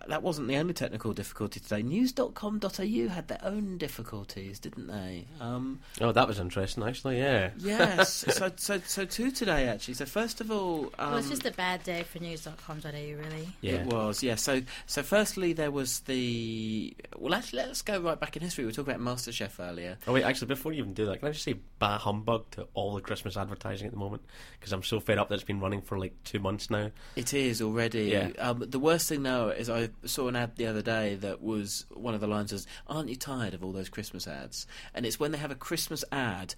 that 0.07 0.23
wasn't 0.23 0.47
the 0.47 0.55
only 0.57 0.73
technical 0.73 1.13
difficulty 1.13 1.59
today. 1.59 1.81
News.com.au 1.81 3.07
had 3.07 3.27
their 3.27 3.39
own 3.43 3.77
difficulties, 3.77 4.59
didn't 4.59 4.87
they? 4.87 5.25
Um, 5.39 5.79
Oh, 5.99 6.11
that 6.11 6.27
was 6.27 6.39
interesting, 6.39 6.83
actually. 6.83 7.17
Yeah. 7.19 7.51
yes. 7.57 8.25
so, 8.29 8.51
so, 8.55 8.79
so 8.85 9.05
two 9.05 9.31
today 9.31 9.67
actually. 9.67 9.95
So 9.95 10.05
first 10.05 10.41
of 10.41 10.51
all, 10.51 10.85
um, 10.99 11.09
well, 11.11 11.17
it's 11.17 11.29
just 11.29 11.45
a 11.45 11.51
bad 11.51 11.83
day 11.83 12.03
for 12.03 12.19
news.com.au, 12.19 12.89
really. 12.91 13.49
Yeah. 13.61 13.73
It 13.75 13.87
was, 13.87 14.21
yeah. 14.23 14.35
So, 14.35 14.61
so 14.85 15.03
firstly, 15.03 15.53
there 15.53 15.71
was 15.71 16.01
the. 16.01 16.95
Well, 17.17 17.33
actually, 17.33 17.63
let's 17.63 17.81
go 17.81 17.99
right 17.99 18.19
back 18.19 18.35
in 18.35 18.43
history. 18.43 18.63
We 18.63 18.67
were 18.67 18.73
talking 18.73 18.93
about 18.93 19.15
MasterChef 19.17 19.59
earlier. 19.59 19.97
Oh 20.07 20.13
wait, 20.13 20.23
actually, 20.23 20.47
before 20.47 20.71
you 20.73 20.79
even 20.79 20.93
do 20.93 21.05
that, 21.07 21.19
can 21.19 21.27
I 21.27 21.31
just 21.31 21.43
say 21.43 21.55
bah 21.79 21.97
humbug 21.97 22.49
to 22.51 22.67
all 22.73 22.93
the 22.95 23.01
Christmas 23.01 23.35
advertising 23.37 23.87
at 23.87 23.93
the 23.93 23.99
moment? 23.99 24.23
Because 24.59 24.71
I'm 24.73 24.83
so 24.83 24.99
fed 24.99 25.17
up 25.17 25.29
that 25.29 25.35
it's 25.35 25.43
been 25.43 25.59
running 25.59 25.81
for 25.81 25.97
like 25.97 26.13
two 26.23 26.39
months 26.39 26.69
now. 26.69 26.91
It 27.15 27.33
is 27.33 27.61
already. 27.61 28.05
Yeah. 28.05 28.29
Um, 28.39 28.63
the 28.67 28.79
worst 28.79 29.09
thing 29.09 29.23
though 29.23 29.49
is 29.49 29.69
I 29.69 29.86
saw 30.05 30.27
an 30.27 30.35
ad 30.35 30.55
the 30.55 30.67
other 30.67 30.81
day 30.81 31.15
that 31.15 31.41
was 31.41 31.85
one 31.89 32.13
of 32.13 32.21
the 32.21 32.27
lines 32.27 32.51
was, 32.51 32.67
"Aren't 32.87 33.09
you 33.09 33.15
tired 33.15 33.53
of 33.53 33.63
all 33.63 33.71
those 33.71 33.89
Christmas 33.89 34.27
ads?" 34.27 34.67
And 34.93 35.05
it's 35.05 35.19
when 35.19 35.31
they 35.31 35.37
have 35.37 35.51
a 35.51 35.55
Christmas 35.55 36.03
ad 36.11 36.55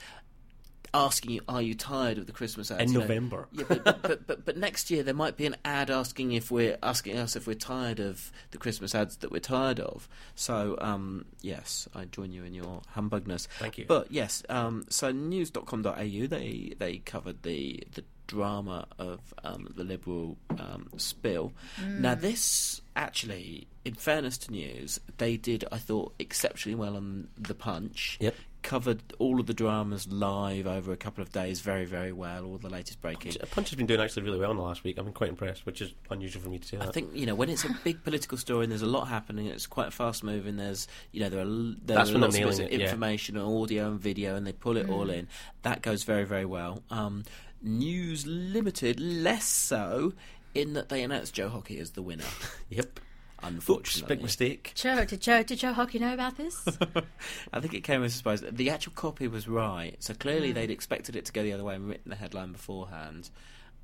asking 0.94 1.32
you, 1.32 1.42
"Are 1.48 1.62
you 1.62 1.76
tired 1.76 2.18
of 2.18 2.26
the 2.26 2.32
Christmas 2.32 2.72
ads?" 2.72 2.82
In 2.82 2.90
you 2.90 2.94
know? 2.96 3.00
November. 3.02 3.48
Yeah, 3.52 3.66
but, 3.68 3.84
but, 3.84 4.02
but, 4.02 4.28
but 4.28 4.46
but 4.46 4.58
next 4.58 4.90
year 4.92 5.04
there 5.04 5.14
might 5.14 5.38
be 5.38 5.46
an 5.46 5.56
ad 5.64 5.90
asking 5.90 6.32
if 6.32 6.52
we're 6.52 6.78
asking 6.82 7.18
us 7.18 7.36
if 7.36 7.48
we're 7.48 7.54
tired 7.54 8.00
of 8.00 8.32
the 8.52 8.58
Christmas 8.58 8.96
ads 8.96 9.18
that 9.18 9.32
we're 9.32 9.40
tired 9.40 9.80
of. 9.80 10.08
So 10.36 10.78
um, 10.82 11.26
yes, 11.42 11.88
I 11.96 12.06
join 12.06 12.32
you 12.32 12.44
in 12.44 12.54
your 12.54 12.82
humbugness. 12.96 13.48
Thank 13.60 13.78
you. 13.78 13.86
But 13.88 14.12
yes, 14.12 14.44
um, 14.50 14.86
so 14.90 15.12
news.com.au 15.12 15.94
they 15.94 16.74
they 16.78 16.98
covered 16.98 17.44
the 17.44 17.84
the 17.94 18.04
drama 18.30 18.86
of 19.00 19.20
um, 19.44 19.68
the 19.76 19.84
liberal 19.84 20.38
um, 20.52 20.88
spill. 20.98 21.52
Now 21.84 22.14
this 22.14 22.80
actually, 23.00 23.68
in 23.86 23.94
fairness 23.96 24.38
to 24.40 24.52
news, 24.52 25.00
they 25.18 25.38
did 25.38 25.64
I 25.72 25.78
thought 25.78 26.14
exceptionally 26.20 26.76
well 26.76 26.96
on 26.98 27.30
the 27.38 27.56
punch 27.56 28.18
Yep. 28.20 28.36
covered 28.62 29.02
all 29.20 29.40
of 29.40 29.48
the 29.48 29.54
dramas 29.54 30.06
live 30.10 30.68
over 30.68 30.92
a 30.92 30.98
couple 30.98 31.22
of 31.22 31.32
days 31.32 31.62
very, 31.62 31.86
very 31.86 32.12
well. 32.12 32.44
All 32.46 32.58
the 32.58 32.70
latest 32.70 33.02
breaking. 33.02 33.34
Punch 33.52 33.70
has 33.70 33.78
been 33.78 33.86
doing 33.86 34.02
actually 34.02 34.24
really 34.24 34.38
well 34.38 34.52
in 34.52 34.58
the 34.58 34.64
last 34.64 34.84
week. 34.84 35.00
I've 35.00 35.06
been 35.06 35.14
quite 35.14 35.30
impressed, 35.30 35.66
which 35.66 35.82
is 35.82 35.94
unusual 36.12 36.42
for 36.44 36.50
me 36.50 36.60
to 36.60 36.68
say 36.68 36.78
I 36.78 36.86
that. 36.86 36.94
think 36.94 37.16
you 37.16 37.26
know 37.26 37.36
when 37.36 37.50
it's 37.50 37.64
a 37.64 37.74
big 37.84 38.04
political 38.04 38.38
story 38.38 38.66
and 38.66 38.72
there's 38.72 38.82
a 38.82 38.86
lot 38.98 39.08
happening. 39.08 39.48
It's 39.48 39.66
quite 39.66 39.94
fast 39.94 40.24
moving. 40.24 40.58
There's 40.58 40.88
you 41.14 41.22
know 41.22 41.30
there 41.30 41.40
are 41.42 41.46
there 41.46 41.96
That's 41.98 42.10
are 42.10 42.14
when 42.14 42.22
they're 42.22 42.28
lots 42.28 42.36
of 42.36 42.40
nailing 42.42 42.58
bits 42.58 42.74
of 42.74 42.80
yeah. 42.80 42.86
information, 42.86 43.38
and 43.38 43.46
audio 43.48 43.88
and 43.88 44.00
video, 44.00 44.36
and 44.36 44.46
they 44.46 44.54
pull 44.54 44.76
it 44.76 44.90
all 44.90 45.10
in. 45.10 45.28
That 45.62 45.82
goes 45.82 46.04
very, 46.04 46.26
very 46.26 46.46
well. 46.46 46.84
Um, 46.90 47.24
News 47.62 48.26
Limited 48.26 49.00
less 49.00 49.46
so 49.46 50.14
in 50.56 50.74
that 50.74 50.90
they 50.90 51.04
announced 51.04 51.34
Joe 51.34 51.50
Hockey 51.50 51.80
as 51.80 51.92
the 51.92 52.02
winner. 52.02 52.24
Yep. 52.70 53.00
Oops, 53.42 53.48
Unfortunately, 53.56 54.16
big 54.18 54.22
mistake. 54.22 54.72
Joe, 54.76 55.06
did 55.06 55.22
Joe, 55.22 55.44
did 55.44 55.60
Joe 55.60 55.72
Hockey 55.72 55.98
know 55.98 56.14
about 56.14 56.36
this? 56.36 56.62
I 57.54 57.60
think 57.62 57.74
it 57.74 57.86
came 57.86 58.04
as 58.04 58.14
a 58.14 58.18
surprise. 58.18 58.44
The 58.52 58.70
actual 58.70 58.92
copy 58.94 59.30
was 59.30 59.48
right, 59.48 59.96
so 60.00 60.14
clearly 60.14 60.52
they'd 60.52 60.70
expected 60.70 61.16
it 61.16 61.24
to 61.26 61.32
go 61.32 61.42
the 61.42 61.54
other 61.54 61.64
way 61.64 61.76
and 61.76 61.88
written 61.88 62.10
the 62.10 62.18
headline 62.18 62.52
beforehand. 62.52 63.30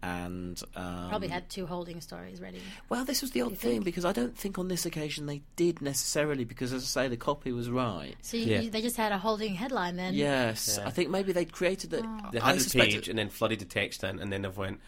and 0.04 0.62
um, 0.75 1.08
Probably 1.10 1.30
had 1.30 1.49
two 1.49 1.65
holding 1.65 2.01
stories 2.01 2.41
ready. 2.41 2.62
Well, 2.89 3.06
this 3.06 3.21
was 3.21 3.32
the 3.32 3.43
odd 3.43 3.58
thing 3.58 3.82
because 3.82 4.04
I 4.04 4.12
don't 4.12 4.38
think 4.38 4.60
on 4.60 4.67
this 4.67 4.86
occasion 4.86 5.25
they 5.25 5.41
did 5.56 5.82
necessarily 5.82 6.43
because, 6.43 6.73
as 6.73 6.84
I 6.84 7.04
say, 7.04 7.08
the 7.08 7.15
copy 7.17 7.54
was 7.54 7.69
right. 7.69 8.15
So 8.23 8.36
you, 8.36 8.45
Yeah. 8.45 8.60
you- 8.60 8.69
they 8.69 8.82
just 8.82 8.97
had 8.97 9.13
a 9.13 9.17
holding 9.17 9.56
headline 9.56 9.95
then. 9.95 10.13
Yes, 10.15 10.78
Yeah. 10.80 10.88
I 10.88 10.91
think 10.91 11.10
maybe 11.10 11.32
they'd 11.32 11.54
created 11.54 11.93
it. 11.93 12.04
Oh. 12.06 12.30
They 12.34 12.39
had 12.39 12.58
the 12.58 12.60
suspect 12.60 12.91
page 12.91 13.08
and 13.10 13.17
then 13.17 13.30
flooded 13.30 13.60
the 13.60 13.65
text 13.65 14.04
in, 14.04 14.19
and 14.19 14.34
then 14.34 14.41
they 14.41 14.49
went, 14.49 14.82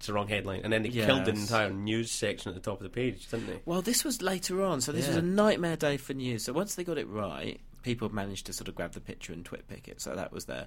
it's 0.00 0.06
the 0.06 0.14
wrong 0.14 0.28
headline. 0.28 0.62
And 0.64 0.72
then 0.72 0.82
they 0.82 0.88
killed 0.88 1.26
the 1.26 1.32
entire 1.32 1.68
news 1.68 2.10
section 2.10 2.48
at 2.48 2.54
the 2.54 2.60
top 2.62 2.78
of 2.78 2.84
the 2.84 2.88
page, 2.88 3.28
didn't 3.28 3.48
they? 3.48 3.60
Well, 3.66 3.82
this 3.82 4.02
was 4.02 4.22
later 4.22 4.62
on, 4.62 4.80
so 4.80 4.92
this 4.92 5.06
was 5.06 5.16
a 5.16 5.22
nightmare 5.22 5.76
day 5.76 5.98
for 5.98 6.14
news. 6.14 6.44
So 6.44 6.54
once 6.54 6.74
they 6.74 6.84
got 6.84 6.96
it 6.96 7.06
right, 7.06 7.60
people 7.82 8.08
managed 8.14 8.46
to 8.46 8.52
sort 8.52 8.68
of 8.68 8.74
grab 8.74 8.92
the 8.92 9.00
picture 9.00 9.32
and 9.32 9.44
TwitPic 9.44 9.88
it, 9.88 10.00
so 10.00 10.14
that 10.14 10.32
was 10.32 10.44
there. 10.46 10.66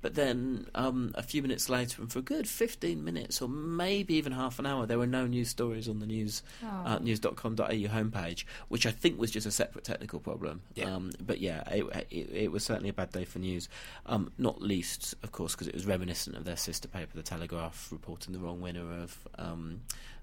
But 0.00 0.14
then 0.16 0.66
um, 0.74 1.12
a 1.14 1.22
few 1.22 1.42
minutes 1.42 1.68
later, 1.68 2.02
and 2.02 2.10
for 2.12 2.18
a 2.18 2.22
good 2.22 2.48
15 2.48 3.04
minutes 3.04 3.40
or 3.40 3.48
maybe 3.48 4.14
even 4.14 4.32
half 4.32 4.58
an 4.58 4.66
hour, 4.66 4.84
there 4.84 4.98
were 4.98 5.06
no 5.06 5.26
news 5.26 5.48
stories 5.48 5.88
on 5.88 6.00
the 6.00 6.06
news 6.06 6.42
Oh. 6.64 6.66
uh, 6.86 6.98
news.com.au 6.98 7.66
homepage, 7.68 8.44
which 8.68 8.84
I 8.86 8.90
think 8.90 9.18
was 9.18 9.30
just 9.30 9.46
a 9.46 9.50
separate 9.52 9.84
technical 9.84 10.18
problem. 10.18 10.62
Yeah. 10.74 10.94
Um, 10.94 11.12
but 11.20 11.40
yeah, 11.40 11.62
it, 11.70 11.84
it, 12.10 12.30
it 12.32 12.52
was 12.52 12.64
certainly 12.64 12.88
a 12.88 12.92
bad 12.92 13.10
day 13.12 13.24
for 13.24 13.38
news. 13.38 13.68
Um, 14.06 14.32
not 14.38 14.60
least, 14.60 15.14
of 15.22 15.30
course, 15.32 15.52
because 15.54 15.68
it 15.68 15.74
was 15.74 15.86
reminiscent 15.86 16.36
of 16.36 16.44
their 16.44 16.56
sister 16.56 16.88
paper, 16.88 17.10
The 17.14 17.22
Telegraph, 17.22 17.88
reporting 17.92 18.32
the 18.32 18.40
wrong 18.40 18.60
winner 18.60 18.92
of 19.02 19.16
um, 19.38 19.82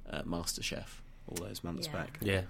uh, 0.10 0.24
MasterChef 0.24 0.88
all 1.28 1.38
those 1.46 1.64
months 1.64 1.88
Yeah. 1.88 1.94
back. 1.94 2.18
Yeah. 2.22 2.42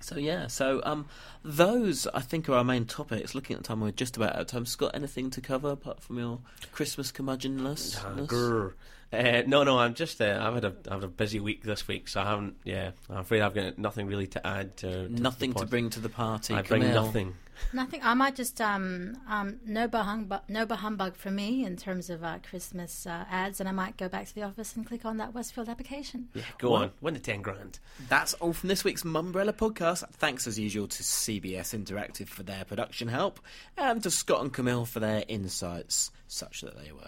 So 0.00 0.16
yeah, 0.16 0.46
so 0.46 0.82
um, 0.84 1.06
those 1.42 2.06
I 2.08 2.20
think 2.20 2.48
are 2.48 2.54
our 2.54 2.64
main 2.64 2.84
topics. 2.84 3.34
Looking 3.34 3.56
at 3.56 3.62
the 3.62 3.68
time, 3.68 3.80
we're 3.80 3.90
just 3.92 4.16
about 4.16 4.34
out 4.34 4.42
of 4.42 4.46
time. 4.46 4.66
Scott, 4.66 4.92
anything 4.94 5.30
to 5.30 5.40
cover 5.40 5.70
apart 5.70 6.00
from 6.02 6.18
your 6.18 6.40
Christmas 6.72 7.10
curmudgeonless? 7.10 7.98
Grr. 8.26 8.74
Uh, 9.16 9.42
no, 9.46 9.62
no, 9.64 9.78
I'm 9.78 9.94
just. 9.94 10.20
Uh, 10.20 10.38
I've 10.42 10.54
had 10.54 10.64
a 10.64 10.74
I've 10.86 11.00
had 11.00 11.04
a 11.04 11.08
busy 11.08 11.40
week 11.40 11.62
this 11.62 11.86
week, 11.88 12.08
so 12.08 12.20
I 12.20 12.24
haven't. 12.24 12.56
Yeah, 12.64 12.90
I'm 13.08 13.18
afraid 13.18 13.40
I've 13.42 13.54
got 13.54 13.78
nothing 13.78 14.06
really 14.06 14.26
to 14.28 14.46
add 14.46 14.76
to. 14.78 15.08
to 15.08 15.12
Nothing 15.22 15.52
to 15.54 15.66
bring 15.66 15.90
to 15.90 16.00
the 16.00 16.08
party. 16.08 16.54
I 16.54 16.62
bring 16.62 16.82
Camille? 16.82 17.04
nothing. 17.04 17.34
Nothing. 17.72 18.00
I 18.02 18.12
might 18.12 18.36
just 18.36 18.60
um 18.60 19.16
um 19.28 19.58
no 19.64 19.88
bah 19.88 20.02
humbug, 20.02 20.42
no 20.48 20.66
bah 20.66 20.76
humbug 20.76 21.16
for 21.16 21.30
me 21.30 21.64
in 21.64 21.76
terms 21.76 22.10
of 22.10 22.22
uh, 22.22 22.38
Christmas 22.46 23.06
uh, 23.06 23.24
ads, 23.30 23.60
and 23.60 23.68
I 23.68 23.72
might 23.72 23.96
go 23.96 24.10
back 24.10 24.26
to 24.26 24.34
the 24.34 24.42
office 24.42 24.76
and 24.76 24.86
click 24.86 25.06
on 25.06 25.16
that 25.16 25.32
Westfield 25.32 25.70
application. 25.70 26.28
Yeah, 26.34 26.42
go 26.58 26.70
What? 26.72 26.82
on, 26.82 26.90
win 27.00 27.14
the 27.14 27.20
ten 27.20 27.40
grand. 27.40 27.78
That's 28.10 28.34
all 28.34 28.52
from 28.52 28.68
this 28.68 28.84
week's 28.84 29.04
Mumbrella 29.04 29.52
podcast. 29.54 30.06
Thanks 30.12 30.46
as 30.46 30.58
usual 30.58 30.86
to 30.86 31.02
CBS 31.02 31.74
Interactive 31.74 32.28
for 32.28 32.42
their 32.42 32.66
production 32.66 33.08
help, 33.08 33.40
and 33.78 34.02
to 34.02 34.10
Scott 34.10 34.42
and 34.42 34.52
Camille 34.52 34.84
for 34.84 35.00
their 35.00 35.24
insights, 35.26 36.10
such 36.28 36.60
that 36.60 36.76
they 36.78 36.92
were. 36.92 37.00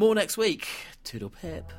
More 0.00 0.14
next 0.14 0.38
week. 0.38 0.66
Toodle 1.04 1.28
pip. 1.28 1.70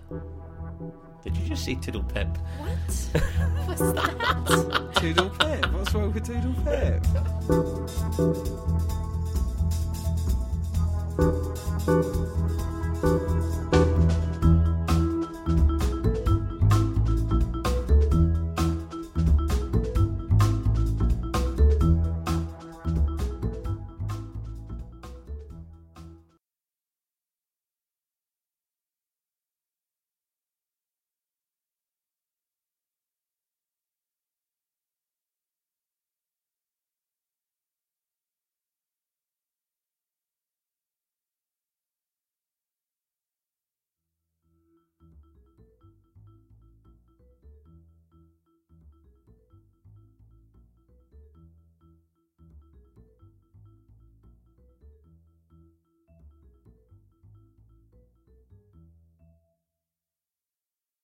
Did 1.23 1.35
you 1.37 1.47
just 1.47 1.65
say 1.65 1.73
Tiddle 1.73 2.03
Pip? 2.03 2.27
What? 2.59 2.69
What's 3.65 3.81
that? 3.81 4.91
Toodle 4.97 5.31
pip. 5.31 5.65
What's 5.73 5.91
wrong 5.95 6.13
with 6.13 6.23
Toodle 6.23 6.53
pip? 6.63 7.03